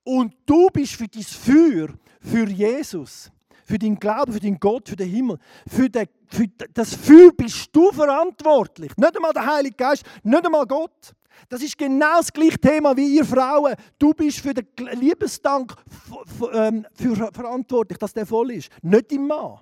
Und 0.02 0.34
du 0.46 0.68
bist 0.70 0.94
für 0.94 1.06
dein 1.06 1.22
Feuer, 1.22 1.88
für 2.20 2.48
Jesus, 2.48 3.30
für 3.64 3.78
deinen 3.78 3.98
Glauben, 3.98 4.32
für 4.32 4.40
deinen 4.40 4.58
Gott, 4.58 4.88
für 4.88 4.96
den 4.96 5.10
Himmel, 5.10 5.38
für, 5.68 5.90
den, 5.90 6.08
für 6.28 6.46
das 6.74 6.94
Feuer 6.94 7.30
bist 7.36 7.68
du 7.72 7.90
verantwortlich. 7.92 8.92
Nicht 8.96 9.16
einmal 9.16 9.32
der 9.32 9.46
Heilige 9.46 9.76
Geist, 9.76 10.04
nicht 10.22 10.44
einmal 10.44 10.66
Gott. 10.66 11.14
Das 11.48 11.62
ist 11.62 11.78
genau 11.78 12.18
das 12.18 12.32
gleiche 12.32 12.58
Thema 12.58 12.96
wie 12.96 13.16
ihr 13.16 13.24
Frauen. 13.24 13.74
Du 13.98 14.12
bist 14.12 14.40
für 14.40 14.52
den 14.52 14.66
Liebesdank 14.98 15.74
ähm, 16.52 16.86
für 16.94 17.16
verantwortlich, 17.32 17.98
dass 17.98 18.12
der 18.12 18.26
voll 18.26 18.52
ist. 18.52 18.70
Nicht 18.82 19.12
dein 19.12 19.26
Mann. 19.26 19.60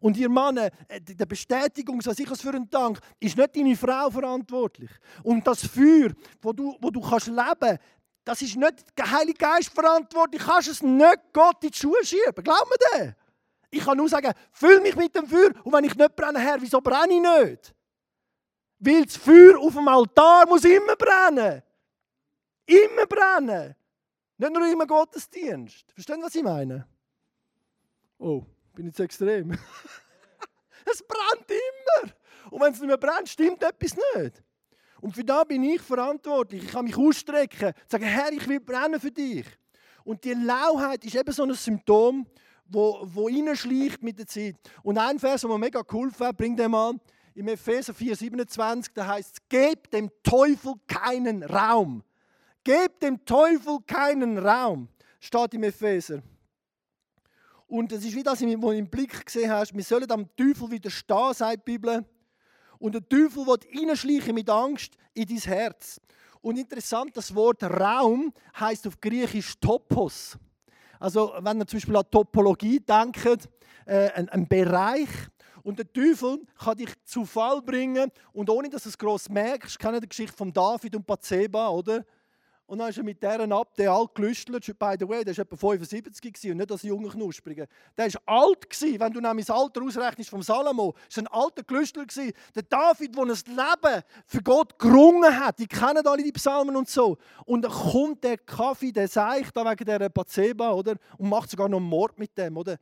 Und 0.00 0.16
ihr 0.16 0.28
Mann, 0.28 0.56
äh, 0.56 0.70
der 1.00 1.26
Bestätigung, 1.26 2.00
was 2.04 2.18
ich 2.18 2.28
für 2.28 2.50
einen 2.50 2.68
Dank, 2.68 2.98
ist 3.20 3.36
nicht 3.36 3.56
deine 3.56 3.76
Frau 3.76 4.10
verantwortlich. 4.10 4.90
Und 5.22 5.46
das 5.46 5.66
Feuer, 5.66 6.10
wo 6.40 6.52
du, 6.52 6.76
wo 6.80 6.90
du 6.90 7.00
kannst 7.00 7.28
leben 7.28 7.78
das 8.24 8.42
ist 8.42 8.56
nicht 8.56 8.84
der 8.96 9.10
Heilige 9.10 9.38
Geist 9.38 9.70
verantwortlich. 9.70 10.40
Du 10.42 10.46
kannst 10.46 10.68
es 10.68 10.82
nicht 10.82 11.18
Gott 11.32 11.64
in 11.64 11.70
die 11.70 11.76
Schuhe 11.76 12.04
schieben. 12.04 12.44
Glaub 12.44 12.68
mir 12.68 12.76
das? 12.92 13.14
Ich 13.70 13.84
kann 13.84 13.96
nur 13.96 14.08
sagen, 14.08 14.32
füll 14.52 14.80
mich 14.80 14.96
mit 14.96 15.14
dem 15.14 15.26
Feuer. 15.26 15.52
Und 15.62 15.72
wenn 15.72 15.84
ich 15.84 15.94
nicht 15.94 16.16
brenne, 16.16 16.40
Herr, 16.40 16.60
wieso 16.60 16.80
brenne 16.80 17.14
ich 17.14 17.20
nicht? 17.20 17.74
Weil 18.80 19.04
das 19.04 19.16
Feuer 19.16 19.58
auf 19.58 19.74
dem 19.74 19.86
Altar 19.86 20.46
muss 20.48 20.64
immer 20.64 20.96
brennen. 20.96 21.62
Immer 22.66 23.06
brennen. 23.06 23.76
Nicht 24.38 24.52
nur 24.52 24.66
im 24.66 24.86
Gottesdienst. 24.86 25.92
Verstehen, 25.92 26.22
was 26.22 26.34
ich 26.34 26.42
meine? 26.42 26.86
Oh, 28.18 28.44
bin 28.74 28.88
ich 28.88 28.94
zu 28.94 29.02
extrem. 29.02 29.50
es 30.86 31.02
brennt 31.02 31.50
immer. 31.50 32.12
Und 32.50 32.60
wenn 32.60 32.72
es 32.72 32.80
nicht 32.80 32.88
mehr 32.88 32.96
brennt, 32.96 33.28
stimmt 33.28 33.62
etwas 33.62 33.96
nicht. 34.16 34.42
Und 35.00 35.14
für 35.14 35.24
das 35.24 35.46
bin 35.46 35.62
ich 35.62 35.80
verantwortlich. 35.80 36.64
Ich 36.64 36.70
kann 36.70 36.84
mich 36.84 36.96
ausstrecken, 36.96 37.72
sagen, 37.86 38.04
Herr, 38.04 38.32
ich 38.32 38.46
will 38.48 38.60
brennen 38.60 39.00
für 39.00 39.10
dich. 39.10 39.46
Und 40.04 40.24
die 40.24 40.34
Lauheit 40.34 41.04
ist 41.04 41.14
eben 41.14 41.32
so 41.32 41.44
ein 41.44 41.54
Symptom, 41.54 42.26
wo, 42.70 43.00
wo 43.02 43.26
reinschleicht 43.26 44.02
mit 44.02 44.18
der 44.18 44.26
Zeit. 44.26 44.56
Und 44.82 44.98
ein 44.98 45.18
Vers, 45.18 45.42
der 45.42 45.50
mir 45.50 45.58
mega 45.58 45.82
geholfen 45.82 46.26
hat, 46.26 46.36
bringt 46.36 46.58
den 46.58 46.70
mal 46.70 46.94
im 47.34 47.48
Epheser 47.48 47.92
4,27, 47.92 48.90
da 48.94 49.06
heißt 49.06 49.34
es, 49.34 49.48
gebt 49.48 49.92
dem 49.92 50.10
Teufel 50.22 50.74
keinen 50.86 51.42
Raum. 51.42 52.02
Gebt 52.64 53.02
dem 53.02 53.24
Teufel 53.24 53.78
keinen 53.86 54.38
Raum, 54.38 54.88
steht 55.18 55.54
im 55.54 55.62
Epheser. 55.62 56.22
Und 57.66 57.92
das 57.92 58.04
ist 58.04 58.14
wie 58.14 58.22
das, 58.22 58.42
was 58.42 58.50
du 58.50 58.70
im 58.70 58.90
Blick 58.90 59.24
gesehen 59.24 59.50
hast. 59.50 59.74
Wir 59.74 59.84
sollen 59.84 60.10
am 60.10 60.28
Teufel 60.36 60.70
widerstehen, 60.70 61.34
sagt 61.34 61.66
die 61.66 61.72
Bibel. 61.72 62.04
Und 62.78 62.94
der 62.94 63.08
Teufel 63.08 63.46
wird 63.46 63.66
reinschleichen 63.74 64.34
mit 64.34 64.50
Angst 64.50 64.96
in 65.14 65.26
dein 65.26 65.38
Herz. 65.38 66.00
Und 66.40 66.58
interessant, 66.58 67.16
das 67.16 67.34
Wort 67.34 67.62
Raum 67.62 68.32
heißt 68.58 68.86
auf 68.88 69.00
Griechisch 69.00 69.54
Topos. 69.60 70.36
Also 71.00 71.32
wenn 71.40 71.58
ihr 71.58 71.66
zum 71.66 71.78
Beispiel 71.78 71.96
an 71.96 72.04
Topologie 72.08 72.78
denkt, 72.78 73.48
äh, 73.86 74.10
ein, 74.12 74.28
ein 74.28 74.46
Bereich, 74.46 75.08
und 75.62 75.78
der 75.78 75.92
Teufel 75.92 76.40
kann 76.58 76.76
dich 76.76 76.90
zu 77.04 77.24
Fall 77.24 77.60
bringen 77.60 78.10
und 78.32 78.48
ohne 78.48 78.68
dass 78.70 78.84
du 78.84 78.88
es 78.88 78.96
gross 78.96 79.28
merkst, 79.28 79.78
kennt 79.78 79.94
ihr 79.94 80.00
die 80.00 80.08
Geschichte 80.08 80.36
von 80.36 80.52
David 80.52 80.96
und 80.96 81.06
Bathseba, 81.06 81.68
oder? 81.68 82.04
Und 82.70 82.78
dann 82.78 82.88
ist 82.88 82.98
er 82.98 83.02
mit 83.02 83.20
deren 83.20 83.50
ab, 83.50 83.74
der 83.74 83.90
alt 83.90 84.14
gelüstelt, 84.14 84.64
by 84.78 84.94
the 84.96 85.08
way, 85.08 85.24
der 85.24 85.36
war 85.36 85.42
etwa 85.42 85.56
75 85.56 86.52
und 86.52 86.58
nicht 86.58 86.70
als 86.70 86.82
junger 86.84 87.10
Knusprige. 87.10 87.66
Der 87.98 88.14
war 88.14 88.22
alt, 88.26 88.70
gewesen, 88.70 89.00
wenn 89.00 89.12
du 89.12 89.20
nämlich 89.20 89.46
das 89.46 89.56
Alter 89.56 89.82
ausrechnest 89.82 90.30
vom 90.30 90.40
Salomo. 90.40 90.94
Das 91.08 91.16
war 91.16 91.24
ein 91.24 91.26
alter 91.26 91.64
Gelüstler. 91.64 92.04
Der 92.54 92.62
David, 92.62 93.16
der 93.16 93.24
ein 93.24 93.28
Leben 93.28 94.04
für 94.24 94.40
Gott 94.44 94.78
gerungen 94.78 95.36
hat, 95.36 95.58
die 95.58 95.66
kennen 95.66 96.06
alle 96.06 96.22
die 96.22 96.30
Psalmen 96.30 96.76
und 96.76 96.88
so. 96.88 97.18
Und 97.44 97.62
dann 97.62 97.72
kommt 97.72 98.22
der 98.22 98.38
Kaffee, 98.38 98.92
der 98.92 99.08
Seich 99.08 99.50
da 99.50 99.68
wegen 99.68 99.84
dieser 99.84 100.08
Bathseba, 100.08 100.70
oder? 100.70 100.94
Und 101.18 101.28
macht 101.28 101.50
sogar 101.50 101.68
noch 101.68 101.78
einen 101.78 101.88
Mord 101.88 102.20
mit 102.20 102.38
dem, 102.38 102.56
oder? 102.56 102.76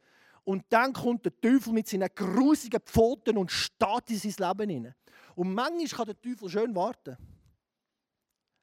Und 0.44 0.66
dann 0.68 0.92
kommt 0.92 1.24
der 1.24 1.40
Teufel 1.40 1.72
mit 1.72 1.88
seinen 1.88 2.10
grusigen 2.14 2.80
Pfoten 2.84 3.38
und 3.38 3.50
starrt 3.50 4.10
in 4.10 4.18
sein 4.18 4.48
Leben 4.48 4.68
hinein. 4.68 4.94
Und 5.34 5.54
manchmal 5.54 5.86
kann 5.86 6.06
der 6.14 6.20
Teufel 6.20 6.50
schön 6.50 6.76
warten 6.76 7.16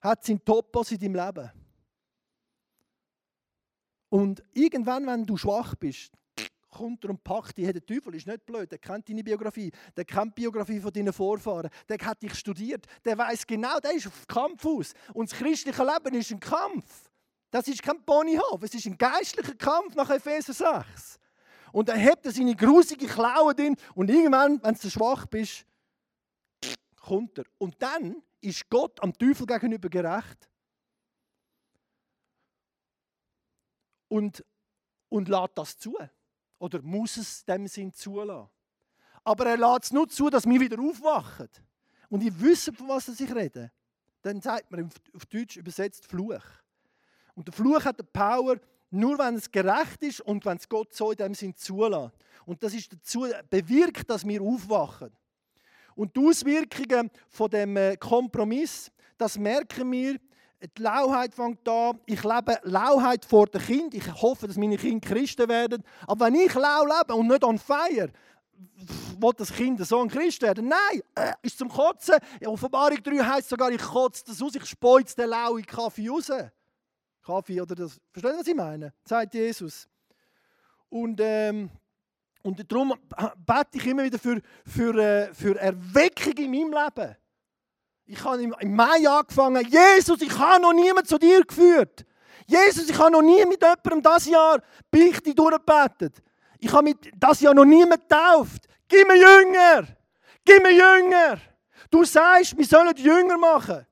hat 0.06 0.24
seinen 0.24 0.44
Topos 0.44 0.92
in 0.92 1.00
deinem 1.00 1.16
Leben. 1.16 1.52
Und 4.10 4.44
irgendwann, 4.54 5.06
wenn 5.08 5.26
du 5.26 5.36
schwach 5.36 5.76
bist, 5.76 6.12
kommt 6.70 7.04
er 7.04 7.10
und 7.10 7.24
packt 7.24 7.58
dich. 7.58 7.72
Der 7.72 7.86
Teufel 7.86 8.16
ist 8.16 8.28
nicht 8.28 8.46
blöd, 8.46 8.70
der 8.72 8.78
kennt 8.78 9.08
deine 9.10 9.24
Biografie, 9.24 9.72
der 9.96 10.06
kennt 10.06 10.38
die 10.38 10.42
Biografie 10.42 10.80
von 10.80 10.92
deinen 10.92 11.14
Vorfahren, 11.14 11.70
der 11.88 11.98
hat 12.00 12.22
dich 12.22 12.36
studiert, 12.36 12.86
der 13.04 13.18
weiß 13.18 13.48
genau, 13.48 13.80
der 13.80 13.94
ist 13.94 14.08
auf 14.08 14.28
Kampf 14.28 14.66
aus. 14.66 14.94
Und 15.14 15.32
das 15.32 15.38
christliche 15.38 15.84
Leben 15.84 16.16
ist 16.16 16.32
ein 16.32 16.40
Kampf. 16.40 17.10
Das 17.50 17.68
ist 17.68 17.82
kein 17.82 18.04
Ponyhof, 18.04 18.62
es 18.62 18.74
ist 18.74 18.86
ein 18.86 18.98
geistlicher 18.98 19.56
Kampf 19.56 19.96
nach 19.96 20.10
Epheser 20.10 20.54
6. 20.54 21.20
Und 21.72 21.90
er 21.90 21.98
hebt 21.98 22.26
seine 22.26 22.56
grusige 22.56 23.08
Klauen 23.08 23.56
drin 23.56 23.76
und 23.96 24.10
irgendwann, 24.10 24.62
wenn 24.62 24.76
du 24.76 24.90
schwach 24.90 25.26
bist, 25.26 25.66
kommt 27.02 27.38
er. 27.38 27.46
Und 27.58 27.82
dann 27.82 28.22
ist 28.46 28.70
Gott 28.70 29.02
am 29.02 29.14
Teufel 29.14 29.46
gegenüber 29.46 29.90
gerecht 29.90 30.50
und, 34.08 34.46
und 35.10 35.28
lässt 35.28 35.58
das 35.58 35.78
zu. 35.78 35.98
Oder 36.60 36.82
muss 36.82 37.18
es 37.18 37.44
dem 37.44 37.68
Sinn 37.68 37.94
zulassen. 37.94 38.50
Aber 39.24 39.46
er 39.48 39.58
lässt 39.58 39.86
es 39.86 39.92
nur 39.92 40.08
zu, 40.08 40.30
dass 40.30 40.46
wir 40.46 40.60
wieder 40.60 40.80
aufwachen. 40.80 41.50
Und 42.10 42.24
ich 42.24 42.40
wisse, 42.40 42.72
von 42.72 42.88
was 42.88 43.08
ich 43.08 43.34
rede. 43.36 43.72
Dann 44.22 44.42
sagt 44.42 44.72
man 44.72 44.90
auf 45.14 45.26
Deutsch 45.26 45.58
übersetzt 45.58 46.06
Fluch. 46.06 46.44
Und 47.34 47.48
der 47.48 47.54
Fluch 47.54 47.84
hat 47.84 48.00
die 48.00 48.04
Power, 48.04 48.58
nur 48.90 49.18
wenn 49.18 49.36
es 49.36 49.52
gerecht 49.52 50.02
ist 50.04 50.22
und 50.22 50.46
wenn 50.46 50.58
es 50.58 50.70
Gott 50.70 50.94
so 50.94 51.12
in 51.12 51.18
dem 51.18 51.34
Sinn 51.34 51.56
zulässt. 51.56 52.16
Und 52.46 52.64
das 52.64 52.74
ist 52.74 52.94
dazu 52.94 53.28
bewirkt, 53.50 54.10
dass 54.10 54.26
wir 54.26 54.42
aufwachen. 54.42 55.12
Und 55.96 56.16
die 56.16 56.20
Auswirkungen 56.20 57.10
von 57.30 57.50
dem 57.50 57.78
äh, 57.78 57.96
Kompromiss, 57.96 58.92
das 59.18 59.38
merken 59.38 59.92
wir. 59.92 60.18
Die 60.78 60.82
Lauheit 60.82 61.34
fängt 61.34 61.68
an. 61.68 62.00
Ich 62.06 62.24
lebe 62.24 62.60
Lauheit 62.64 63.24
vor 63.24 63.48
den 63.48 63.62
Kind. 63.62 63.94
Ich 63.94 64.22
hoffe, 64.22 64.48
dass 64.48 64.58
meine 64.58 64.78
Kinder 64.78 65.08
Christen 65.08 65.48
werden. 65.48 65.84
Aber 66.08 66.26
wenn 66.26 66.36
ich 66.36 66.54
lau 66.54 66.86
lebe 66.86 67.14
und 67.14 67.28
nicht 67.28 67.44
on 67.44 67.60
fire, 67.60 68.10
will 69.20 69.32
das 69.38 69.54
Kind 69.54 69.86
so 69.86 70.02
ein 70.02 70.10
Christ 70.10 70.42
werden? 70.42 70.68
Nein, 70.68 71.02
äh, 71.16 71.34
ist 71.42 71.58
zum 71.58 71.70
Kotzen. 71.70 72.16
In 72.40 72.48
Offenbarung 72.48 73.02
3 73.02 73.18
heißt 73.18 73.50
sogar, 73.50 73.72
ich 73.72 73.82
kotze 73.82 74.24
das 74.28 74.42
aus, 74.42 74.56
ich 74.56 74.66
speuze 74.66 75.16
den 75.16 75.30
lauen 75.30 75.66
Kaffee 75.66 76.10
raus. 76.10 76.32
Kaffee 77.24 77.62
oder 77.62 77.76
das. 77.76 78.00
Versteht 78.12 78.34
ihr, 78.34 78.40
was 78.40 78.48
ich 78.48 78.56
meine? 78.56 78.94
Sagt 79.04 79.34
Jesus. 79.34 79.88
Und 80.90 81.20
ähm, 81.22 81.70
und 82.46 82.72
darum 82.72 82.94
bete 83.44 83.70
ich 83.74 83.88
immer 83.88 84.04
wieder 84.04 84.20
für, 84.20 84.40
für, 84.68 84.96
äh, 84.96 85.34
für 85.34 85.60
Erweckung 85.60 86.34
in 86.34 86.52
meinem 86.52 86.74
Leben. 86.74 87.16
Ich 88.06 88.24
habe 88.24 88.44
im 88.44 88.76
Mai 88.76 89.10
angefangen, 89.10 89.68
Jesus, 89.68 90.22
ich 90.22 90.38
habe 90.38 90.62
noch 90.62 90.74
niemand 90.74 91.08
zu 91.08 91.18
dir 91.18 91.44
geführt. 91.44 92.06
Jesus, 92.46 92.88
ich 92.88 93.00
habe 93.00 93.10
noch 93.10 93.24
nie 93.24 93.44
mit 93.46 93.60
jemandem 93.60 94.04
das 94.04 94.28
Jahr 94.28 94.62
Beichte 94.92 95.34
durchgebetet. 95.34 96.22
Ich 96.60 96.72
habe 96.72 96.84
mit 96.84 97.12
das 97.18 97.42
Jahr 97.42 97.56
noch 97.56 97.66
niemand 97.66 98.08
getauft. 98.08 98.68
Gib 98.88 99.08
mir 99.08 99.16
Jünger! 99.16 99.88
Gib 100.46 100.62
mir 100.62 100.72
Jünger! 100.72 101.40
Du 101.90 102.04
sagst, 102.04 102.56
wir 102.56 102.66
sollen 102.66 102.96
Jünger 102.96 103.40
machen. 103.40 103.88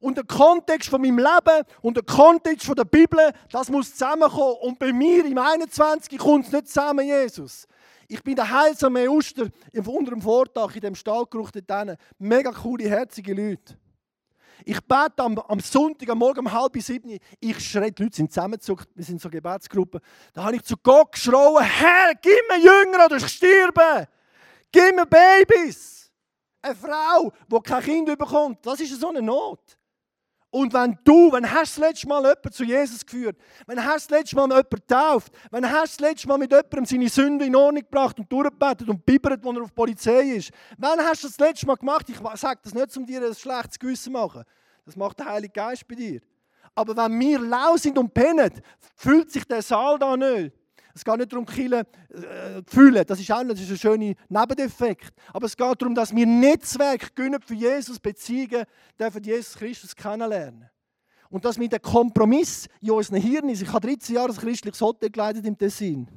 Und 0.00 0.16
der 0.16 0.24
Kontext 0.24 0.88
von 0.88 1.02
meinem 1.02 1.18
Leben 1.18 1.66
und 1.82 1.94
der 1.94 2.04
Kontext 2.04 2.64
von 2.64 2.74
der 2.74 2.84
Bibel, 2.84 3.32
das 3.52 3.68
muss 3.68 3.90
zusammenkommen. 3.90 4.56
Und 4.62 4.78
bei 4.78 4.94
mir 4.94 5.26
im 5.26 5.36
21 5.36 6.18
kommt 6.18 6.46
es 6.46 6.52
nicht 6.52 6.68
zusammen, 6.68 7.04
Jesus. 7.04 7.66
Ich 8.08 8.22
bin 8.22 8.34
der 8.34 8.50
heilsame 8.50 9.08
Oster 9.10 9.48
unter 9.74 10.10
dem 10.10 10.22
Vortag 10.22 10.74
in 10.74 10.80
dem 10.80 10.94
Stallgeruch 10.94 11.50
dort 11.50 11.98
Mega 12.18 12.50
coole, 12.52 12.88
herzige 12.88 13.34
Leute. 13.34 13.76
Ich 14.64 14.80
bete 14.80 15.22
am, 15.22 15.38
am 15.38 15.60
Sonntag, 15.60 16.08
am 16.08 16.18
Morgen 16.18 16.40
um 16.40 16.52
halb 16.52 16.76
sieben. 16.82 17.18
Ich 17.38 17.60
schreie, 17.60 17.92
die 17.92 18.02
Leute 18.02 18.16
sind 18.16 18.32
zusammengezuckt, 18.32 18.88
wir 18.94 19.04
sind 19.04 19.20
so 19.20 19.28
Gebetsgruppen. 19.28 20.00
Da 20.32 20.44
habe 20.44 20.56
ich 20.56 20.62
zu 20.62 20.76
Gott 20.82 21.12
geschrien, 21.12 21.60
Herr, 21.60 22.14
gib 22.20 22.32
mir 22.48 22.58
Jünger 22.58 23.06
oder 23.06 23.16
ich 23.16 23.28
sterbe. 23.28 24.08
Gib 24.72 24.96
mir 24.96 25.06
Babys. 25.06 26.10
Eine 26.62 26.74
Frau, 26.74 27.32
die 27.46 27.60
kein 27.60 27.82
Kind 27.82 28.18
bekommt, 28.18 28.64
das 28.66 28.80
ist 28.80 28.98
so 28.98 29.08
eine 29.10 29.22
Not. 29.22 29.78
Und 30.50 30.72
wenn 30.72 30.98
du, 31.04 31.30
wenn 31.30 31.50
hast 31.50 31.76
du 31.76 31.82
das 31.82 31.90
letzte 31.90 32.08
Mal 32.08 32.22
jemanden 32.22 32.52
zu 32.52 32.64
Jesus 32.64 33.04
geführt, 33.04 33.36
wenn 33.66 33.84
hast 33.84 34.10
du 34.10 34.14
das 34.14 34.20
letzte 34.20 34.36
Mal 34.36 34.44
jemanden 34.44 34.70
getauft, 34.70 35.32
wenn 35.50 35.70
hast 35.70 35.98
du 35.98 36.02
das 36.02 36.10
letzte 36.10 36.28
Mal 36.28 36.38
mit 36.38 36.50
jemandem 36.50 36.86
seine 36.86 37.08
Sünde 37.08 37.44
in 37.44 37.54
Ordnung 37.54 37.82
gebracht 37.82 38.18
und 38.18 38.32
durchgebetet 38.32 38.88
und 38.88 39.04
bibbert, 39.04 39.44
wo 39.44 39.52
er 39.52 39.62
auf 39.62 39.68
die 39.68 39.74
Polizei 39.74 40.36
ist, 40.36 40.50
wenn 40.78 40.98
hast 41.00 41.22
du 41.22 41.28
das 41.28 41.38
letzte 41.38 41.66
Mal 41.66 41.76
gemacht? 41.76 42.08
Ich 42.08 42.18
sage 42.40 42.60
das 42.62 42.72
nicht, 42.72 42.96
um 42.96 43.04
dir 43.04 43.26
ein 43.26 43.34
schlechtes 43.34 43.78
Gewissen 43.78 44.04
zu 44.04 44.10
machen. 44.10 44.42
Das 44.86 44.96
macht 44.96 45.18
der 45.18 45.26
Heilige 45.26 45.52
Geist 45.52 45.86
bei 45.86 45.94
dir. 45.94 46.20
Aber 46.74 46.96
wenn 46.96 47.20
wir 47.20 47.40
lau 47.40 47.76
sind 47.76 47.98
und 47.98 48.14
pennen, 48.14 48.50
fühlt 48.96 49.30
sich 49.30 49.44
der 49.44 49.60
Saal 49.60 49.98
da 49.98 50.16
nicht. 50.16 50.54
Es 50.98 51.04
geht 51.04 51.16
nicht 51.16 51.32
darum, 51.32 51.46
Kille 51.46 51.86
äh, 52.10 52.60
fühlen. 52.66 53.04
Das 53.06 53.20
ist 53.20 53.30
auch 53.30 53.44
das 53.44 53.60
ist 53.60 53.70
ein 53.70 53.78
schöner 53.78 54.14
Nebendeffekt. 54.28 55.12
Aber 55.32 55.46
es 55.46 55.56
geht 55.56 55.80
darum, 55.80 55.94
dass 55.94 56.12
wir 56.12 56.26
Netzwerk 56.26 57.14
gönnen 57.14 57.40
für 57.40 57.54
Jesus 57.54 58.00
Beziehungen, 58.00 58.64
dürfen 58.98 59.22
Jesus 59.22 59.54
Christus 59.54 59.94
kennenlernen. 59.94 60.68
Und 61.30 61.44
das 61.44 61.56
mit 61.56 61.72
dem 61.72 61.80
Kompromiss 61.80 62.66
in 62.80 62.90
unseren 62.90 63.20
Hirn 63.20 63.48
ist. 63.48 63.62
Ich 63.62 63.72
habe 63.72 63.86
13 63.86 64.16
Jahre 64.16 64.30
ein 64.30 64.36
christliches 64.36 64.80
Hotel 64.80 65.10
geleitet 65.10 65.46
im 65.46 65.56
Tessin. 65.56 66.08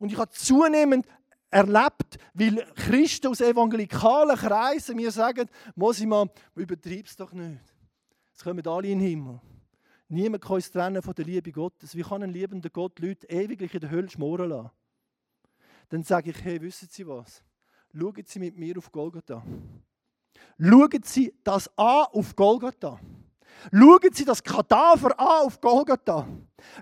Und 0.00 0.10
ich 0.10 0.18
habe 0.18 0.32
zunehmend 0.32 1.06
erlebt, 1.48 2.18
weil 2.34 2.66
Christen 2.74 3.28
aus 3.28 3.40
evangelikalen 3.40 4.36
Kreisen 4.36 4.96
mir 4.96 5.12
sagen, 5.12 5.48
Mosima, 5.76 6.26
übertreib 6.56 7.06
es 7.06 7.14
doch 7.14 7.32
nicht. 7.32 7.60
Es 8.34 8.42
kommen 8.42 8.66
alle 8.66 8.88
in 8.88 8.98
den 8.98 9.08
Himmel. 9.08 9.40
Niemand 10.08 10.42
kann 10.42 10.56
uns 10.56 10.70
trennen 10.70 11.02
von 11.02 11.14
der 11.14 11.24
Liebe 11.24 11.52
Gottes. 11.52 11.94
Wie 11.94 12.02
kann 12.02 12.22
ein 12.22 12.32
liebender 12.32 12.70
Gott 12.70 12.98
Leute 12.98 13.26
ewiglich 13.28 13.74
in 13.74 13.80
der 13.80 13.90
Hölle 13.90 14.08
schmoren 14.08 14.48
lassen? 14.48 14.70
Dann 15.90 16.02
sage 16.02 16.30
ich, 16.30 16.42
hey, 16.42 16.60
wissen 16.60 16.88
Sie 16.90 17.06
was? 17.06 17.42
Schauen 17.94 18.24
Sie 18.24 18.38
mit 18.38 18.56
mir 18.56 18.76
auf 18.78 18.90
Golgatha. 18.90 19.42
Schauen 20.58 21.02
Sie 21.02 21.34
das 21.44 21.68
an 21.76 22.06
auf 22.12 22.34
Golgatha. 22.34 22.98
Schauen 23.72 24.12
Sie 24.12 24.24
das 24.24 24.42
Kadaver 24.42 25.18
an 25.18 25.46
auf 25.46 25.60
Golgatha. 25.60 26.26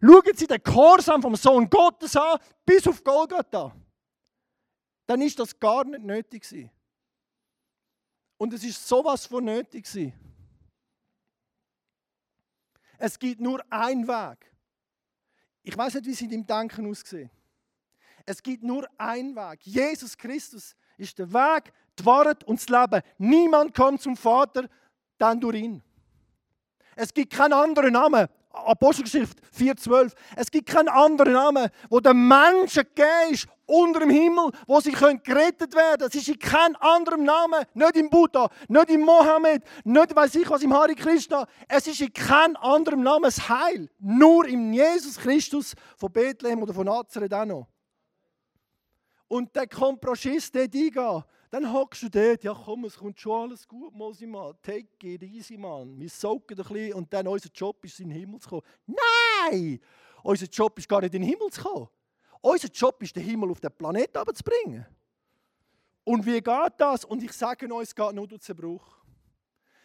Schauen 0.01 0.35
Sie 0.35 0.47
den 0.47 0.63
Korsam 0.63 1.23
vom 1.23 1.35
Sohn 1.37 1.69
Gottes 1.69 2.17
an 2.17 2.39
bis 2.65 2.87
auf 2.87 3.03
Golgatha. 3.03 3.75
Dann 5.07 5.21
ist 5.23 5.39
das 5.39 5.59
gar 5.59 5.85
nicht 5.85 6.05
nötig. 6.05 6.71
Und 8.39 8.53
es 8.53 8.65
ist 8.65 8.87
sowas 8.87 9.27
von 9.27 9.45
nötig. 9.45 9.87
Es 12.99 13.19
gibt 13.19 13.41
nur 13.41 13.61
einen 13.71 14.07
Weg. 14.07 14.51
Ich 15.63 15.77
weiß 15.77 15.95
nicht, 15.95 16.07
wie 16.07 16.13
es 16.13 16.21
in 16.21 16.31
deinem 16.31 16.47
Denken 16.47 16.91
aussieht. 16.91 17.31
Es 18.25 18.43
gibt 18.43 18.63
nur 18.63 18.89
einen 18.99 19.35
Weg. 19.35 19.61
Jesus 19.63 20.17
Christus 20.17 20.75
ist 20.97 21.19
der 21.19 21.33
Weg, 21.33 21.73
die 21.99 22.05
Wahrheit 22.05 22.45
und 22.45 22.61
das 22.61 22.69
Leben. 22.69 23.03
Niemand 23.19 23.75
kommt 23.75 24.01
zum 24.01 24.17
Vater, 24.17 24.69
dann 25.19 25.41
durch 25.41 25.57
ihn. 25.57 25.83
Es 26.95 27.13
gibt 27.13 27.33
keinen 27.33 27.53
anderen 27.53 27.93
Namen. 27.93 28.29
Apostelgeschichte 28.65 29.37
4,12. 29.57 30.13
Es 30.37 30.51
gibt 30.51 30.69
keinen 30.69 30.89
anderen 30.89 31.33
Namen, 31.35 31.69
wo 31.89 32.01
den 32.01 32.27
Menschen 32.27 32.85
gegeben 32.85 33.33
ist, 33.33 33.47
unter 33.67 34.01
dem 34.01 34.11
Himmel, 34.11 34.51
wo 34.67 34.81
sie 34.81 34.93
können 34.93 35.23
gerettet 35.23 35.75
werden 35.75 35.99
können. 35.99 36.11
Es 36.11 36.15
ist 36.15 36.29
in 36.29 36.39
keinem 36.39 36.77
anderen 36.81 37.25
Namen, 37.25 37.65
nicht 37.75 37.97
im 37.97 38.09
Buddha, 38.09 38.49
nicht 38.69 38.91
im 38.91 39.01
Mohammed, 39.03 39.63
nicht 39.85 40.15
weiß 40.15 40.35
ich 40.37 40.49
was 40.49 40.63
im 40.63 40.73
Hare 40.73 40.95
Krishna. 40.95 41.47
Es 41.69 41.87
ist 41.87 42.01
in 42.01 42.13
keinem 42.13 42.57
anderen 42.57 43.03
Namen 43.03 43.25
das 43.25 43.49
Heil. 43.49 43.91
Nur 43.99 44.47
im 44.47 44.73
Jesus 44.73 45.19
Christus 45.19 45.75
von 45.97 46.13
Bethlehem 46.13 46.63
oder 46.63 46.73
von 46.73 46.87
Nazareth 46.87 47.35
auch 47.35 47.45
noch. 47.45 47.67
Und 49.29 49.55
der 49.57 49.67
Kompromiss 49.67 50.53
dort 50.53 50.75
eingehen, 50.75 51.25
dann 51.57 51.73
hockst 51.73 52.03
du 52.03 52.11
dort, 52.11 52.45
ja 52.45 52.53
komm, 52.53 52.85
es 52.85 52.97
kommt 52.99 53.19
schon 53.19 53.51
alles 53.51 53.67
gut, 53.67 53.95
Mosi 53.95 54.27
mal, 54.27 54.55
take 54.63 54.89
it 55.01 55.23
easy, 55.23 55.57
man. 55.57 55.99
Wir 55.99 56.11
soaken 56.11 56.59
ein 56.59 56.65
bisschen 56.65 56.93
und 56.93 57.11
dann 57.11 57.27
unser 57.27 57.49
Job 57.49 57.83
ist, 57.83 57.99
in 57.99 58.11
den 58.11 58.19
Himmel 58.19 58.41
zu 58.41 58.49
kommen. 58.51 58.63
Nein! 58.87 59.81
Unser 60.23 60.47
Job 60.47 60.79
ist 60.79 60.87
gar 60.87 61.01
nicht 61.01 61.15
in 61.15 61.23
den 61.23 61.31
Himmel 61.31 61.51
zu 61.51 61.63
kommen. 61.63 61.89
Unser 62.43 62.69
Job 62.69 63.03
ist, 63.03 63.17
den 63.17 63.23
Himmel 63.23 63.51
auf 63.51 63.61
den 63.61 63.73
Planeten 63.73 64.35
zu 64.35 64.45
bringen. 64.45 64.85
Und 66.05 66.27
wie 66.27 66.43
geht 66.43 66.73
das? 66.77 67.07
Und 67.07 67.23
ich 67.23 67.33
sage 67.33 67.73
euch, 67.73 67.85
es 67.85 67.95
geht 67.95 68.13
nur 68.13 68.29
durch 68.29 68.43
Zerbruch. 68.43 68.99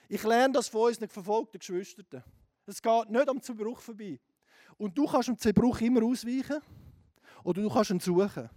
Ich 0.09 0.23
lerne 0.23 0.53
das 0.53 0.67
von 0.67 0.87
unseren 0.87 1.07
verfolgten 1.07 1.57
Geschwistern. 1.57 2.21
Es 2.65 2.81
geht 2.81 3.09
nicht 3.09 3.29
am 3.29 3.41
Zerbruch 3.41 3.79
vorbei. 3.79 4.19
Und 4.77 4.97
du 4.97 5.05
kannst 5.07 5.29
dem 5.29 5.37
Zerbruch 5.37 5.79
immer 5.79 6.03
ausweichen 6.03 6.61
oder 7.45 7.61
du 7.61 7.69
kannst 7.69 7.91
ihn 7.91 7.99
suchen. 8.01 8.49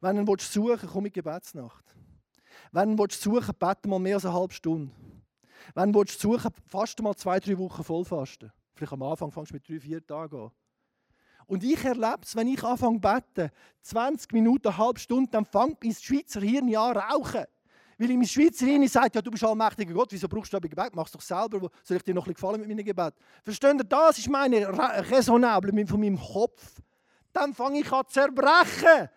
Wenn 0.00 0.24
du 0.24 0.32
ihn 0.32 0.38
suchen 0.38 0.68
willst, 0.68 0.86
komm 0.86 1.06
in 1.06 1.12
die 1.12 1.20
Gebetsnacht. 1.20 1.84
Wenn 2.72 2.96
du 2.96 3.06
suchen 3.10 3.54
bete 3.58 3.88
mal 3.88 3.98
mehr 3.98 4.16
als 4.16 4.24
eine 4.24 4.34
halbe 4.34 4.54
Stunde. 4.54 4.92
Wenn 5.74 5.92
du 5.92 6.04
suchen 6.06 6.50
faste 6.66 7.02
mal 7.02 7.16
zwei, 7.16 7.40
drei 7.40 7.58
Wochen 7.58 7.82
vollfasten. 7.82 8.52
Vielleicht 8.74 8.92
am 8.92 9.02
Anfang 9.02 9.30
fangst 9.30 9.50
du 9.50 9.54
mit 9.54 9.68
drei, 9.68 9.80
vier 9.80 10.06
Tagen 10.06 10.40
an. 10.40 10.50
Und 11.46 11.64
ich 11.64 11.84
erlebe 11.84 12.20
es, 12.22 12.36
wenn 12.36 12.46
ich 12.46 12.62
anfange 12.62 13.00
zu 13.00 13.00
beten, 13.00 13.50
20 13.82 14.32
Minuten, 14.32 14.68
eine 14.68 14.78
halbe 14.78 15.00
Stunde, 15.00 15.30
dann 15.32 15.44
fängt 15.44 15.82
mein 15.82 15.94
Schweizer 15.94 16.40
Hirn 16.40 16.74
an 16.76 16.96
rauchen. 16.96 17.44
Weil 17.98 18.08
mein 18.16 18.26
Schweizer 18.26 18.66
Hirn 18.66 18.86
sagt, 18.86 19.16
ja, 19.16 19.20
du 19.20 19.32
bist 19.32 19.42
allmächtiger 19.42 19.92
Gott, 19.92 20.12
wieso 20.12 20.28
brauchst 20.28 20.52
du 20.52 20.56
aber 20.56 20.68
Gebet? 20.68 20.94
Mach 20.94 21.06
es 21.06 21.12
doch 21.12 21.20
selber, 21.20 21.68
soll 21.82 21.96
ich 21.96 22.04
dir 22.04 22.14
noch 22.14 22.26
ein 22.26 22.34
gefallen 22.34 22.60
mit 22.60 22.68
meinem 22.68 22.84
Gebet? 22.84 23.14
Versteht 23.42 23.74
ihr, 23.74 23.84
das 23.84 24.18
ist 24.18 24.30
meine 24.30 24.68
Resonable 25.10 25.86
von 25.86 26.00
meinem 26.00 26.18
Kopf. 26.18 26.80
Dann 27.32 27.52
fange 27.52 27.80
ich 27.80 27.92
an 27.92 28.06
zu 28.06 28.12
zerbrechen. 28.12 29.08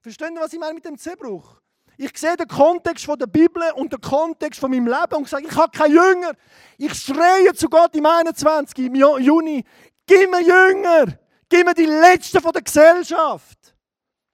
Versteht 0.00 0.30
ihr, 0.30 0.40
was 0.40 0.52
ich 0.52 0.60
meine 0.60 0.74
mit 0.74 0.84
dem 0.84 0.96
Zerbruch? 0.96 1.61
Ich 2.04 2.18
sehe 2.18 2.36
den 2.36 2.48
Kontext 2.48 3.04
von 3.04 3.16
der 3.16 3.28
Bibel 3.28 3.62
und 3.76 3.92
den 3.92 4.00
Kontext 4.00 4.58
von 4.58 4.72
meinem 4.72 4.88
Leben 4.88 5.14
und 5.14 5.28
sage, 5.28 5.46
ich 5.46 5.54
habe 5.54 5.70
keinen 5.70 5.94
Jünger. 5.94 6.32
Ich 6.76 6.94
schreie 6.94 7.54
zu 7.54 7.68
Gott 7.68 7.94
im 7.94 8.04
21. 8.04 8.76
im 8.86 8.96
Juni, 8.96 9.64
gib 10.04 10.28
mir 10.28 10.40
Jünger. 10.40 11.16
Gib 11.48 11.64
mir 11.64 11.74
die 11.74 11.86
Letzten 11.86 12.40
von 12.40 12.50
der 12.50 12.62
Gesellschaft. 12.62 13.76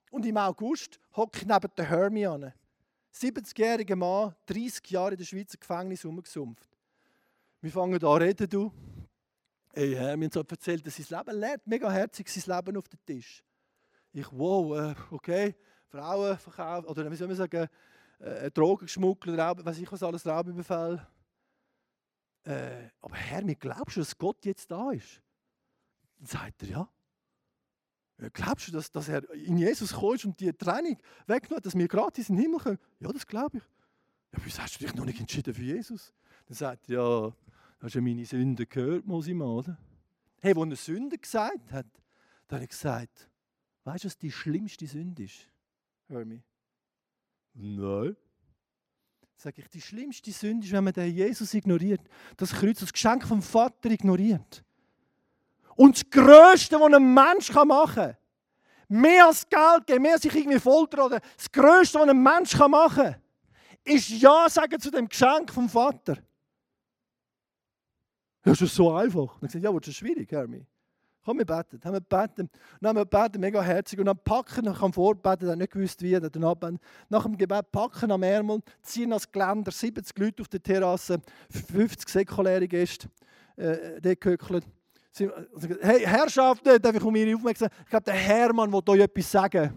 Und 0.09 0.25
im 0.25 0.37
August 0.37 0.99
hocke 1.15 1.41
ich 1.41 1.45
neben 1.45 1.69
der 1.77 1.85
Hermione. 1.85 2.55
70-jähriger 3.13 3.95
Mann, 3.95 4.33
30 4.47 4.89
Jahre 4.89 5.11
in 5.11 5.17
der 5.17 5.25
Schweizer 5.25 5.59
Gefängnis 5.59 6.03
rumgesumpft. 6.03 6.75
Wir 7.61 7.71
fangen 7.71 8.03
an 8.03 8.17
reden, 8.17 8.49
du. 8.49 8.71
Hey, 9.75 9.93
Hermione 9.93 10.31
hat 10.33 10.49
erzählt, 10.49 10.87
dass 10.87 10.95
sein 10.95 11.19
Leben 11.19 11.39
lebt, 11.39 11.67
mega 11.67 11.91
herzig 11.91 12.29
sein 12.29 12.55
Leben 12.55 12.77
auf 12.77 12.89
den 12.89 12.99
Tisch. 13.05 13.43
Ich, 14.11 14.25
wow, 14.31 14.75
äh, 14.75 14.95
okay, 15.11 15.55
Frauen 15.89 16.37
verkaufen, 16.37 16.87
oder 16.87 17.09
wie 17.11 17.15
soll 17.15 17.27
man 17.27 17.37
sagen, 17.37 17.67
äh, 18.19 18.51
Drogenschmuggler, 18.51 19.37
Raub, 19.37 19.65
weiß 19.65 19.79
ich 19.79 19.91
was 19.91 20.03
alles, 20.03 20.25
Raubüberfall. 20.25 21.05
Äh, 22.43 22.89
aber 23.01 23.15
Herr, 23.15 23.43
mir 23.43 23.55
glaubst 23.55 23.97
du, 23.97 24.01
dass 24.01 24.17
Gott 24.17 24.45
jetzt 24.45 24.69
da 24.71 24.91
ist? 24.91 25.21
Dann 26.17 26.27
sagt 26.27 26.63
er, 26.63 26.69
ja. 26.69 26.89
Glaubst 28.33 28.67
du, 28.67 28.73
dass, 28.73 28.91
dass 28.91 29.07
er 29.07 29.29
in 29.33 29.57
Jesus 29.57 29.93
kommt 29.93 30.25
und 30.25 30.39
die 30.41 30.51
Trennung 30.51 30.97
weggenommen 31.25 31.57
hat, 31.57 31.65
dass 31.65 31.77
wir 31.77 31.87
gratis 31.87 32.29
in 32.29 32.35
den 32.35 32.43
Himmel 32.43 32.59
können? 32.59 32.79
Ja, 32.99 33.11
das 33.13 33.25
glaube 33.25 33.57
ich. 33.57 33.63
Ja, 34.33 34.39
wieso 34.43 34.61
hast 34.61 34.75
du 34.75 34.85
dich 34.85 34.93
noch 34.93 35.05
nicht 35.05 35.19
entschieden 35.21 35.53
für 35.53 35.63
Jesus? 35.63 36.13
Dann 36.47 36.55
sagt 36.55 36.89
er, 36.89 36.95
ja, 36.95 37.33
hast 37.79 37.95
du 37.95 38.01
meine 38.01 38.25
Sünde 38.25 38.65
gehört, 38.65 39.05
muss 39.05 39.27
ich 39.27 39.33
mal, 39.33 39.45
oder? 39.47 39.77
Hey, 40.41 40.55
wo 40.55 40.65
er 40.65 40.75
Sünde 40.75 41.17
gesagt 41.17 41.71
hat, 41.71 41.87
dann 42.47 42.57
hat 42.57 42.63
er 42.63 42.67
gesagt, 42.67 43.29
weißt 43.85 44.03
du, 44.03 44.07
was 44.07 44.17
die 44.17 44.31
schlimmste 44.31 44.85
Sünde 44.85 45.23
ist? 45.23 45.48
Hör 46.09 46.25
mich. 46.25 46.41
Nein. 47.53 48.15
Sag 49.35 49.57
ich, 49.57 49.69
die 49.69 49.81
schlimmste 49.81 50.31
Sünde 50.31 50.65
ist, 50.65 50.73
wenn 50.73 50.83
man 50.83 50.91
den 50.91 51.13
Jesus 51.13 51.53
ignoriert, 51.53 52.01
das 52.35 52.51
Kreuz, 52.51 52.79
das 52.79 52.91
Geschenk 52.91 53.25
vom 53.25 53.41
Vater 53.41 53.89
ignoriert. 53.89 54.63
Und 55.75 55.95
das 55.95 56.09
Größte, 56.09 56.77
was 56.77 56.93
ein 56.93 57.13
Mensch 57.13 57.53
machen 57.53 57.93
kann, 57.93 58.17
mehr 58.89 59.27
als 59.27 59.47
Geld 59.47 59.87
geben, 59.87 60.01
mehr 60.01 60.13
als 60.13 60.23
sich 60.23 60.35
irgendwie 60.35 60.59
foltern 60.59 61.05
oder 61.05 61.21
das 61.37 61.49
Größte, 61.49 61.99
was 61.99 62.09
ein 62.09 62.21
Mensch 62.21 62.57
machen 62.57 63.03
kann, 63.03 63.21
ist 63.85 64.09
Ja 64.09 64.49
sagen 64.49 64.79
zu 64.79 64.91
dem 64.91 65.07
Geschenk 65.07 65.53
vom 65.53 65.69
Vater. 65.69 66.17
Das 68.41 68.59
ist 68.59 68.75
so 68.75 68.91
einfach. 68.93 69.35
Ich 69.35 69.41
gesagt, 69.41 69.63
ja, 69.63 69.71
das 69.71 69.87
ist 69.87 69.95
schwierig, 69.95 70.31
Hermi. 70.31 70.65
Komm, 71.25 71.37
wir 71.37 71.45
beten. 71.45 71.79
Dann 71.79 71.93
haben 71.93 71.95
wir 71.95 72.01
gebeten. 72.01 72.49
Dann 72.81 72.89
haben 72.89 72.95
wir 72.97 73.05
gebeten, 73.05 73.39
mega 73.41 73.61
herzig. 73.61 73.99
Und 73.99 74.05
dann 74.05 74.17
packen, 74.17 74.67
ich 74.67 74.79
kann 74.79 74.93
vorbeten, 74.93 75.47
dann 75.47 75.59
nicht 75.59 75.71
gewusst 75.71 76.01
wie, 76.01 76.19
dann 76.19 76.43
abend. 76.43 76.81
Nach 77.09 77.23
dem 77.23 77.37
Gebet 77.37 77.71
packen 77.71 78.11
am 78.11 78.23
Ärmel, 78.23 78.61
ziehen 78.81 79.11
als 79.11 79.31
Geländer, 79.31 79.71
70 79.71 80.17
Leute 80.17 80.41
auf 80.41 80.47
der 80.47 80.63
Terrasse, 80.63 81.21
50 81.49 82.07
säkuläre 82.07 82.67
Gäste, 82.67 83.09
äh, 83.57 83.99
dort 84.01 84.21
gehöckelt. 84.21 84.65
Hey, 85.81 86.01
Herrschaften, 86.05 86.81
darf 86.81 86.95
ich 86.95 87.03
um 87.03 87.15
Ihre 87.15 87.35
aufmerksam 87.35 87.69
Ich 87.83 87.89
glaube, 87.89 88.05
der 88.05 88.13
Hermann 88.13 88.71
will 88.71 88.81
euch 88.87 89.01
etwas 89.01 89.31
sagen. 89.31 89.73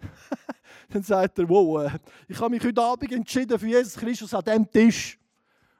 Dann 0.88 1.02
sagt 1.02 1.38
er, 1.38 1.48
wow, 1.48 1.84
äh, 1.84 1.98
ich 2.26 2.40
habe 2.40 2.50
mich 2.50 2.64
heute 2.64 2.82
Abend 2.82 3.12
entschieden 3.12 3.58
für 3.58 3.68
Jesus 3.68 3.94
Christus 3.96 4.34
an 4.34 4.42
diesem 4.42 4.70
Tisch 4.70 5.18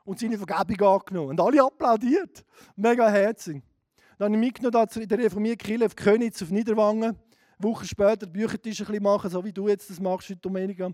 und 0.05 0.21
seine 0.21 0.39
Vergebung 0.39 0.89
angenommen. 0.89 1.31
Und 1.31 1.41
alle 1.41 1.65
applaudiert. 1.65 2.45
Mega 2.77 3.09
herzig. 3.09 3.63
Dann 4.19 4.27
habe 4.27 4.35
ich 4.35 4.41
mitgenommen 4.41 4.89
in 4.95 5.09
der 5.09 5.19
reformierten 5.19 5.67
Kirche 5.67 5.87
auf 5.87 5.97
Königs 5.97 6.43
auf 6.43 6.51
Niederwangen. 6.51 7.17
Wochen 7.59 7.87
später 7.87 8.27
Büchertisch 8.27 8.81
ein 8.81 8.87
bisschen 8.87 9.03
machen, 9.03 9.31
so 9.31 9.45
wie 9.45 9.53
du 9.53 9.69
jetzt 9.69 9.89
das 9.91 10.01
machst 10.01 10.31
in 10.31 10.41
Domenica. 10.41 10.91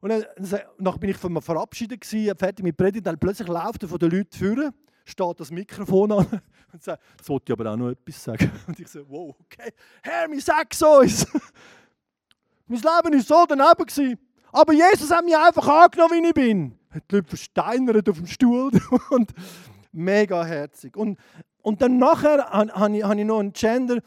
Und 0.00 0.10
dann, 0.10 0.98
bin 1.00 1.10
ich 1.10 1.16
von 1.16 1.32
mir 1.32 1.42
verabschiedet, 1.42 2.04
fertig 2.04 2.62
mit 2.62 2.76
Predigt, 2.76 3.06
dann 3.06 3.18
plötzlich 3.18 3.48
läuft 3.48 3.82
er 3.82 3.88
von 3.88 3.98
den 3.98 4.10
Leuten 4.10 4.36
führen 4.36 4.72
steht 5.08 5.40
das 5.40 5.50
Mikrofon 5.50 6.12
an 6.12 6.26
und 6.72 6.82
sagt, 6.82 7.02
jetzt 7.16 7.28
wollte 7.28 7.52
ich 7.52 7.58
aber 7.58 7.72
auch 7.72 7.76
noch 7.76 7.90
etwas 7.90 8.22
sagen. 8.22 8.50
Und 8.66 8.78
ich 8.78 8.88
so, 8.88 9.08
wow, 9.08 9.34
okay, 9.40 9.72
Herr, 10.02 10.28
mir 10.28 10.40
sag's 10.40 10.82
uns. 10.82 11.26
mein 12.66 12.80
Leben 12.80 13.14
war 13.14 13.20
so 13.20 13.46
daneben. 13.48 13.86
Gewesen. 13.86 14.18
Aber 14.52 14.72
Jesus 14.72 15.10
hat 15.10 15.24
mich 15.24 15.36
einfach 15.36 15.66
angenommen, 15.66 16.22
wie 16.22 16.28
ich 16.28 16.34
bin. 16.34 16.78
Die 17.10 17.16
Leute 17.16 17.28
versteinert 17.28 18.08
auf 18.08 18.16
dem 18.16 18.26
Stuhl 18.26 18.70
und 19.10 19.32
mega 19.92 20.44
herzig. 20.44 20.96
Und 20.96 21.18
und 21.68 21.82
dann 21.82 21.98
nachher 21.98 22.48
habe 22.48 22.96
ich, 22.96 23.24
noch 23.26 23.40
einen 23.40 23.52
Gender 23.52 24.00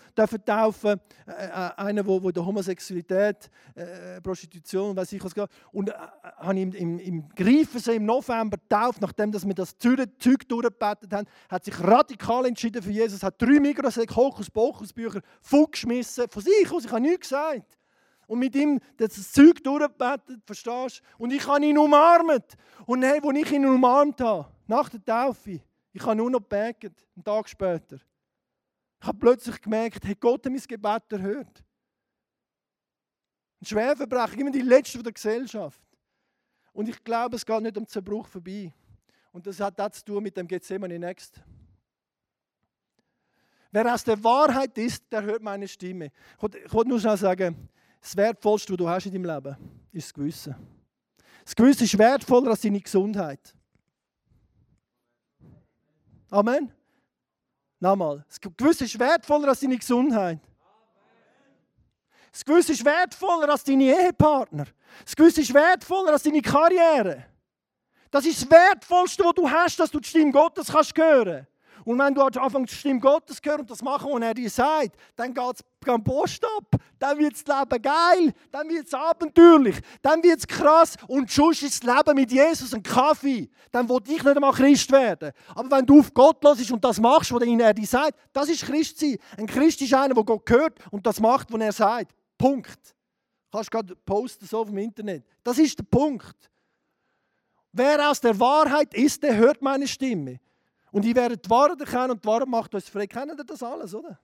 taufen, 0.43 0.99
äh, 1.27 1.45
äh, 1.45 1.71
einen, 1.77 2.07
wo, 2.07 2.23
wo 2.23 2.31
der 2.31 2.43
Homosexualität, 2.43 3.51
äh, 3.75 4.19
Prostitution, 4.19 4.95
weiß 4.95 5.11
ich 5.11 5.23
was. 5.23 5.35
Und 5.71 5.89
äh, 5.89 5.93
habe 6.37 6.55
ich 6.55 6.61
im, 6.63 6.73
im, 6.73 6.99
im 6.99 7.29
Greifensee 7.29 7.97
im 7.97 8.05
November 8.07 8.57
getauft, 8.57 8.99
nachdem 8.99 9.31
dass 9.31 9.45
wir 9.45 9.53
das 9.53 9.77
Zeug 9.77 9.99
durchgebetet 10.17 11.13
haben, 11.13 11.27
hat 11.49 11.63
sich 11.63 11.79
radikal 11.79 12.47
entschieden 12.47 12.81
für 12.81 12.89
Jesus, 12.89 13.21
hat 13.21 13.39
drei 13.39 13.59
Mikrosek, 13.59 14.15
Hokus 14.15 14.49
Pokus 14.49 14.91
Bücher 14.91 15.21
vorgeschmissen, 15.43 16.25
von 16.31 16.41
sich 16.41 16.71
aus, 16.71 16.85
ich 16.85 16.91
habe 16.91 17.01
nichts 17.01 17.29
gesagt. 17.29 17.77
Und 18.25 18.39
mit 18.39 18.55
ihm 18.55 18.79
das 18.97 19.31
Zeug 19.31 19.63
durchgebetet, 19.63 20.41
verstehst 20.47 21.03
du? 21.19 21.23
Und 21.23 21.31
ich 21.31 21.47
habe 21.47 21.63
ihn 21.63 21.77
umarmt. 21.77 22.55
Und 22.87 23.03
hey, 23.03 23.19
als 23.23 23.37
ich 23.37 23.51
ihn 23.51 23.67
umarmt 23.67 24.19
habe, 24.19 24.47
nach 24.65 24.89
der 24.89 25.05
Taufe, 25.05 25.61
ich 25.93 26.05
habe 26.05 26.15
nur 26.15 26.31
noch 26.31 26.39
gebetet, 26.39 27.05
einen 27.15 27.23
Tag 27.23 27.49
später. 27.49 27.97
Ich 29.01 29.07
habe 29.07 29.17
plötzlich 29.17 29.59
gemerkt, 29.61 30.05
hey, 30.05 30.15
Gott 30.15 30.45
hat 30.45 30.51
mein 30.51 30.61
Gebet 30.61 31.03
erhört. 31.11 31.63
Ein 33.61 33.65
Schwerverbrecher, 33.65 34.37
immer 34.37 34.51
die 34.51 34.61
Letzte 34.61 35.03
der 35.03 35.11
Gesellschaft. 35.11 35.81
Und 36.73 36.87
ich 36.87 37.03
glaube, 37.03 37.35
es 37.35 37.45
geht 37.45 37.61
nicht 37.61 37.77
um 37.77 37.87
Zerbruch 37.87 38.27
vorbei. 38.27 38.73
Und 39.31 39.45
das 39.47 39.59
hat 39.59 39.77
das 39.77 39.99
zu 39.99 40.05
tun 40.05 40.23
mit 40.23 40.37
dem 40.37 40.47
Gethsemane 40.47 40.97
Next. 40.97 41.41
Wer 43.71 43.93
aus 43.93 44.03
der 44.03 44.21
Wahrheit 44.23 44.77
ist, 44.77 45.11
der 45.11 45.23
hört 45.23 45.41
meine 45.41 45.67
Stimme. 45.67 46.11
Ich 46.35 46.73
wollte 46.73 46.89
nur 46.89 46.99
schnell 46.99 47.17
sagen, 47.17 47.69
das 48.01 48.15
Wertvollste, 48.17 48.73
was 48.73 48.77
du 48.77 48.89
hast 48.89 49.05
in 49.05 49.13
deinem 49.13 49.35
Leben, 49.35 49.55
ist 49.91 50.07
das 50.07 50.13
Gewissen. 50.13 50.55
Das 51.45 51.55
Gewissen 51.55 51.83
ist 51.83 51.97
wertvoller 51.97 52.51
als 52.51 52.61
deine 52.61 52.81
Gesundheit. 52.81 53.55
Amen. 56.31 56.71
Nochmal. 57.79 58.25
Das 58.27 58.39
Gewissen 58.39 58.85
ist 58.85 58.97
wertvoller 58.97 59.49
als 59.49 59.59
deine 59.59 59.77
Gesundheit. 59.77 60.39
Das 62.31 62.43
Gewissen 62.43 62.71
ist 62.71 62.85
wertvoller 62.85 63.49
als 63.49 63.63
deine 63.63 63.83
Ehepartner. 63.83 64.65
Das 65.03 65.15
Gewissen 65.15 65.41
ist 65.41 65.53
wertvoller 65.53 66.13
als 66.13 66.23
deine 66.23 66.41
Karriere. 66.41 67.25
Das 68.09 68.25
ist 68.25 68.41
das 68.41 68.49
Wertvollste, 68.49 69.23
was 69.23 69.33
du 69.35 69.49
hast, 69.49 69.79
dass 69.79 69.91
du 69.91 69.99
die 69.99 70.09
Stimme 70.09 70.31
Gottes 70.31 70.67
kannst 70.67 70.97
hören 70.97 71.47
und 71.83 71.97
wenn 71.97 72.13
du 72.13 72.21
anfängst, 72.21 72.73
die 72.73 72.77
Stimme 72.77 72.99
Gottes 72.99 73.37
zu 73.37 73.49
hören 73.49 73.61
und 73.61 73.69
das 73.69 73.81
machen, 73.81 74.11
was 74.11 74.21
er 74.21 74.33
dir 74.33 74.49
sagt, 74.49 74.95
dann 75.15 75.33
geht 75.33 75.55
es 75.55 75.89
am 75.89 76.03
Post 76.03 76.45
ab. 76.45 76.79
Dann 76.99 77.17
wird 77.17 77.33
das 77.33 77.45
Leben 77.45 77.81
geil. 77.81 78.33
Dann 78.51 78.69
wird 78.69 78.85
es 78.85 78.93
abenteuerlich. 78.93 79.77
Dann 80.01 80.21
wird 80.21 80.39
es 80.39 80.47
krass. 80.47 80.95
Und 81.07 81.31
schon 81.31 81.51
ist 81.51 81.63
das 81.63 81.83
Leben 81.83 82.15
mit 82.15 82.31
Jesus 82.31 82.73
ein 82.73 82.83
Kaffee. 82.83 83.49
Dann 83.71 83.89
will 83.89 83.99
ich 84.05 84.23
nicht 84.23 84.27
einmal 84.27 84.53
Christ 84.53 84.91
werden. 84.91 85.31
Aber 85.55 85.77
wenn 85.77 85.85
du 85.85 85.99
auf 85.99 86.13
Gott 86.13 86.43
hörst 86.43 86.71
und 86.71 86.83
das 86.83 86.99
machst, 86.99 87.31
was 87.33 87.41
er 87.41 87.73
dir 87.73 87.87
sagt, 87.87 88.13
das 88.31 88.49
ist 88.49 88.63
Christ 88.63 88.99
sein. 88.99 89.17
Ein 89.37 89.47
Christ 89.47 89.81
ist 89.81 89.93
einer, 89.93 90.13
der 90.13 90.23
Gott 90.23 90.49
hört 90.49 90.77
und 90.91 91.05
das 91.05 91.19
macht, 91.19 91.51
was 91.51 91.61
er 91.61 91.71
sagt. 91.71 92.15
Punkt. 92.37 92.95
Du 93.51 93.57
kannst 93.57 93.71
gerade 93.71 93.95
posten 93.95 94.45
so 94.45 94.59
auf 94.59 94.67
dem 94.67 94.77
Internet. 94.77 95.25
Das 95.43 95.57
ist 95.57 95.77
der 95.77 95.83
Punkt. 95.83 96.49
Wer 97.73 98.09
aus 98.09 98.19
der 98.19 98.37
Wahrheit 98.39 98.93
ist, 98.93 99.23
der 99.23 99.35
hört 99.35 99.61
meine 99.61 99.87
Stimme. 99.87 100.39
Und 100.91 101.05
ich 101.05 101.15
werde 101.15 101.37
die 101.37 101.49
Wahrheit 101.49 101.79
erkennen 101.79 102.11
und 102.11 102.23
die 102.23 102.27
Wahrheit 102.27 102.47
macht 102.47 102.75
uns 102.75 102.89
frei. 102.89 103.07
Kennen 103.07 103.37
ihr 103.37 103.43
das 103.43 103.63
alles, 103.63 103.95
oder? 103.95 104.19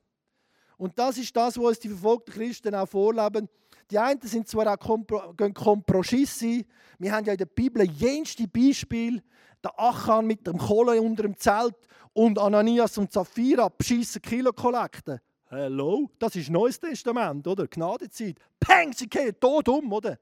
Und 0.78 0.98
das 1.00 1.18
ist 1.18 1.36
das, 1.36 1.58
was 1.58 1.66
uns 1.66 1.80
die 1.80 1.90
verfolgten 1.90 2.32
Christen 2.32 2.76
auch 2.76 2.88
vorleben. 2.88 3.50
Die 3.90 3.98
einen 3.98 4.22
sind 4.22 4.48
zwar 4.48 4.72
auch 4.72 4.78
Kompro 4.78 5.34
gehen 5.34 5.54
Kompromisse. 5.54 6.66
Wir 7.00 7.12
haben 7.12 7.26
ja 7.26 7.32
in 7.32 7.38
der 7.38 7.46
Bibel 7.46 7.84
jenste 7.90 8.48
Beispiel. 8.48 9.24
Der 9.64 9.80
Achan 9.80 10.28
mit 10.28 10.46
dem 10.46 10.58
Kohle 10.58 11.02
unter 11.02 11.24
dem 11.24 11.36
Zelt 11.38 11.76
und 12.14 12.38
Ananias 12.38 12.98
und 12.98 13.12
Sapphira 13.12 13.70
beschissen 13.70 14.22
Kilo 14.22 14.52
kollekten. 14.52 15.20
Hallo? 15.50 16.12
Das 16.20 16.36
ist 16.36 16.50
Neues 16.50 16.80
Testament, 16.80 17.48
oder? 17.48 17.68
Gnadezeit. 17.68 18.38
Peng, 18.60 18.92
sie 18.92 19.08
gehen 19.08 19.40
tot 19.40 19.70
um, 19.70 19.92
oder? 19.94 20.20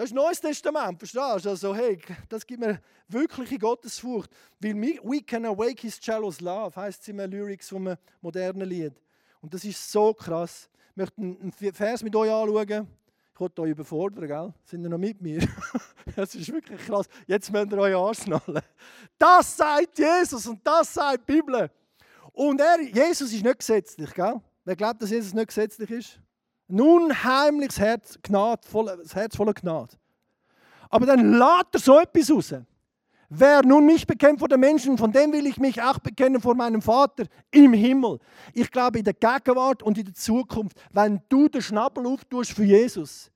Das 0.00 0.08
ist 0.08 0.14
Neues 0.14 0.40
Testament, 0.40 0.98
verstehst 0.98 1.44
du? 1.44 1.50
Also, 1.50 1.74
hey, 1.74 2.00
das 2.30 2.46
gibt 2.46 2.60
mir 2.60 2.80
wirkliche 3.06 3.58
Gottesfurcht. 3.58 4.30
Weil 4.58 4.74
we 5.02 5.20
can 5.20 5.44
awake 5.44 5.82
his 5.82 5.98
jealous 6.00 6.40
love, 6.40 6.74
heisst 6.74 7.02
es 7.02 7.08
in 7.08 7.20
einem 7.20 7.32
Lyrics 7.32 7.68
von 7.68 7.86
einem 7.86 7.98
modernen 8.22 8.66
Lied. 8.66 8.94
Und 9.42 9.52
das 9.52 9.62
ist 9.62 9.92
so 9.92 10.14
krass. 10.14 10.70
Ich 10.92 10.96
möchte 10.96 11.20
einen 11.20 11.52
Vers 11.52 12.02
mit 12.02 12.16
euch 12.16 12.30
anschauen. 12.30 12.88
Ich 13.34 13.40
wollte 13.40 13.60
euch 13.60 13.72
überfordern, 13.72 14.26
gell? 14.26 14.54
Sind 14.64 14.84
ihr 14.84 14.88
noch 14.88 14.96
mit 14.96 15.20
mir? 15.20 15.46
das 16.16 16.34
ist 16.34 16.50
wirklich 16.50 16.80
krass. 16.80 17.06
Jetzt 17.26 17.52
müsst 17.52 17.70
ihr 17.70 17.78
euch 17.78 17.94
anschnallen. 17.94 18.62
Das 19.18 19.54
sagt 19.54 19.98
Jesus 19.98 20.46
und 20.46 20.66
das 20.66 20.94
sagt 20.94 21.28
die 21.28 21.32
Bibel. 21.34 21.70
Und 22.32 22.58
er, 22.58 22.80
Jesus 22.80 23.34
ist 23.34 23.44
nicht 23.44 23.58
gesetzlich, 23.58 24.14
gell? 24.14 24.40
Wer 24.64 24.76
glaubt, 24.76 25.02
dass 25.02 25.10
Jesus 25.10 25.34
nicht 25.34 25.48
gesetzlich 25.48 25.90
ist? 25.90 26.20
Ein 26.70 26.80
unheimliches 26.80 27.78
Herz, 27.78 28.18
Gnade, 28.22 28.60
das 29.02 29.14
Herz 29.14 29.36
voller 29.36 29.54
Gnade. 29.54 29.96
Aber 30.88 31.06
dann 31.06 31.32
lädt 31.32 31.66
er 31.72 31.80
so 31.80 31.98
etwas 31.98 32.30
raus. 32.30 32.54
Wer 33.32 33.64
nun 33.64 33.86
mich 33.86 34.06
bekennt 34.06 34.40
vor 34.40 34.48
den 34.48 34.58
Menschen, 34.58 34.98
von 34.98 35.12
dem 35.12 35.32
will 35.32 35.46
ich 35.46 35.56
mich 35.56 35.80
auch 35.80 36.00
bekennen 36.00 36.40
vor 36.40 36.56
meinem 36.56 36.82
Vater 36.82 37.24
im 37.52 37.72
Himmel. 37.72 38.18
Ich 38.54 38.70
glaube 38.70 38.98
in 38.98 39.04
der 39.04 39.14
Gegenwart 39.14 39.84
und 39.84 39.96
in 39.98 40.04
der 40.04 40.14
Zukunft, 40.14 40.76
wenn 40.92 41.20
du 41.28 41.48
den 41.48 41.62
Schnabel 41.62 42.06
auftust 42.08 42.52
für 42.52 42.64
Jesus, 42.64 43.30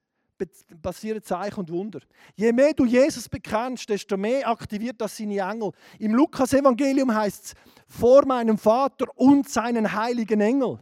passieren 0.82 1.22
Zeichen 1.22 1.60
und 1.60 1.70
Wunder. 1.70 2.00
Je 2.34 2.52
mehr 2.52 2.72
du 2.74 2.84
Jesus 2.84 3.28
bekennst, 3.28 3.88
desto 3.88 4.16
mehr 4.16 4.48
aktiviert 4.48 5.00
das 5.00 5.16
seine 5.16 5.38
Engel. 5.38 5.70
Im 6.00 6.14
Lukas-Evangelium 6.14 7.14
heißt 7.14 7.44
es, 7.44 7.54
vor 7.86 8.26
meinem 8.26 8.58
Vater 8.58 9.06
und 9.14 9.48
seinen 9.48 9.92
heiligen 9.92 10.40
Engel. 10.40 10.80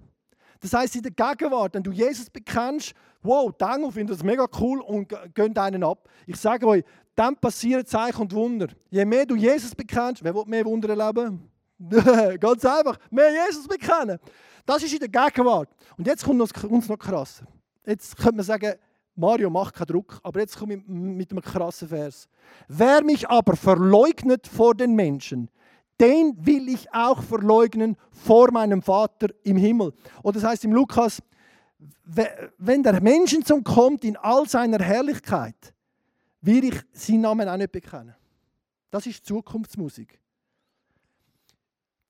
Das 0.63 0.73
heißt, 0.73 0.97
in 0.97 1.03
der 1.03 1.11
Gegenwart, 1.11 1.75
wenn 1.75 1.83
du 1.83 1.91
Jesus 1.91 2.31
bekennst, 2.31 2.95
wow, 3.21 3.53
die 3.53 3.65
Engel 3.65 3.91
finden 3.91 4.13
das 4.13 4.23
mega 4.23 4.47
cool 4.61 4.81
und 4.81 5.13
gehen 5.35 5.57
einen 5.59 5.83
ab. 5.83 6.09
Ich 6.25 6.37
sage 6.37 6.67
euch, 6.67 6.85
dann 7.17 7.37
passieren 7.37 7.85
Zeichen 7.85 8.23
und 8.23 8.33
Wunder. 8.33 8.69
Je 8.89 9.05
mehr 9.05 9.27
du 9.27 9.35
Jesus 9.35 9.75
bekennst, 9.75 10.23
wer 10.23 10.35
will 10.35 10.45
mehr 10.47 10.65
Wunder 10.65 10.89
erleben? 10.89 11.51
Ganz 12.41 12.65
einfach, 12.65 12.97
mehr 13.11 13.31
Jesus 13.47 13.67
bekennen. 13.67 14.19
Das 14.65 14.83
ist 14.85 14.93
in 14.93 15.01
der 15.01 15.09
Gegenwart. 15.09 15.69
Und 15.99 16.07
jetzt 16.07 16.25
kommt 16.25 16.41
uns 16.41 16.89
noch 16.89 16.99
krasser. 16.99 17.45
Jetzt 17.85 18.17
könnte 18.17 18.37
man 18.37 18.45
sagen, 18.45 18.75
Mario, 19.17 19.51
mach 19.51 19.73
keinen 19.73 19.89
Druck, 19.89 20.21
aber 20.23 20.41
jetzt 20.41 20.57
komme 20.57 20.75
ich 20.75 20.87
mit 20.87 21.33
einem 21.33 21.43
krassen 21.43 21.89
Vers. 21.89 22.29
Wer 22.69 23.03
mich 23.03 23.29
aber 23.29 23.57
verleugnet 23.57 24.47
vor 24.47 24.75
den 24.75 24.95
Menschen, 24.95 25.51
den 26.03 26.45
will 26.45 26.69
ich 26.69 26.93
auch 26.93 27.23
verleugnen 27.23 27.97
vor 28.11 28.51
meinem 28.51 28.83
Vater 28.83 29.29
im 29.45 29.57
Himmel. 29.57 29.93
Oder 30.23 30.41
das 30.41 30.51
heißt 30.51 30.65
im 30.65 30.73
Lukas, 30.73 31.23
wenn 32.59 32.83
der 32.83 33.01
Menschensohn 33.01 33.63
kommt 33.63 34.05
in 34.05 34.17
all 34.17 34.49
seiner 34.49 34.83
Herrlichkeit, 34.83 35.73
will 36.41 36.65
ich 36.65 36.75
seinen 36.93 37.21
Namen 37.21 37.49
auch 37.49 37.57
nicht 37.57 37.71
bekennen. 37.71 38.15
Das 38.91 39.07
ist 39.07 39.25
Zukunftsmusik. 39.25 40.19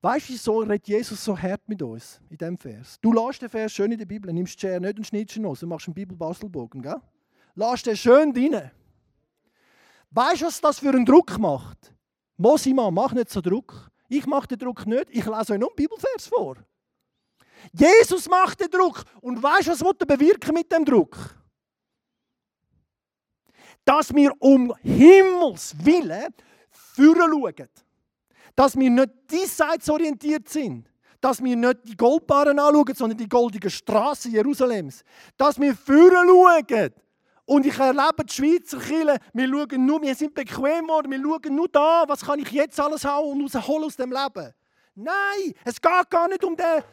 Weißt 0.01 0.27
du, 0.27 0.33
wieso 0.33 0.57
redet 0.59 0.87
Jesus 0.87 1.23
so 1.23 1.37
hart 1.37 1.61
mit 1.67 1.81
uns 1.81 2.19
in 2.29 2.37
diesem 2.37 2.57
Vers? 2.57 2.97
Du 2.99 3.13
lässt 3.13 3.41
den 3.41 3.49
Vers 3.49 3.71
schön 3.71 3.91
in 3.91 3.97
der 3.97 4.05
Bibel, 4.05 4.33
nimmst 4.33 4.55
die 4.55 4.59
Schere 4.59 4.81
nicht 4.81 4.97
und 4.97 5.05
schneidest 5.05 5.37
ihn 5.37 5.45
aus 5.45 5.63
und 5.63 5.69
machst 5.69 5.87
einen 5.87 5.93
Bibel-Bastelbogen, 5.93 6.81
gell? 6.81 6.99
Lass 7.55 7.83
den 7.83 7.95
schön 7.95 8.33
rein. 8.35 8.71
Weißt 10.11 10.41
du, 10.41 10.45
was 10.47 10.59
das 10.59 10.79
für 10.79 10.89
einen 10.89 11.05
Druck 11.05 11.37
macht? 11.39 11.92
Mosima, 12.37 12.89
mach 12.91 13.13
nicht 13.13 13.29
so 13.29 13.41
Druck. 13.41 13.89
Ich 14.09 14.25
mache 14.25 14.47
den 14.47 14.59
Druck 14.59 14.85
nicht, 14.85 15.05
ich 15.09 15.25
lese 15.25 15.53
euch 15.53 15.59
nur 15.59 15.69
einen 15.69 15.75
Bibelvers 15.75 16.27
vor. 16.27 16.57
Jesus 17.71 18.27
macht 18.27 18.59
den 18.59 18.69
Druck. 18.69 19.03
Und 19.21 19.41
weißt 19.41 19.67
du, 19.67 19.71
was 19.71 19.81
er 19.81 20.05
bewirken 20.05 20.53
mit 20.53 20.71
dem 20.71 20.83
Druck? 20.83 21.17
Dass 23.85 24.13
wir 24.13 24.31
um 24.39 24.73
Himmels 24.81 25.73
Willen 25.83 26.33
führen 26.69 27.31
schauen. 27.31 27.69
Dass 28.55 28.77
wir 28.77 28.89
nicht 28.89 29.11
diesseits 29.31 29.89
orientiert 29.89 30.49
sind. 30.49 30.89
Dass 31.21 31.41
wir 31.41 31.55
nicht 31.55 31.79
die 31.85 31.95
Goldbarren 31.95 32.59
anschauen, 32.59 32.95
sondern 32.95 33.17
die 33.17 33.29
goldigen 33.29 33.69
Straßen 33.69 34.31
Jerusalems. 34.31 35.03
Dass 35.37 35.59
wir 35.59 35.75
führen 35.75 36.27
schauen. 36.27 36.93
Und 37.45 37.65
ich 37.65 37.77
erlebe 37.77 38.23
die 38.23 38.33
Schweizer 38.33 38.79
Kirche, 38.79 39.17
wir 39.33 39.47
schauen 39.47 39.85
nur, 39.85 40.01
wir 40.01 40.15
sind 40.15 40.33
bequem 40.33 40.87
worden, 40.87 41.11
wir 41.11 41.21
schauen 41.21 41.55
nur 41.55 41.67
da, 41.67 42.05
was 42.07 42.21
kann 42.21 42.39
ich 42.39 42.49
jetzt 42.51 42.79
alles 42.79 43.03
haben 43.03 43.27
und 43.27 43.53
rausholen 43.53 43.85
aus 43.85 43.97
dem 43.97 44.11
Leben. 44.11 44.53
Nein, 44.95 45.53
es 45.65 45.81
geht 45.81 46.09
gar 46.09 46.27
nicht 46.29 46.43
um, 46.43 46.55
den, 46.55 46.83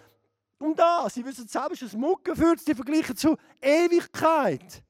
um 0.58 0.74
das. 0.74 1.14
Sie 1.14 1.24
wissen 1.24 1.46
selber, 1.46 1.72
es 1.72 1.82
ist 1.82 1.94
ein 1.94 2.00
Muckenfürz, 2.00 2.64
die 2.64 2.74
vergleichen 2.74 3.16
zu 3.16 3.36
Ewigkeit. 3.60 4.82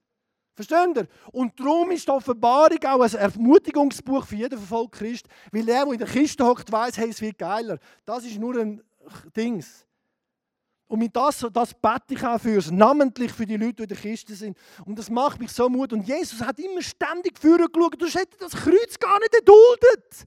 Versteht 0.55 0.97
ihr? 0.97 1.09
Und 1.33 1.59
darum 1.59 1.91
ist 1.91 2.07
die 2.07 2.13
Offenbarung 2.13 2.85
auch 2.85 3.01
ein 3.01 3.15
Ermutigungsbuch 3.15 4.27
für 4.27 4.37
jeden 4.37 4.59
verfolgten 4.59 4.99
Christ, 4.99 5.27
weil 5.53 5.65
der, 5.65 5.85
der 5.85 5.93
in 5.93 5.99
der 5.99 6.09
Kiste 6.09 6.45
hockt, 6.45 6.71
weiß, 6.71 6.99
hey, 6.99 7.11
es 7.11 7.21
wird 7.21 7.39
geiler. 7.39 7.79
Das 8.05 8.25
ist 8.25 8.39
nur 8.39 8.57
ein 8.57 8.83
Dings. 9.37 9.87
Und 10.91 10.99
mit 10.99 11.15
das, 11.15 11.47
das 11.53 11.73
bete 11.73 12.15
ich 12.15 12.25
auch 12.25 12.41
für, 12.41 12.61
namentlich 12.73 13.31
für 13.31 13.47
die 13.47 13.57
Leute, 13.57 13.75
die 13.75 13.83
in 13.85 13.89
der 13.91 13.97
Kiste 13.97 14.35
sind. 14.35 14.59
Und 14.85 14.99
das 14.99 15.09
macht 15.09 15.39
mich 15.39 15.53
so 15.53 15.69
Mut. 15.69 15.93
Und 15.93 16.03
Jesus 16.03 16.41
hat 16.41 16.59
immer 16.59 16.83
ständig 16.83 17.39
vorher 17.39 17.69
geschaut. 17.69 18.03
Du 18.03 18.07
hättest 18.07 18.43
das 18.43 18.51
Kreuz 18.51 18.99
gar 18.99 19.21
nicht 19.21 19.33
erduldet. 19.33 20.27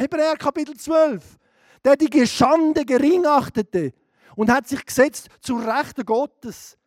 Hebräer 0.00 0.36
Kapitel 0.36 0.76
12. 0.76 1.36
Der 1.84 1.96
die 1.96 2.08
Geschande 2.08 2.84
gering 2.84 3.26
achtete 3.26 3.92
und 4.36 4.52
hat 4.52 4.68
sich 4.68 4.86
gesetzt 4.86 5.28
zur 5.40 5.66
Rechten 5.66 6.06
Gottes. 6.06 6.78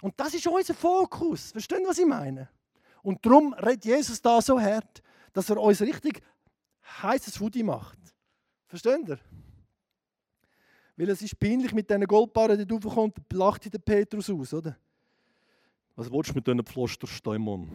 Und 0.00 0.18
das 0.18 0.32
ist 0.32 0.46
unser 0.46 0.72
Fokus. 0.72 1.52
Verstehen, 1.52 1.84
was 1.86 1.98
ich 1.98 2.06
meine? 2.06 2.48
Und 3.02 3.26
darum 3.26 3.52
redet 3.52 3.84
Jesus 3.84 4.22
da 4.22 4.40
so 4.40 4.58
hart, 4.58 5.02
dass 5.34 5.50
er 5.50 5.58
uns 5.58 5.82
richtig 5.82 6.22
heißes 7.02 7.36
Foodie 7.36 7.62
macht. 7.62 7.98
Versteht 8.68 9.06
ihr? 9.06 9.18
Weil 10.96 11.08
es 11.08 11.22
ist 11.22 11.38
peinlich 11.38 11.72
mit 11.72 11.88
diesen 11.88 12.06
Goldbarren, 12.06 12.66
die 12.66 12.74
raufkommt, 12.74 13.16
lacht 13.32 13.72
der 13.72 13.78
Petrus 13.78 14.28
aus, 14.28 14.52
oder? 14.52 14.76
Was 15.96 16.10
willst 16.10 16.30
du 16.30 16.34
mit 16.34 16.46
diesen 16.46 16.64
Pflastersteinen, 16.64 17.70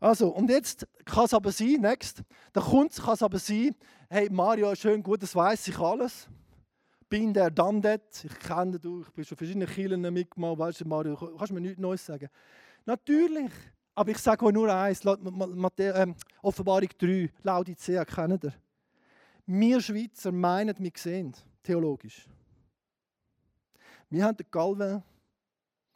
Also, 0.00 0.28
und 0.28 0.50
jetzt 0.50 0.86
kann 1.04 1.24
es 1.24 1.34
aber 1.34 1.50
sein, 1.50 1.80
next, 1.80 2.22
da 2.52 2.60
kommt 2.60 2.94
kann 2.94 3.14
es 3.14 3.22
aber 3.22 3.38
sein, 3.38 3.74
hey 4.08 4.28
Mario, 4.30 4.74
schön 4.74 5.02
gut, 5.02 5.22
das 5.22 5.34
weiß 5.34 5.68
ich 5.68 5.78
alles. 5.78 6.28
Bin 7.08 7.32
der, 7.32 7.50
done 7.50 7.80
that. 7.80 8.22
Ich 8.22 8.38
kenne 8.38 8.78
dich, 8.78 8.90
ich 9.06 9.12
bin 9.12 9.24
schon 9.24 9.38
verschiedene 9.38 9.66
Kirchen 9.66 10.00
mitgemacht, 10.12 10.58
weißt 10.58 10.82
du, 10.82 10.88
Mario, 10.88 11.16
kannst 11.16 11.50
du 11.50 11.54
mir 11.54 11.62
nichts 11.62 11.78
Neues 11.78 12.04
sagen? 12.04 12.28
Natürlich, 12.84 13.50
aber 13.94 14.10
ich 14.10 14.18
sage 14.18 14.44
euch 14.44 14.52
nur 14.52 14.72
eins, 14.72 15.02
ähm, 15.04 16.14
Offenbarung 16.42 16.88
3, 16.98 17.30
Laodicea, 17.42 18.04
kennt 18.04 18.44
ihr? 18.44 18.52
Wir 19.46 19.80
Schweizer 19.80 20.30
meinen, 20.30 20.76
wir 20.78 20.92
sehen 20.94 21.34
theologisch. 21.68 22.26
Wir 24.08 24.24
haben 24.24 24.36
den 24.38 24.50
Calvin, 24.50 25.02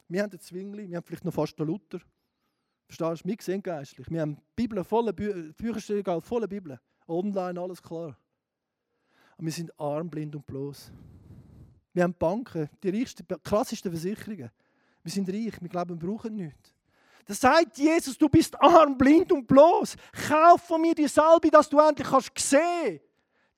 wir 0.07 0.21
haben 0.21 0.29
den 0.29 0.39
Zwingli, 0.39 0.87
wir 0.87 0.97
haben 0.97 1.03
vielleicht 1.03 1.25
noch 1.25 1.33
fast 1.33 1.57
den 1.57 1.65
Luther. 1.65 1.99
Verstehst 2.85 3.25
du? 3.25 3.29
Wir 3.29 3.37
sehen 3.39 3.63
geistlich. 3.63 4.07
Wir 4.07 4.21
haben 4.21 4.37
Bibel, 4.55 4.83
volle 4.83 5.11
Bü 5.11 5.51
Bücherregal, 5.53 6.21
volle 6.21 6.47
Bibel. 6.47 6.79
Online, 7.07 7.59
alles 7.59 7.81
klar. 7.81 8.15
Aber 9.35 9.45
wir 9.45 9.51
sind 9.51 9.71
arm, 9.79 10.11
blind 10.11 10.35
und 10.35 10.45
bloß. 10.45 10.91
Wir 11.91 12.03
haben 12.03 12.13
Banken, 12.13 12.69
die 12.83 12.89
reichsten, 12.89 13.25
krassesten 13.43 13.91
Versicherungen. 13.91 14.51
Wir 15.01 15.11
sind 15.11 15.27
reich, 15.27 15.59
wir 15.59 15.69
glauben, 15.69 15.99
wir 15.99 16.07
brauchen 16.07 16.35
nichts. 16.35 16.75
Da 17.25 17.33
sagt 17.33 17.79
Jesus, 17.79 18.15
du 18.15 18.29
bist 18.29 18.61
arm, 18.61 18.95
blind 18.95 19.31
und 19.31 19.47
bloß. 19.47 19.95
Kauf 20.27 20.61
von 20.61 20.81
mir 20.81 20.93
die 20.93 21.07
Salbe, 21.07 21.49
dass 21.49 21.67
du 21.67 21.79
endlich 21.79 22.07
kannst 22.07 22.37
sehen 22.37 22.99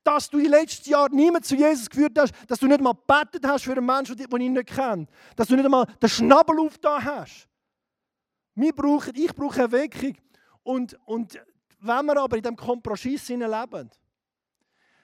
dass 0.06 0.30
du 0.30 0.38
die 0.38 0.46
letzten 0.46 0.88
Jahre 0.88 1.14
niemand 1.14 1.44
zu 1.44 1.56
Jesus 1.56 1.90
geführt 1.90 2.16
hast, 2.16 2.32
dass 2.46 2.60
du 2.60 2.66
nicht 2.66 2.80
mal 2.80 2.94
gebetet 2.94 3.44
hast 3.44 3.64
für 3.64 3.72
einen 3.72 3.84
Menschen, 3.84 4.16
den 4.16 4.40
ich 4.40 4.50
nicht 4.50 4.66
kenne, 4.68 5.06
dass 5.34 5.48
du 5.48 5.56
nicht 5.56 5.64
einmal 5.64 5.86
den 6.00 6.08
Schnabel 6.08 6.60
aufgetan 6.60 7.04
hast. 7.04 7.48
Wir 8.54 8.72
brauchen, 8.72 9.12
ich 9.16 9.34
brauche 9.34 9.64
eine 9.64 9.72
Weckung. 9.72 10.16
Und, 10.62 10.96
und 11.06 11.40
wenn 11.80 12.06
wir 12.06 12.16
aber 12.20 12.36
in 12.36 12.42
diesem 12.42 12.56
Kompromiss 12.56 13.28
leben, 13.28 13.90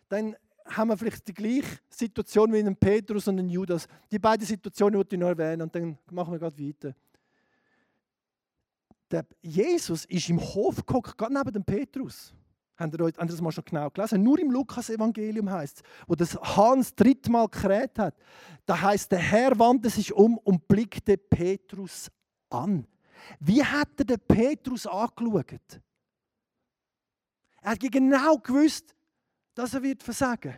dann 0.08 0.36
haben 0.66 0.88
wir 0.88 0.96
vielleicht 0.96 1.26
die 1.26 1.34
gleiche 1.34 1.78
Situation 1.90 2.52
wie 2.52 2.60
in 2.60 2.76
Petrus 2.76 3.26
und 3.26 3.38
in 3.38 3.48
Judas. 3.48 3.88
Die 4.10 4.20
beiden 4.20 4.46
Situationen 4.46 4.98
würde 4.98 5.16
ich 5.16 5.20
noch 5.20 5.28
erwähnen 5.28 5.62
und 5.62 5.74
dann 5.74 5.98
machen 6.10 6.32
wir 6.32 6.38
gerade 6.38 6.58
weiter. 6.58 6.94
Der 9.10 9.26
Jesus 9.42 10.04
ist 10.04 10.28
im 10.28 10.40
Hof 10.40 10.76
geguckt, 10.76 11.18
gerade 11.18 11.34
neben 11.34 11.52
dem 11.52 11.64
Petrus. 11.64 12.32
Habt 12.82 12.94
ihr, 13.00 13.12
das 13.12 13.40
mal 13.40 13.52
schon 13.52 13.64
genau 13.64 13.90
gelesen? 13.90 14.22
Nur 14.22 14.38
im 14.38 14.50
Lukas-Evangelium 14.50 15.50
heißt 15.50 15.78
es, 15.78 15.82
wo 16.06 16.14
das 16.14 16.34
Hans 16.34 16.94
drittmal 16.94 17.48
kräht 17.48 17.98
hat, 17.98 18.16
da 18.66 18.80
heißt 18.80 19.12
der 19.12 19.20
Herr 19.20 19.58
wandte 19.58 19.88
sich 19.88 20.12
um 20.12 20.38
und 20.38 20.66
blickte 20.66 21.16
Petrus 21.16 22.10
an. 22.50 22.86
Wie 23.38 23.62
hat 23.62 23.88
er 23.98 24.04
den 24.04 24.20
Petrus 24.20 24.86
angeschaut? 24.86 25.80
Er 27.60 27.70
hat 27.70 27.80
genau 27.80 28.38
gewusst, 28.38 28.94
dass 29.54 29.74
er 29.74 29.82
wird 29.82 30.02
versagen. 30.02 30.56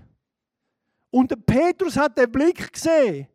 Und 1.11 1.31
der 1.31 1.37
Petrus 1.37 1.97
hat 1.97 2.17
den 2.17 2.33
Blick 2.33 2.73
gesehen. 2.73 3.29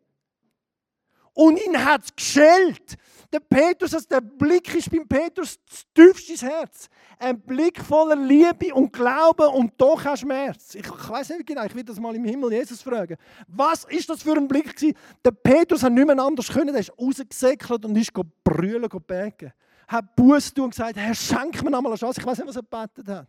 Und 1.34 1.58
ihn 1.64 1.84
hat 1.84 2.04
es 2.04 2.14
geschellt. 2.14 2.96
Der 3.32 3.40
Petrus, 3.40 3.94
also 3.94 4.08
der 4.08 4.20
Blick 4.20 4.74
ist 4.74 4.90
beim 4.90 5.06
Petrus 5.06 5.58
das 5.68 5.84
tiefste 5.94 6.46
Herz. 6.46 6.88
Ein 7.18 7.40
Blick 7.40 7.80
voller 7.80 8.16
Liebe 8.16 8.74
und 8.74 8.92
Glauben 8.92 9.46
und 9.54 9.72
doch 9.76 10.04
auch 10.04 10.16
Schmerz. 10.16 10.74
Ich, 10.74 10.84
ich 10.84 11.08
weiß 11.08 11.30
nicht 11.30 11.46
genau, 11.46 11.64
ich 11.64 11.74
will 11.74 11.84
das 11.84 12.00
mal 12.00 12.14
im 12.16 12.24
Himmel 12.24 12.52
Jesus 12.52 12.82
fragen. 12.82 13.16
Was 13.46 13.84
ist 13.84 14.08
das 14.10 14.22
für 14.22 14.32
ein 14.32 14.48
Blick 14.48 14.74
gewesen? 14.74 14.96
Der 15.24 15.30
Petrus 15.30 15.82
hat 15.84 15.92
nicht 15.92 16.06
mehr 16.06 16.18
anders 16.18 16.48
können, 16.48 16.74
er 16.74 16.80
ist 16.80 16.92
rausgesäckelt 16.98 17.84
und 17.84 17.96
ist 17.96 18.12
brüllen, 18.42 18.88
beten. 19.06 19.52
Hat 19.86 20.16
Buß 20.16 20.52
und 20.58 20.70
gesagt, 20.70 20.96
Herr, 20.96 21.14
schenk 21.14 21.62
mir 21.62 21.70
nochmal 21.70 21.92
eine 21.92 21.98
Chance. 21.98 22.20
Ich 22.20 22.26
weiß 22.26 22.38
nicht, 22.38 22.48
was 22.48 22.56
er 22.56 22.62
gebetet 22.62 23.08
hat. 23.08 23.26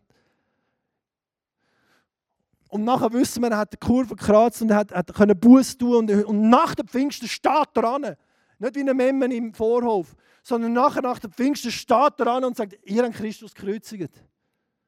Und 2.72 2.86
nachher 2.86 3.12
wissen 3.12 3.44
wir, 3.44 3.52
er 3.52 3.58
hat 3.58 3.74
die 3.74 3.78
Kurve 3.78 4.16
gekratzt 4.16 4.62
und 4.62 4.74
hat, 4.74 4.94
hat 4.94 5.14
können 5.14 5.38
Buß 5.38 5.78
tun 5.78 6.10
und, 6.10 6.26
und 6.26 6.50
nach 6.50 6.74
dem 6.74 6.88
Pfingsten 6.88 7.28
steht 7.28 7.68
er 7.76 7.84
an. 7.84 8.16
Nicht 8.60 8.76
wie 8.76 8.90
ein 8.90 8.96
Memmen 8.96 9.30
im 9.30 9.54
Vorhof, 9.54 10.16
sondern 10.42 10.72
nachher 10.72 11.02
nach 11.02 11.20
dem 11.20 11.34
Pfingsten 11.34 11.70
steht 11.70 12.14
er 12.18 12.28
an 12.28 12.46
und 12.46 12.56
sagt, 12.56 12.80
ihr 12.86 13.04
habt 13.04 13.16
Christus 13.16 13.54
gekreuzigt. 13.54 14.24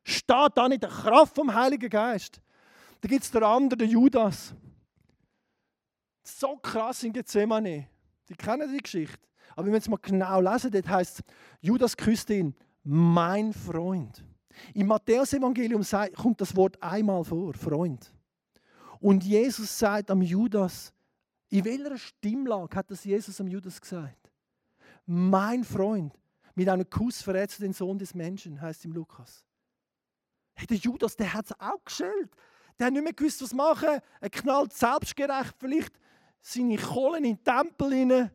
Steht 0.06 0.58
an 0.58 0.72
in 0.72 0.80
der 0.80 0.90
Kraft 0.90 1.36
vom 1.36 1.54
Heiligen 1.54 1.90
Geist. 1.90 2.40
Da 3.02 3.10
gibt 3.10 3.26
es 3.26 3.32
der 3.32 3.44
andere, 3.44 3.76
der 3.76 3.88
Judas. 3.88 4.56
So 6.24 6.56
krass 6.56 7.04
in 7.04 7.12
Gethsemane. 7.12 7.90
Sie 8.24 8.36
kennen 8.36 8.72
die 8.72 8.82
Geschichte. 8.82 9.20
Aber 9.58 9.66
wenn 9.66 9.74
wir 9.74 9.80
jetzt 9.80 9.90
mal 9.90 10.00
genau 10.02 10.40
lesen, 10.40 10.72
dort 10.72 10.88
heißt 10.88 11.22
Judas 11.60 11.98
küsst 11.98 12.30
ihn, 12.30 12.56
mein 12.86 13.52
Freund. 13.52 14.24
Im 14.74 14.88
Matthäus-Evangelium 14.88 15.84
kommt 16.16 16.42
das 16.42 16.56
Wort 16.56 16.82
einmal 16.82 17.24
vor, 17.24 17.54
Freund. 17.54 18.14
Und 19.00 19.24
Jesus 19.24 19.78
sagt 19.78 20.12
am 20.12 20.22
Judas, 20.22 20.94
in 21.50 21.66
welcher 21.66 21.98
Stimmlage 21.98 22.76
hat 22.76 22.90
das 22.90 23.04
Jesus 23.04 23.40
am 23.40 23.48
Judas 23.48 23.80
gesagt? 23.80 24.32
Mein 25.06 25.64
Freund, 25.64 26.18
mit 26.56 26.70
einem 26.70 26.90
Kuss 26.90 27.22
verrätst 27.22 27.60
du 27.60 27.64
den 27.64 27.74
Sohn 27.74 27.98
des 27.98 28.14
Menschen, 28.14 28.62
heißt 28.62 28.86
im 28.86 28.94
Lukas. 28.94 29.44
Hey, 30.56 30.68
der 30.68 30.78
Judas, 30.78 31.16
der 31.16 31.34
hat 31.34 31.46
es 31.46 31.60
auch 31.60 31.84
geschellt. 31.84 32.32
Der 32.78 32.88
hat 32.88 32.94
nicht 32.94 33.04
mehr 33.04 33.14
gewusst, 33.14 33.42
was 33.42 33.54
machen. 33.54 34.00
Er 34.22 34.30
knallt 34.30 34.74
selbstgerecht 34.74 35.56
vielleicht 35.58 35.94
seine 36.42 36.78
Kohlen 36.78 37.24
in 37.24 37.36
den 37.36 37.44
Tempel 37.44 37.94
hinein 37.94 38.32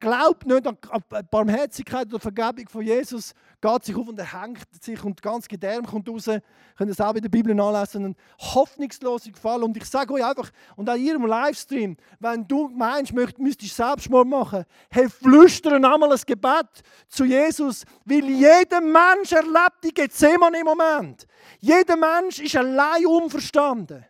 glaubt 0.00 0.46
nicht 0.46 0.66
an 0.66 0.78
die 0.92 1.22
Barmherzigkeit 1.30 2.06
oder 2.08 2.20
Vergebung 2.20 2.68
von 2.68 2.82
Jesus, 2.82 3.34
geht 3.60 3.84
sich 3.84 3.96
auf 3.96 4.08
und 4.08 4.18
er 4.18 4.42
hängt 4.42 4.82
sich 4.82 5.02
und 5.04 5.22
ganz 5.22 5.48
Gedärm 5.48 5.86
kommt 5.86 6.08
raus. 6.08 6.26
Ihr 6.26 6.42
könnt 6.76 6.90
das 6.90 7.00
auch 7.00 7.14
in 7.14 7.22
der 7.22 7.28
Bibel 7.28 7.54
nachlesen. 7.54 8.04
Ein 8.04 8.16
hoffnungsloser 8.38 9.30
Fall. 9.40 9.62
Und 9.62 9.76
ich 9.76 9.84
sage 9.86 10.12
euch 10.12 10.24
einfach, 10.24 10.50
und 10.76 10.88
an 10.88 11.00
ihrem 11.00 11.26
Livestream, 11.26 11.96
wenn 12.20 12.46
du 12.46 12.68
meinst, 12.68 13.12
müsstest 13.12 13.78
du 13.78 13.84
Selbstmord 13.84 14.28
machen, 14.28 14.64
hey, 14.90 15.08
flüstern 15.08 15.84
einmal 15.84 16.12
ein 16.12 16.20
Gebet 16.26 16.82
zu 17.08 17.24
Jesus, 17.24 17.84
weil 18.04 18.24
jeder 18.24 18.80
Mensch 18.80 19.32
erlebt 19.32 19.84
die 19.84 19.94
Gethsemane 19.94 20.58
im 20.58 20.66
Moment. 20.66 21.26
Jeder 21.60 21.96
Mensch 21.96 22.40
ist 22.40 22.56
allein 22.56 23.06
unverstanden. 23.06 24.04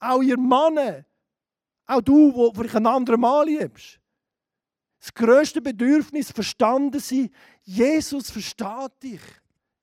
Auch 0.00 0.22
ihr 0.22 0.38
Mann 0.38 1.04
auch 1.86 2.00
du, 2.00 2.34
wo 2.34 2.52
vielleicht 2.52 2.76
einen 2.76 2.86
anderen 2.86 3.20
Mann 3.20 3.46
liebst. 3.46 4.00
Das 4.98 5.14
größte 5.14 5.60
Bedürfnis, 5.60 6.32
verstanden 6.32 6.98
sein, 6.98 7.30
Jesus 7.62 8.30
versteht 8.30 9.02
dich. 9.02 9.20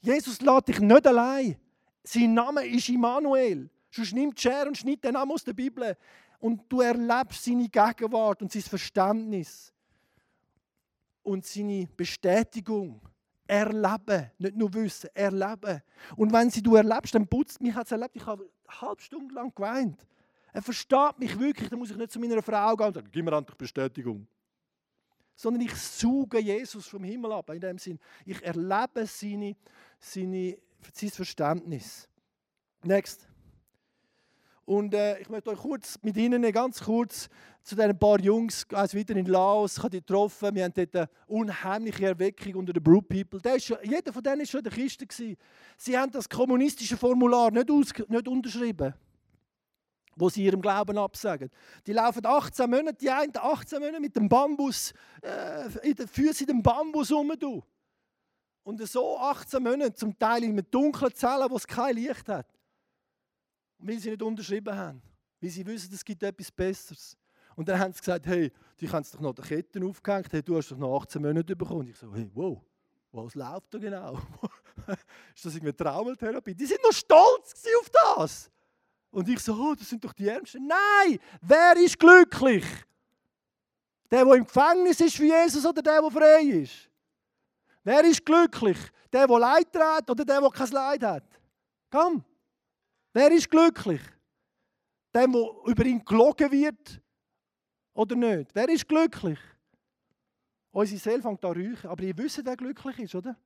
Jesus 0.02 0.42
lässt 0.42 0.68
dich 0.68 0.80
nicht 0.80 1.08
allein. 1.08 1.56
Sein 2.04 2.34
Name 2.34 2.66
ist 2.66 2.90
Immanuel. 2.90 3.70
Sonst 3.90 4.14
nimmt 4.14 4.40
Scher 4.40 4.68
und 4.68 4.78
schneidet 4.78 5.06
den 5.06 5.14
Namen 5.14 5.32
aus 5.32 5.44
der 5.44 5.54
Bibel. 5.54 5.96
Und 6.40 6.64
du 6.68 6.82
erlebst 6.82 7.46
seine 7.46 7.70
Gegenwart 7.70 8.42
und 8.42 8.52
sein 8.52 8.64
Verständnis. 8.64 9.72
Und 11.22 11.46
seine 11.46 11.88
Bestätigung. 11.96 13.00
Erleben, 13.48 14.32
nicht 14.40 14.56
nur 14.56 14.74
wissen, 14.74 15.10
erleben. 15.14 15.82
Und 16.16 16.34
wenn 16.34 16.50
sie 16.50 16.62
du 16.62 16.76
erlebst, 16.76 17.14
dann 17.14 17.28
putzt 17.28 17.62
mich 17.62 17.74
hat 17.74 17.86
es 17.86 17.92
erlebt. 17.92 18.16
Ich 18.16 18.26
habe 18.26 18.50
eine 18.68 18.82
halbe 18.82 19.02
Stunde 19.02 19.34
lang 19.36 19.54
geweint. 19.54 20.06
Er 20.54 20.62
versteht 20.62 21.18
mich 21.18 21.38
wirklich, 21.38 21.68
dann 21.68 21.80
muss 21.80 21.90
ich 21.90 21.98
nicht 21.98 22.12
zu 22.12 22.20
meiner 22.20 22.42
Frau 22.44 22.76
gehen 22.76 22.88
und 22.88 22.94
sagen, 22.94 23.10
gib 23.12 23.26
mir 23.26 23.36
endlich 23.36 23.58
Bestätigung. 23.58 24.28
Sondern 25.36 25.64
ich 25.64 25.74
suche 25.74 26.40
Jesus 26.40 26.86
vom 26.86 27.04
Himmel 27.04 27.32
ab, 27.32 27.50
in 27.50 27.60
dem 27.60 27.80
Sinn. 27.80 28.00
Ich 28.24 28.42
erlebe 28.44 29.08
seine, 29.08 29.56
seine, 30.00 30.60
sein 30.94 31.10
Verständnis. 31.10 32.08
Next. 32.84 33.28
Und 34.66 34.94
äh, 34.94 35.20
ich 35.20 35.28
möchte 35.28 35.50
euch 35.50 35.58
kurz 35.58 35.98
mit 36.04 36.16
Ihnen 36.16 36.50
ganz 36.52 36.82
kurz 36.82 37.28
zu 37.64 37.76
diesen 37.76 37.98
paar 37.98 38.20
Jungs, 38.20 38.66
also 38.72 38.96
wieder 38.96 39.16
in 39.16 39.26
Laos, 39.26 39.78
ich 39.78 39.84
habe 39.84 39.90
die 39.90 40.00
getroffen, 40.00 40.54
wir 40.54 40.66
haben 40.66 40.74
dort 40.74 40.96
eine 40.96 41.10
unheimliche 41.28 42.06
Erweckung 42.06 42.56
unter 42.56 42.74
den 42.74 42.84
Brood 42.84 43.08
People. 43.10 43.42
Schon, 43.60 43.78
jeder 43.84 44.14
von 44.14 44.22
denen 44.22 44.40
war 44.40 44.46
schon 44.46 44.60
in 44.60 44.64
der 44.66 44.74
Kiste. 44.74 45.08
Gewesen. 45.08 45.36
Sie 45.78 45.98
haben 45.98 46.12
das 46.12 46.30
kommunistische 46.30 46.96
Formular 46.96 47.52
nicht, 47.52 47.72
aus, 47.72 47.92
nicht 48.08 48.28
unterschrieben 48.28 48.94
wo 50.16 50.30
sie 50.30 50.44
ihrem 50.44 50.62
Glauben 50.62 50.98
absagen. 50.98 51.50
Die 51.86 51.94
laufen 51.94 52.26
18 52.26 52.70
Monate, 52.70 52.98
die 53.00 53.10
einen 53.10 53.34
18 53.36 53.80
Monate 53.80 54.00
mit 54.00 54.16
dem 54.16 54.30
Bambus, 54.30 54.94
äh, 55.22 55.70
in 55.88 55.96
den 55.96 56.08
Füßen 56.08 56.48
in 56.48 56.58
dem 56.58 56.64
Bambus 56.64 57.12
rum. 57.12 57.34
Du. 57.40 57.64
Und 58.64 58.86
so 58.88 59.18
18 59.18 59.62
Monate, 59.62 59.94
zum 59.94 60.18
Teil 60.18 60.44
in 60.44 60.52
einem 60.52 60.70
dunklen 60.70 61.14
Zellen, 61.14 61.50
wo 61.50 61.58
es 61.58 61.68
kein 61.68 61.96
Licht 61.96 62.30
hat. 62.30 62.48
Weil 63.80 64.00
sie 64.00 64.12
nicht 64.12 64.22
unterschrieben 64.22 64.76
haben. 64.76 65.02
Weil 65.42 65.50
sie 65.50 65.66
wissen, 65.66 65.94
es 65.94 66.06
gibt 66.06 66.24
etwas 66.24 66.52
Besseres. 66.52 67.18
Und 67.56 67.68
dann 67.68 67.80
haben 67.80 67.94
sie 67.94 68.00
gesagt, 68.00 68.26
hey, 68.26 68.52
die 68.80 68.90
haben 68.90 69.06
doch 69.12 69.20
noch 69.20 69.34
die 69.34 69.42
Ketten 69.42 69.84
aufgehängt, 69.84 70.32
hey, 70.32 70.42
du 70.42 70.58
hast 70.58 70.72
doch 70.72 70.78
noch 70.78 71.02
18 71.02 71.22
Monate 71.22 71.56
bekommen. 71.56 71.82
Und 71.82 71.90
ich 71.90 71.98
so, 71.98 72.14
hey, 72.14 72.30
wow, 72.34 72.62
was 73.12 73.36
läuft 73.36 73.74
da 73.74 73.78
genau? 73.78 74.20
ist 75.36 75.46
das 75.46 75.56
irgendwie 75.56 75.74
Traumatherapie? 75.74 76.56
Die 76.56 76.66
sind 76.66 76.82
noch 76.84 76.94
stolz 76.94 77.66
auf 77.80 77.90
das. 77.90 78.50
Und 79.14 79.30
ich 79.30 79.40
so, 79.40 79.54
oh, 79.54 79.76
das 79.76 79.88
sind 79.88 80.04
doch 80.04 80.12
die 80.12 80.28
Ärmsten. 80.28 80.66
Nein, 80.66 81.20
wer 81.40 81.78
ist 81.78 82.00
glücklich? 82.00 82.66
Der, 84.10 84.26
der 84.26 84.34
im 84.34 84.44
Gefängnis 84.44 85.00
ist 85.02 85.16
für 85.16 85.26
Jesus 85.26 85.64
oder 85.64 85.84
der, 85.84 86.02
der 86.02 86.10
frei 86.10 86.42
ist? 86.42 86.90
Wer 87.84 88.04
ist 88.06 88.26
glücklich? 88.26 88.78
Der, 89.12 89.28
der 89.28 89.40
Leid 89.40 89.72
trägt 89.72 90.10
oder 90.10 90.26
der, 90.26 90.42
der 90.42 90.50
kein 90.50 90.72
Leid 90.72 91.04
hat? 91.04 91.24
Komm. 91.92 92.26
Wer 93.14 93.32
ist 93.32 93.52
glücklich? 93.52 94.02
Der, 95.14 95.28
der 95.28 95.46
über 95.68 95.86
ihn 95.86 96.04
gelogen 96.04 96.52
wird 96.52 97.00
oder 97.94 98.16
nicht? 98.16 98.50
Wer 98.56 98.68
ist 98.70 98.88
glücklich? 98.88 99.40
Unsere 100.72 101.00
Seele 101.00 101.22
fängt 101.22 101.46
an 101.46 101.52
räuchen, 101.52 101.88
aber 101.88 102.02
ihr 102.02 102.18
wisst, 102.18 102.44
wer 102.44 102.58
glücklich 102.58 102.98
ist, 102.98 103.14
oder? 103.14 103.38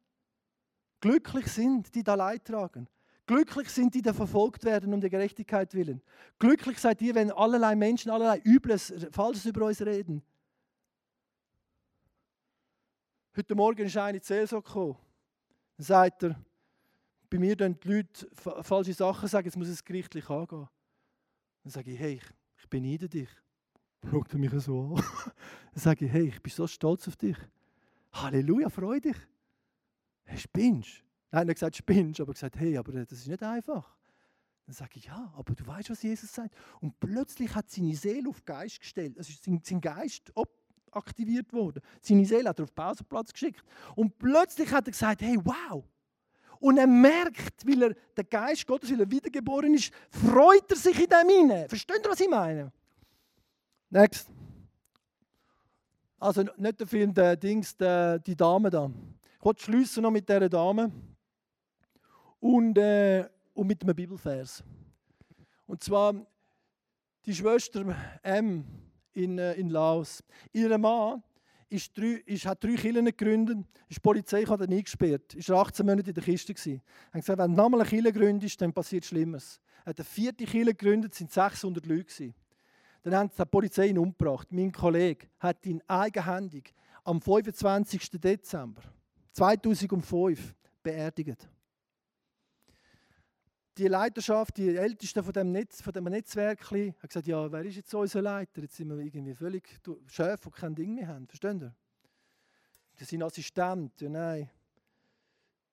Glücklich 1.02 1.48
sind, 1.48 1.94
die 1.94 2.04
da 2.04 2.16
Leid 2.16 2.46
tragen. 2.46 2.88
Glücklich 3.28 3.70
sind 3.70 3.94
die, 3.94 4.02
die 4.02 4.14
verfolgt 4.14 4.64
werden 4.64 4.94
um 4.94 5.02
der 5.02 5.10
Gerechtigkeit 5.10 5.74
willen. 5.74 6.02
Glücklich 6.40 6.80
seid 6.80 7.02
ihr, 7.02 7.14
wenn 7.14 7.30
allerlei 7.30 7.76
Menschen 7.76 8.10
allerlei 8.10 8.40
Übles, 8.40 8.94
Falsches 9.12 9.46
über 9.46 9.66
uns 9.66 9.82
reden. 9.82 10.24
Heute 13.36 13.54
Morgen 13.54 13.86
ist 13.86 13.96
in 13.98 14.14
die 14.14 14.22
gekommen. 14.50 14.96
Dann 15.76 15.86
sagt 15.86 16.24
er, 16.24 16.42
bei 17.30 17.38
mir 17.38 17.58
dann 17.58 17.78
die 17.78 17.88
Leute 17.90 18.30
falsche 18.64 18.94
Sachen 18.94 19.28
sagen, 19.28 19.46
jetzt 19.46 19.58
muss 19.58 19.68
es 19.68 19.84
gerichtlich 19.84 20.30
angehen. 20.30 20.70
Dann 21.64 21.72
sage 21.72 21.92
ich, 21.92 22.00
hey, 22.00 22.14
ich, 22.14 22.24
ich 22.60 22.70
beneide 22.70 23.10
dich. 23.10 23.30
Schaut 24.10 24.32
er 24.32 24.40
mich 24.40 24.54
so 24.64 24.96
an. 24.96 25.04
Dann 25.74 25.82
sage 25.84 26.06
ich, 26.06 26.12
hey, 26.12 26.30
ich 26.30 26.42
bin 26.42 26.54
so 26.54 26.66
stolz 26.66 27.08
auf 27.10 27.18
dich. 27.18 27.38
Halleluja, 28.14 28.70
freu 28.70 29.02
dich. 29.02 29.18
Hey, 30.24 30.38
spinnst 30.38 31.04
Nein, 31.32 31.48
er 31.48 31.50
hat 31.50 31.56
gesagt, 31.56 31.76
spinnst, 31.76 32.22
aber 32.22 32.34
gesagt, 32.34 32.58
hey, 32.58 32.78
aber 32.78 32.92
das 32.92 33.20
ist 33.20 33.28
nicht 33.28 33.44
einfach. 33.44 33.98
Dann 34.66 34.74
sage 34.74 34.92
ich, 34.96 35.06
ja, 35.06 35.34
aber 35.38 35.56
du 35.56 35.66
weißt, 35.66 35.90
was 35.90 36.04
Jesus 36.04 36.34
sagt. 36.34 36.54
Und 36.82 37.00
plötzlich 37.00 37.54
hat 37.56 37.70
seine 37.70 37.96
Seele 37.96 38.30
auf 38.30 38.44
Geist 38.44 38.80
gestellt. 38.80 39.18
Also 39.18 39.32
ist 39.32 39.46
sein 39.66 39.82
Geist 39.82 40.32
aktiviert 40.92 41.54
worden. 41.54 41.82
Seine 42.02 42.26
Seele 42.26 42.50
hat 42.50 42.60
er 42.60 42.64
auf 42.64 42.72
den 42.72 42.76
Pausenplatz 42.76 43.32
geschickt. 43.32 43.64
Und 43.96 44.18
plötzlich 44.18 44.72
hat 44.72 44.88
er 44.88 44.92
gesagt, 44.92 45.22
hey, 45.22 45.38
wow. 45.44 45.84
Und 46.60 46.78
er 46.78 46.88
merkt, 46.88 47.66
weil 47.68 47.82
er 47.84 47.96
der 48.16 48.24
Geist 48.24 48.66
Gottes, 48.66 48.92
weil 48.92 49.02
er 49.02 49.12
wiedergeboren 49.12 49.74
ist, 49.74 49.94
freut 50.10 50.70
er 50.70 50.78
sich 50.78 51.00
in 51.00 51.08
dem 51.08 51.30
hinein. 51.30 51.70
Versteht 51.70 52.04
ihr, 52.04 52.12
was 52.12 52.20
ich 52.20 52.30
meine? 52.30 52.72
Next. 53.90 54.28
Also 56.20 56.44
nicht 56.58 56.80
der 56.80 56.88
Film, 56.88 57.14
der 57.14 57.36
Dings, 57.36 57.78
der, 57.78 58.20
die 58.20 58.36
Dame 58.36 58.70
da. 58.70 58.92
Ich 59.40 59.46
wollte 59.46 59.64
schließen 59.64 60.02
noch 60.02 60.12
mit 60.12 60.28
dieser 60.28 60.50
Dame. 60.50 60.92
Und, 62.40 62.78
äh, 62.78 63.28
und 63.54 63.68
mit 63.68 63.82
einem 63.84 63.96
Bibelvers. 63.96 64.64
Und 65.66 65.84
zwar 65.84 66.14
die 67.26 67.36
Schwester 67.36 67.96
M 68.24 68.66
in, 69.14 69.38
äh, 69.38 69.54
in 69.54 69.70
Laos. 69.70 70.24
Ihr 70.54 70.78
Mann 70.78 71.24
ist 71.70 71.98
drei, 71.98 72.22
ist, 72.26 72.46
hat 72.46 72.64
drei 72.64 72.76
Kirchen 72.76 73.06
gegründet, 73.06 73.58
ist 73.90 73.98
die 73.98 74.02
Polizei 74.02 74.44
hat 74.44 74.62
ihn 74.62 74.74
eingesperrt, 74.74 75.34
ist 75.34 75.52
18 75.52 75.86
Monate 75.86 76.10
in 76.10 76.14
der 76.14 76.24
Kiste. 76.24 76.54
Er 76.54 76.82
hat 77.12 77.22
gesagt, 77.22 77.40
wenn 77.40 77.52
du 77.52 77.58
nochmal 77.58 77.82
eine 77.82 77.90
Kirche 77.90 78.14
gründest, 78.14 78.62
dann 78.62 78.72
passiert 78.72 79.06
Schlimmes. 79.06 79.60
Er 79.84 79.90
hat 79.90 80.00
eine 80.00 80.06
vierte 80.06 80.46
Kirche 80.46 80.74
gegründet, 80.74 81.14
sind 81.14 81.32
600 81.32 81.86
Leute 81.86 82.06
gewesen. 82.06 82.36
Dann 83.04 83.16
hat 83.16 83.38
die 83.38 83.46
Polizei 83.46 83.88
ihn 83.88 83.98
umgebracht. 83.98 84.52
Mein 84.52 84.72
Kollege 84.72 85.28
hat 85.40 85.66
ihn 85.66 85.82
eigenhändig 85.88 86.74
am 87.04 87.22
25. 87.22 88.12
Dezember 88.12 88.82
2005 89.32 90.56
beerdigt. 90.84 91.50
Die 93.78 93.88
Leiterschaft, 93.88 94.58
die 94.58 94.76
Älteste 94.76 95.22
von 95.22 95.34
dem, 95.34 95.52
Netz, 95.52 95.82
von 95.82 95.94
dem 95.94 96.06
Netzwerk, 96.06 96.72
hat 96.72 97.10
gesagt, 97.10 97.28
ja, 97.28 97.52
wer 97.52 97.64
ist 97.64 97.76
jetzt 97.76 97.94
unser 97.94 98.24
Leiter? 98.24 98.62
Jetzt 98.62 98.76
sind 98.76 98.90
wir 98.90 98.98
irgendwie 98.98 99.36
völlig 99.36 99.80
Chef, 100.08 100.42
die 100.42 100.50
kein 100.50 100.74
Ding 100.74 100.96
mehr 100.96 101.08
haben. 101.08 101.28
Verstehen 101.28 101.60
Sie? 101.60 101.72
Das 102.98 103.08
sind 103.08 103.22
Assistenten, 103.22 104.04
ja, 104.06 104.10
nein. 104.10 104.50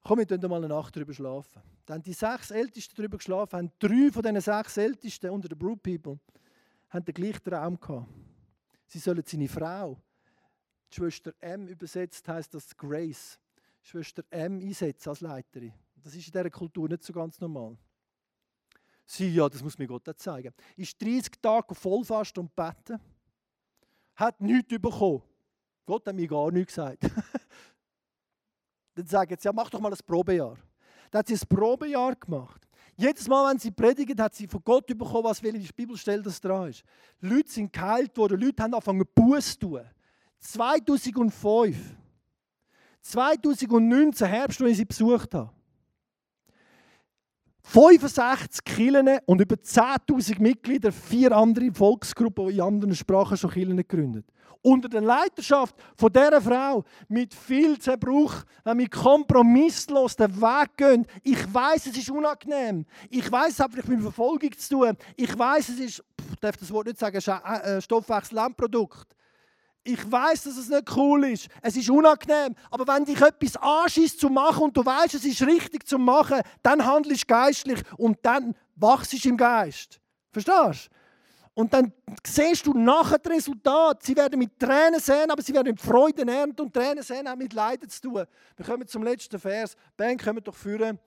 Komm, 0.02 0.18
wir 0.18 0.48
mal 0.48 0.56
eine 0.56 0.68
Nacht 0.68 0.94
drüber 0.94 1.14
schlafen. 1.14 1.62
Dann 1.86 2.02
die 2.02 2.12
sechs 2.12 2.50
Ältesten 2.50 2.94
drüber 2.94 3.16
geschlafen, 3.16 3.56
haben 3.56 3.72
drei 3.78 4.10
von 4.12 4.22
diesen 4.22 4.40
sechs 4.40 4.76
Ältesten 4.76 5.30
unter 5.30 5.48
den 5.48 5.58
Brood 5.58 5.82
People 5.82 6.18
haben 6.90 7.04
den 7.04 7.14
gleichen 7.14 7.42
Traum 7.42 7.78
gehabt. 7.80 8.08
Sie 8.86 8.98
sollen 8.98 9.22
seine 9.26 9.48
Frau, 9.48 9.98
die 10.92 10.96
Schwester 10.96 11.34
M 11.40 11.66
übersetzt 11.66 12.28
heißt 12.28 12.54
das 12.54 12.76
Grace, 12.76 13.38
Schwester 13.82 14.22
M 14.30 14.60
einsetzen 14.60 15.08
als 15.08 15.20
Leiterin. 15.20 15.72
Das 15.96 16.14
ist 16.14 16.26
in 16.26 16.32
dieser 16.32 16.50
Kultur 16.50 16.88
nicht 16.88 17.02
so 17.02 17.12
ganz 17.12 17.40
normal. 17.40 17.76
Sie, 19.06 19.28
ja, 19.34 19.48
das 19.48 19.62
muss 19.62 19.78
mir 19.78 19.86
Gott 19.86 20.08
auch 20.08 20.14
zeigen. 20.14 20.54
Ist 20.76 21.00
30 21.00 21.40
Tage 21.40 21.74
vollfast 21.74 22.36
und 22.38 22.54
beten, 22.54 22.98
hat 24.14 24.40
nichts 24.40 24.68
bekommen. 24.68 25.22
Gott 25.84 26.06
hat 26.06 26.14
mir 26.14 26.26
gar 26.26 26.50
nichts 26.50 26.74
gesagt. 26.74 27.02
Dann 28.94 29.06
sagen 29.06 29.36
sie, 29.38 29.46
ja, 29.46 29.52
mach 29.52 29.68
doch 29.68 29.80
mal 29.80 29.92
ein 29.92 29.98
Probejahr. 30.06 30.56
Dann 31.10 31.18
hat 31.18 31.26
sie 31.26 31.34
ein 31.34 31.48
Probejahr 31.48 32.14
gemacht. 32.14 32.66
Jedes 32.96 33.26
Mal, 33.26 33.50
wenn 33.50 33.58
sie 33.58 33.72
predigt, 33.72 34.18
hat 34.20 34.34
sie 34.34 34.46
von 34.46 34.62
Gott 34.64 34.86
bekommen, 34.86 35.24
was 35.24 35.42
welche 35.42 35.72
Bibelstelle 35.72 36.22
das 36.22 36.40
dran 36.40 36.68
ist. 36.68 36.84
Leute 37.20 37.50
sind 37.50 37.72
geheilt 37.72 38.16
worden, 38.16 38.40
Leute 38.40 38.62
haben 38.62 38.72
angefangen, 38.72 39.04
Buß 39.14 39.52
zu 39.52 39.58
tun. 39.58 39.80
2005, 40.38 41.76
2019, 43.00 44.26
Herbst, 44.28 44.60
als 44.60 44.70
ich 44.70 44.76
sie 44.76 44.84
besucht 44.84 45.34
habe, 45.34 45.50
65 47.64 48.62
Kirchen 48.64 49.18
und 49.26 49.40
über 49.40 49.56
10.000 49.56 50.40
Mitglieder, 50.40 50.92
vier 50.92 51.32
andere 51.32 51.72
Volksgruppen, 51.72 52.48
die 52.48 52.54
in 52.54 52.60
anderen 52.60 52.94
Sprachen 52.94 53.36
schon 53.36 53.50
Kirchen 53.50 53.76
gegründet. 53.76 54.26
Unter 54.62 54.88
der 54.88 55.00
Leiterschaft 55.00 55.74
von 55.96 56.12
dieser 56.12 56.40
Frau, 56.40 56.84
mit 57.08 57.34
viel 57.34 57.78
Zerbruch, 57.78 58.44
wir 58.64 58.88
kompromisslos 58.88 60.16
den 60.16 60.40
Weg 60.40 60.76
gehen. 60.76 61.06
Ich 61.22 61.52
weiß, 61.52 61.86
es 61.86 61.98
ist 61.98 62.10
unangenehm. 62.10 62.86
Ich 63.10 63.30
weiß, 63.30 63.52
es 63.52 63.60
hat 63.60 63.72
vielleicht 63.72 63.88
mit 63.88 64.00
Verfolgung 64.00 64.56
zu 64.56 64.76
tun. 64.76 64.96
Ich 65.16 65.38
weiß, 65.38 65.70
es 65.70 65.80
ist, 65.80 66.04
ich 66.32 66.40
darf 66.40 66.56
das 66.56 66.72
Wort 66.72 66.86
nicht 66.86 66.98
sagen, 66.98 67.16
äh, 67.16 67.80
Stoffwechsel-Landprodukt. 67.80 69.06
Ich 69.86 70.10
weiß, 70.10 70.44
dass 70.44 70.56
es 70.56 70.70
nicht 70.70 70.96
cool 70.96 71.26
ist. 71.26 71.48
Es 71.60 71.76
ist 71.76 71.90
unangenehm. 71.90 72.54
Aber 72.70 72.86
wenn 72.86 73.04
dich 73.04 73.20
etwas 73.20 73.54
anschießt 73.56 74.18
zu 74.18 74.30
machen 74.30 74.64
und 74.64 74.76
du 74.76 74.84
weißt, 74.84 75.14
es 75.14 75.26
ist 75.26 75.42
richtig 75.42 75.86
zu 75.86 75.98
machen, 75.98 76.40
dann 76.62 76.84
handelst 76.84 77.24
du 77.24 77.26
geistlich 77.26 77.82
und 77.98 78.18
dann 78.22 78.56
wachst 78.76 79.12
du 79.12 79.28
im 79.28 79.36
Geist. 79.36 80.00
Verstehst 80.32 80.86
du? 80.90 80.94
Und 81.52 81.72
dann 81.72 81.92
siehst 82.26 82.66
du 82.66 82.72
nachher 82.72 83.18
das 83.18 83.32
Resultat. 83.32 84.02
Sie 84.02 84.16
werden 84.16 84.38
mit 84.38 84.58
Tränen 84.58 84.98
sehen, 84.98 85.30
aber 85.30 85.42
sie 85.42 85.52
werden 85.54 85.68
mit 85.68 85.80
Freude 85.80 86.26
ernten 86.26 86.62
und 86.62 86.72
Tränen 86.74 87.02
sehen 87.02 87.28
haben 87.28 87.38
mit 87.38 87.52
Leiden 87.52 87.88
zu 87.88 88.00
tun. 88.00 88.24
Wir 88.56 88.66
kommen 88.66 88.88
zum 88.88 89.04
letzten 89.04 89.38
Vers. 89.38 89.76
Ben, 89.96 90.16
können 90.16 90.38
wir 90.38 90.42
doch 90.42 90.56
führen. 90.56 90.98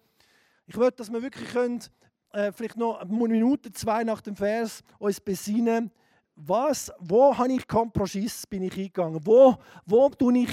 Ich 0.67 0.77
möchte, 0.77 0.97
dass 0.97 1.11
wir 1.11 1.21
wirklich 1.21 1.49
können, 1.49 1.83
äh, 2.31 2.51
vielleicht 2.51 2.77
noch 2.77 2.99
eine 2.99 3.11
Minute, 3.11 3.71
zwei 3.71 4.03
nach 4.03 4.21
dem 4.21 4.35
Vers 4.35 4.83
uns 4.99 5.19
besinnen 5.19 5.91
was, 6.37 6.91
wo 6.99 7.35
habe 7.35 7.51
ich 7.51 7.67
Kompromiss 7.67 8.45
bin 8.45 8.63
ich 8.63 8.77
eingegangen? 8.77 9.19
Wo, 9.25 9.57
wo 9.85 10.07
tue 10.09 10.39
ich, 10.39 10.49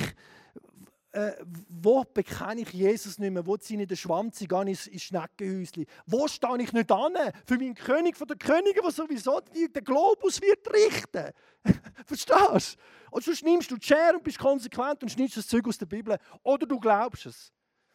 äh, 1.12 1.32
wo 1.68 2.02
bekenne 2.04 2.62
ich 2.62 2.72
Jesus 2.72 3.18
nicht 3.18 3.30
mehr? 3.30 3.46
Wo 3.46 3.58
ziehe 3.58 3.80
ich 3.82 3.86
den 3.86 3.96
Schwanz 3.96 4.42
an 4.50 4.66
ins, 4.66 4.86
ins 4.86 5.02
Schneckenhäuschen? 5.02 5.84
Wo 6.06 6.26
stehe 6.26 6.62
ich 6.62 6.72
nicht 6.72 6.90
an 6.90 7.12
für 7.46 7.58
meinen 7.58 7.74
König 7.74 8.16
von 8.16 8.26
der 8.26 8.38
Könige, 8.38 8.80
der 8.80 8.90
sowieso 8.90 9.40
den 9.40 9.84
Globus 9.84 10.40
wird 10.40 10.66
richten? 10.72 11.32
Verstehst 12.06 12.78
du? 12.78 13.10
Und 13.10 13.24
sonst 13.24 13.44
nimmst 13.44 13.70
du 13.70 13.76
die 13.76 13.86
Schere 13.86 14.14
und 14.14 14.24
bist 14.24 14.38
konsequent 14.38 15.02
und 15.02 15.10
schneidest 15.10 15.36
das 15.36 15.46
Zeug 15.46 15.68
aus 15.68 15.76
der 15.76 15.86
Bibel. 15.86 16.16
Oder 16.42 16.66
du 16.66 16.80
glaubst 16.80 17.26
es. 17.26 17.52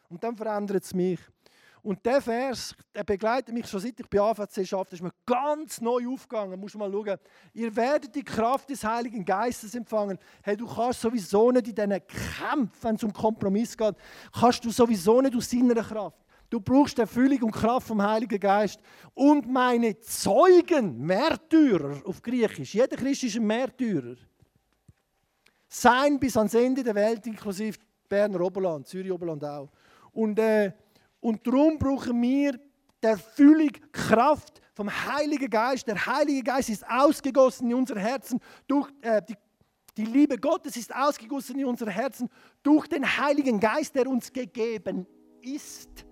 Und 0.08 0.22
dann 0.22 0.36
verändert 0.36 0.84
es 0.84 0.94
mich. 0.94 1.18
Und 1.82 2.04
der 2.04 2.20
Vers, 2.20 2.74
der 2.94 3.04
begleitet 3.04 3.54
mich 3.54 3.66
schon 3.66 3.80
seit 3.80 3.98
ich 3.98 4.08
bei 4.08 4.20
AVC 4.20 4.72
arbeite, 4.72 4.96
ist 4.96 5.02
mir 5.02 5.12
ganz 5.24 5.80
neu 5.80 6.08
aufgegangen. 6.08 6.60
Muss 6.60 6.74
mal 6.74 6.90
schauen. 6.90 7.18
Ihr 7.54 7.74
werdet 7.74 8.14
die 8.14 8.22
Kraft 8.22 8.68
des 8.68 8.84
Heiligen 8.84 9.24
Geistes 9.24 9.74
empfangen. 9.74 10.18
Hey, 10.42 10.56
du 10.56 10.66
kannst 10.66 11.00
sowieso 11.00 11.50
nicht 11.50 11.68
in 11.68 11.74
diesen 11.74 12.06
Kämpfen, 12.06 12.70
wenn 12.82 12.94
es 12.96 13.04
um 13.04 13.12
Kompromiss 13.12 13.76
geht, 13.76 13.94
kannst 14.32 14.64
du 14.64 14.70
sowieso 14.70 15.20
nicht 15.22 15.34
aus 15.34 15.48
deiner 15.48 15.82
Kraft. 15.82 16.18
Du 16.50 16.60
brauchst 16.60 16.98
Erfüllung 16.98 17.44
und 17.44 17.52
Kraft 17.52 17.86
vom 17.86 18.02
Heiligen 18.02 18.40
Geist. 18.40 18.80
Und 19.14 19.48
meine 19.48 19.98
Zeugen, 20.00 20.98
Märtyrer 20.98 22.02
auf 22.04 22.20
Griechisch, 22.20 22.74
jeder 22.74 22.96
Christ 22.96 23.22
ist 23.22 23.36
ein 23.36 23.46
Märtyrer, 23.46 24.16
sein 25.68 26.18
bis 26.18 26.36
ans 26.36 26.54
Ende 26.54 26.82
der 26.82 26.96
Welt, 26.96 27.24
inklusive 27.26 27.78
Berner 28.08 28.40
Oberland, 28.40 28.88
Zürich 28.88 29.12
Oberland 29.12 29.44
auch. 29.44 29.70
Und 30.12 30.40
äh, 30.40 30.72
und 31.20 31.46
darum 31.46 31.78
brauchen 31.78 32.20
wir 32.20 32.58
die 33.02 33.06
Erfüllung, 33.06 33.70
Kraft 33.92 34.60
vom 34.74 34.90
Heiligen 34.90 35.48
Geist. 35.48 35.86
Der 35.86 36.06
Heilige 36.06 36.42
Geist 36.42 36.70
ist 36.70 36.84
ausgegossen 36.88 37.70
in 37.70 37.76
unser 37.76 37.98
Herzen 37.98 38.40
durch 38.66 38.88
äh, 39.02 39.22
die, 39.28 39.34
die 39.96 40.04
Liebe 40.04 40.38
Gottes 40.38 40.76
ist 40.76 40.94
ausgegossen 40.94 41.58
in 41.58 41.66
unser 41.66 41.90
Herzen 41.90 42.28
durch 42.62 42.86
den 42.86 43.04
Heiligen 43.04 43.60
Geist, 43.60 43.94
der 43.94 44.06
uns 44.06 44.32
gegeben 44.32 45.06
ist. 45.42 46.06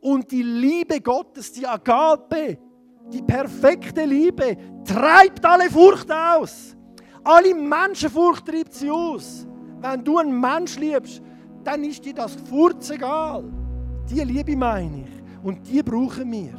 Und 0.00 0.30
die 0.30 0.42
Liebe 0.42 1.00
Gottes, 1.00 1.52
die 1.52 1.66
Agape, 1.66 2.58
die 3.08 3.22
perfekte 3.22 4.04
Liebe, 4.04 4.56
treibt 4.84 5.44
alle 5.44 5.70
Furcht 5.70 6.10
aus. 6.10 6.76
Alle 7.24 7.54
Menschenfurcht 7.54 8.46
treibt 8.46 8.74
sie 8.74 8.90
aus. 8.90 9.46
Wenn 9.80 10.04
du 10.04 10.18
einen 10.18 10.38
Mensch 10.38 10.76
liebst, 10.78 11.22
dann 11.64 11.82
ist 11.84 12.04
dir 12.04 12.14
das 12.14 12.36
Furz 12.48 12.90
egal. 12.90 13.65
Die 14.08 14.20
Liebe 14.20 14.56
meine 14.56 15.02
ich. 15.02 15.44
Und 15.44 15.66
die 15.68 15.82
brauchen 15.82 16.30
wir. 16.30 16.52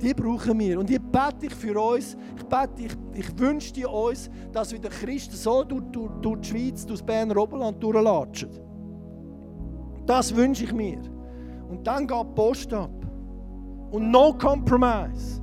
Die 0.00 0.12
brauchen 0.12 0.58
wir. 0.58 0.78
Und 0.78 0.90
ich 0.90 1.00
bete 1.00 1.46
ich 1.46 1.54
für 1.54 1.80
uns, 1.80 2.16
ich 2.36 2.44
bete, 2.44 2.82
ich, 2.84 2.96
ich 3.14 3.38
wünsche 3.38 3.72
dir 3.72 3.90
uns, 3.90 4.30
dass 4.52 4.72
wir 4.72 4.78
den 4.78 4.90
Christen 4.90 5.34
so 5.34 5.64
durch, 5.64 5.82
durch, 5.92 6.10
durch 6.20 6.40
die 6.40 6.48
Schweiz, 6.48 6.84
durch 6.84 7.00
das 7.00 7.06
Berner 7.06 7.36
Oberland 7.36 7.82
durchlatschen. 7.82 8.50
Das 10.04 10.34
wünsche 10.34 10.64
ich 10.64 10.72
mir. 10.72 11.00
Und 11.68 11.86
dann 11.86 12.06
geht 12.06 12.20
die 12.20 12.34
Post 12.34 12.72
ab. 12.72 12.90
Und 13.90 14.10
no 14.10 14.32
compromise. 14.34 15.40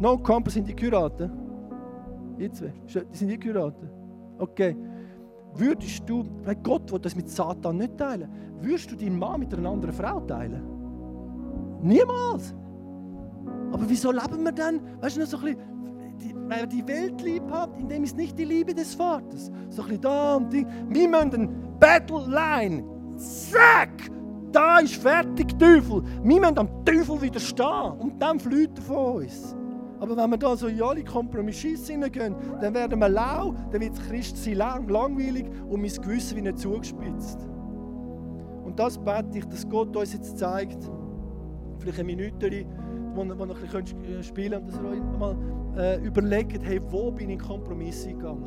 No 0.00 0.18
compromise. 0.18 0.54
Sind 0.54 0.68
die 0.68 0.76
Kuraten? 0.76 1.30
Jetzt, 2.38 2.62
sind 3.12 3.28
die 3.28 3.38
Kuraten? 3.38 3.88
Okay 4.38 4.76
würdest 5.54 6.08
du, 6.08 6.24
weil 6.44 6.56
Gott 6.56 6.90
will 6.92 6.98
das 6.98 7.14
mit 7.16 7.28
Satan 7.28 7.78
nicht 7.78 7.96
teilen, 7.96 8.28
würdest 8.60 8.90
du 8.90 8.96
deinen 8.96 9.18
Mann 9.18 9.40
mit 9.40 9.54
einer 9.54 9.70
anderen 9.70 9.94
Frau 9.94 10.20
teilen? 10.20 10.62
Niemals! 11.82 12.54
Aber 13.72 13.88
wieso 13.88 14.10
leben 14.10 14.42
wir 14.44 14.52
dann, 14.52 14.80
weißt 15.00 15.16
du, 15.16 15.26
so 15.26 15.38
ein 15.38 15.44
bisschen, 15.44 15.60
die, 16.20 16.34
weil 16.48 16.60
er 16.60 16.66
die 16.66 16.86
Welt 16.86 17.20
lieb 17.22 17.50
hat, 17.50 17.70
indem 17.78 18.04
es 18.04 18.14
nicht 18.14 18.38
die 18.38 18.44
Liebe 18.44 18.74
des 18.74 18.94
Vaters. 18.94 19.50
So 19.68 19.82
ein 19.82 19.88
bisschen 19.88 20.00
da 20.02 20.36
und 20.36 20.52
die. 20.52 20.66
Wir 20.88 21.08
müssen 21.08 21.34
eine 21.34 21.48
Battle 21.78 22.26
Line. 22.26 22.84
Zack! 23.16 24.10
Da 24.50 24.78
ist 24.78 24.94
fertig, 24.94 25.58
Teufel. 25.58 26.02
Wir 26.22 26.40
müssen 26.40 26.58
am 26.58 26.84
Teufel 26.84 27.20
widerstehen. 27.20 27.92
Und 27.98 28.20
dann 28.20 28.40
flieht 28.40 28.76
er 28.78 28.82
von 28.82 29.22
uns. 29.22 29.54
Aber 30.00 30.16
wenn 30.16 30.30
wir 30.30 30.38
da 30.38 30.56
so 30.56 30.68
in 30.68 30.80
alle 30.80 31.02
Kompromisse 31.02 31.68
hineingehen, 31.68 32.34
dann 32.60 32.74
werden 32.74 32.98
wir 33.00 33.08
lau, 33.08 33.54
dann 33.72 33.80
wird 33.80 33.96
das 33.96 34.06
Christsein 34.08 34.54
lang, 34.54 34.88
langweilig 34.88 35.46
und 35.68 35.80
mein 35.80 35.90
Gewissen 35.90 36.36
wie 36.36 36.42
nicht 36.42 36.58
zugespitzt. 36.58 37.48
Und 38.64 38.78
das 38.78 38.98
bete 38.98 39.38
ich, 39.38 39.44
dass 39.46 39.68
Gott 39.68 39.96
uns 39.96 40.12
jetzt 40.12 40.38
zeigt, 40.38 40.78
vielleicht 41.78 41.98
eine 41.98 42.06
Minute, 42.06 42.66
wo, 43.14 43.22
wo 43.22 43.44
ihr 43.44 43.50
ein 43.50 43.58
bisschen 43.58 44.22
spielen 44.22 44.52
könnt 44.52 44.68
dass 44.68 44.80
ihr 44.80 44.88
euch 44.88 45.18
mal 45.18 45.36
äh, 45.76 46.04
überlegt, 46.04 46.62
hey, 46.64 46.80
wo 46.90 47.10
bin 47.10 47.30
ich 47.30 47.38
in 47.38 47.42
Kompromisse 47.42 48.10
gegangen? 48.10 48.44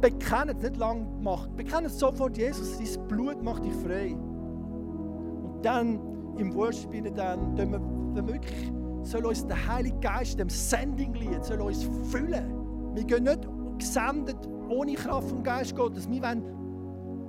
Bekennt 0.00 0.50
es, 0.56 0.62
nicht 0.62 0.76
lang 0.76 1.04
gemacht. 1.18 1.54
Bekennt 1.56 1.86
es 1.86 1.98
sofort, 1.98 2.36
Jesus, 2.36 2.78
sein 2.78 3.08
Blut 3.08 3.42
macht 3.42 3.64
dich 3.64 3.74
frei. 3.74 4.14
Und 4.14 5.58
dann 5.62 5.98
im 6.38 6.54
Worship 6.54 6.90
dann, 7.16 7.56
tun 7.56 7.72
wir, 7.72 7.80
wir 8.14 8.32
wirklich, 8.32 8.72
soll 9.08 9.24
uns 9.24 9.46
der 9.46 9.66
Heilige 9.66 9.98
Geist, 10.00 10.38
dem 10.38 10.48
Sending-Lied, 10.48 11.44
soll 11.44 11.60
uns 11.60 11.88
füllen. 12.10 12.94
Wir 12.94 13.04
gehen 13.04 13.24
nicht 13.24 13.48
gesendet 13.78 14.36
ohne 14.68 14.94
Kraft 14.94 15.30
vom 15.30 15.42
Geist 15.42 15.74
Gottes. 15.74 16.08
Wir 16.10 16.22
wollen 16.22 16.42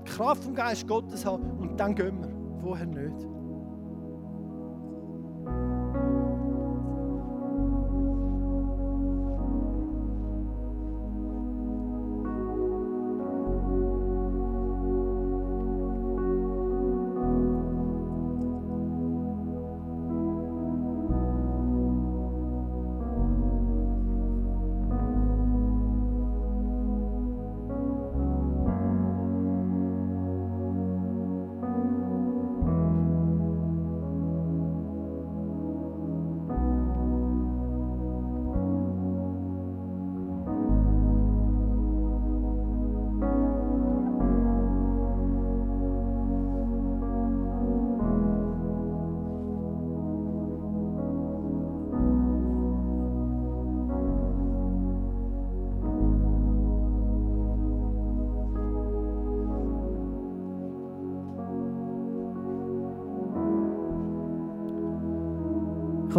Kraft 0.03 0.43
vom 0.43 0.53
Geist 0.53 0.88
Gottes 0.88 1.25
haben 1.25 1.43
und 1.59 1.80
dann 1.80 1.95
gehen 1.95 2.19
wir. 2.21 2.30
Vorher 2.61 2.86
nicht. 2.86 3.27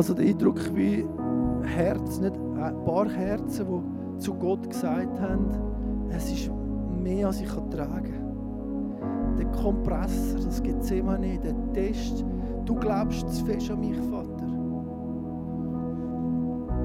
Habe 0.01 0.07
so 0.07 0.15
den 0.15 0.29
Eindruck, 0.29 0.59
wie 0.75 1.07
Herzen, 1.63 2.23
nicht 2.23 2.37
ein 2.59 2.85
paar 2.85 3.07
Herzen, 3.07 3.67
die 3.67 4.19
zu 4.19 4.33
Gott 4.35 4.71
gesagt 4.71 5.21
haben, 5.21 5.51
es 6.09 6.33
ist 6.33 6.51
mehr, 7.03 7.27
als 7.27 7.43
ich 7.43 7.49
tragen 7.49 7.69
kann. 7.71 9.37
Der 9.37 9.47
Kompressor, 9.47 10.41
das 10.41 10.63
gibt 10.63 10.83
es 10.83 10.91
immer 10.91 11.19
nicht, 11.19 11.45
der 11.45 11.55
Test, 11.75 12.25
du 12.65 12.75
glaubst 12.77 13.29
zu 13.29 13.45
fest 13.45 13.71
an 13.71 13.81
mich, 13.81 13.99
Vater. 13.99 14.47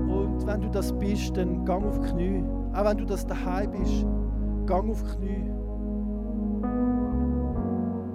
Und 0.10 0.46
wenn 0.46 0.62
du 0.62 0.70
das 0.70 0.92
bist, 0.92 1.38
dann 1.38 1.64
gang 1.64 1.86
auf 1.86 2.00
die 2.00 2.08
Knie. 2.08 2.44
Auch 2.74 2.84
wenn 2.84 2.98
du 2.98 3.06
das 3.06 3.26
daheim 3.26 3.72
bist, 3.72 4.06
gang 4.66 4.90
auf 4.90 5.02
die 5.04 5.16
Knie. 5.16 5.52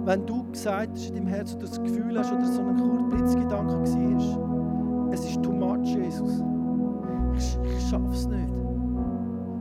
Wenn 0.05 0.25
du 0.27 0.43
gesagt 0.51 0.91
hast 0.93 1.09
in 1.09 1.15
deinem 1.15 1.27
Herzen, 1.27 1.57
oder 1.57 1.67
das 1.67 1.81
Gefühl 1.81 2.19
hast 2.19 2.31
oder 2.31 2.45
so 2.45 2.61
ein 2.61 2.77
kurzer 2.77 3.03
Blitzgedanke 3.15 3.73
war, 3.73 4.50
es 5.11 5.25
ist 5.25 5.41
too 5.43 5.51
much, 5.51 5.87
Jesus. 5.95 6.43
Ich, 7.37 7.57
ich 7.63 7.89
schaff's 7.89 8.27
nicht. 8.27 8.53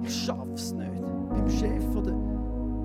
Ich 0.02 0.24
schaff's 0.24 0.72
nicht. 0.72 1.02
Beim 1.30 1.48
Chef 1.48 1.96
oder 1.96 2.14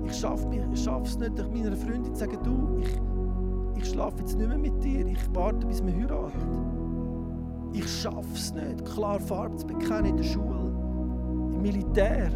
ich 0.06 0.16
schaff 0.16 0.46
mich, 0.48 0.60
ich 0.72 0.84
schaff's 0.84 1.18
nicht, 1.18 1.38
durch 1.38 1.50
meiner 1.50 1.76
Freundin 1.76 2.14
zu 2.14 2.20
sagen, 2.20 2.38
du, 2.42 2.78
ich, 2.78 3.82
ich 3.82 3.90
schlafe 3.90 4.18
jetzt 4.20 4.38
nicht 4.38 4.48
mehr 4.48 4.58
mit 4.58 4.82
dir, 4.82 5.06
ich 5.06 5.34
warte, 5.34 5.66
bis 5.66 5.84
wir 5.84 5.92
heiraten. 5.92 6.32
Ich 7.72 7.88
schaff's 8.00 8.54
nicht, 8.54 8.84
klar 8.84 9.18
Farbe 9.18 9.56
zu 9.56 9.66
bekennen 9.66 10.06
in 10.06 10.16
der 10.16 10.24
Schule, 10.24 10.72
im 11.54 11.62
Militär, 11.62 12.30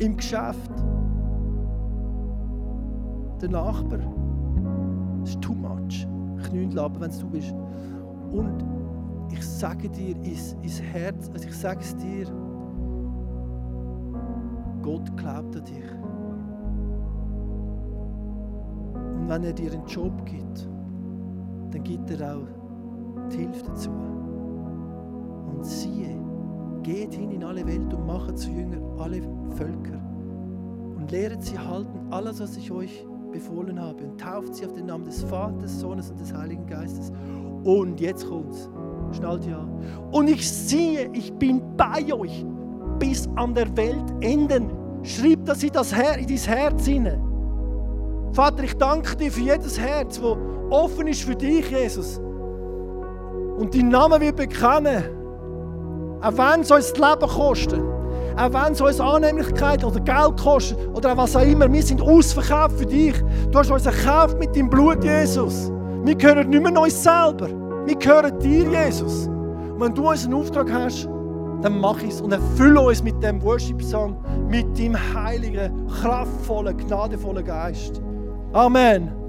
im 0.00 0.16
Geschäft. 0.16 0.72
Der 3.40 3.48
Nachbar. 3.48 4.00
Das 5.20 5.30
ist 5.30 5.40
too 5.40 5.54
much. 5.54 6.06
Knündeln, 6.42 6.90
wenn 6.98 7.10
es 7.10 7.18
du 7.18 7.26
bist. 7.28 7.54
Und 8.32 8.64
ich 9.30 9.46
sage 9.46 9.88
dir 9.88 10.16
ins, 10.16 10.54
ins 10.62 10.80
Herz, 10.80 11.30
also 11.32 11.48
ich 11.48 11.56
sage 11.56 11.80
es 11.80 11.96
dir, 11.96 12.26
Gott 14.82 15.16
glaubt 15.16 15.56
an 15.56 15.64
dich. 15.64 15.92
Und 18.94 19.28
wenn 19.28 19.44
er 19.44 19.52
dir 19.52 19.72
einen 19.72 19.86
Job 19.86 20.24
gibt, 20.24 20.68
dann 21.70 21.82
gibt 21.84 22.10
er 22.10 22.36
auch 22.36 22.48
die 23.30 23.38
Hilfe 23.38 23.64
dazu. 23.66 23.90
Und 23.90 25.64
siehe, 25.64 26.18
geht 26.82 27.14
hin 27.14 27.30
in 27.30 27.44
alle 27.44 27.66
Welt 27.66 27.92
und 27.92 28.06
macht 28.06 28.38
zu 28.38 28.50
Jünger 28.50 28.78
alle 28.98 29.22
Völker 29.50 30.00
und 30.96 31.10
lehret 31.10 31.42
sie 31.42 31.58
halten 31.58 31.98
alles, 32.10 32.40
was 32.40 32.56
ich 32.56 32.70
euch 32.70 33.06
befohlen 33.32 33.80
habe 33.80 34.04
und 34.04 34.20
tauft 34.20 34.54
sie 34.54 34.66
auf 34.66 34.72
den 34.72 34.86
Namen 34.86 35.04
des 35.04 35.22
Vaters, 35.24 35.80
Sohnes 35.80 36.10
und 36.10 36.20
des 36.20 36.32
Heiligen 36.32 36.66
Geistes. 36.66 37.12
Und 37.64 38.00
jetzt 38.00 38.26
kommt's. 38.28 38.68
Schnallt 39.12 39.44
ja. 39.44 39.66
Und 40.12 40.28
ich 40.28 40.48
sehe, 40.50 41.10
ich 41.12 41.32
bin 41.34 41.62
bei 41.76 42.12
euch 42.12 42.44
bis 42.98 43.28
an 43.36 43.54
der 43.54 43.74
Weltenden. 43.76 44.70
Schreib 45.02 45.44
das 45.46 45.62
in, 45.62 45.72
das 45.72 45.94
Her 45.94 46.18
in 46.18 46.26
dein 46.26 46.36
Herz 46.36 46.86
hinein. 46.86 47.20
Vater, 48.32 48.62
ich 48.62 48.76
danke 48.76 49.16
dir 49.16 49.32
für 49.32 49.40
jedes 49.40 49.78
Herz, 49.78 50.20
das 50.20 50.36
offen 50.70 51.08
ist 51.08 51.22
für 51.22 51.34
dich, 51.34 51.68
Jesus. 51.70 52.18
Und 53.58 53.74
dein 53.74 53.88
Name 53.88 54.20
wird 54.20 54.36
bekennen. 54.36 55.04
Auch 56.22 56.36
wenn 56.36 56.60
es 56.60 56.70
uns 56.70 56.92
das 56.92 56.98
Leben 56.98 57.30
kostet. 57.30 57.80
Auch 58.36 58.52
wenn 58.52 58.72
es 58.72 58.80
uns 58.80 59.00
Annehmlichkeit 59.00 59.84
oder 59.84 60.00
Geld 60.00 60.40
kostet 60.40 60.78
oder 60.94 61.16
was 61.16 61.34
auch 61.34 61.42
immer. 61.42 61.70
Wir 61.72 61.82
sind 61.82 62.00
ausverkauft 62.00 62.78
für 62.78 62.86
dich. 62.86 63.14
Du 63.50 63.58
hast 63.58 63.70
uns 63.70 63.86
erkauft 63.86 64.38
mit 64.38 64.54
deinem 64.54 64.70
Blut, 64.70 65.02
Jesus. 65.02 65.70
Wir 66.04 66.14
gehören 66.14 66.48
nicht 66.48 66.62
mehr 66.62 66.80
uns 66.80 67.02
selber. 67.02 67.48
Wir 67.86 67.96
gehören 67.96 68.38
dir, 68.38 68.70
Jesus. 68.70 69.26
Und 69.26 69.80
wenn 69.80 69.94
du 69.94 70.08
uns 70.08 70.24
einen 70.24 70.34
Auftrag 70.34 70.70
hast, 70.72 71.08
dann 71.62 71.80
mach 71.80 72.02
es 72.02 72.20
und 72.20 72.32
erfülle 72.32 72.80
uns 72.80 73.02
mit 73.02 73.22
dem 73.22 73.42
Worship-Song, 73.42 74.16
mit 74.48 74.78
dem 74.78 74.96
heiligen, 75.14 75.86
kraftvollen, 75.88 76.76
gnadevollen 76.76 77.44
Geist. 77.44 78.00
Amen. 78.52 79.19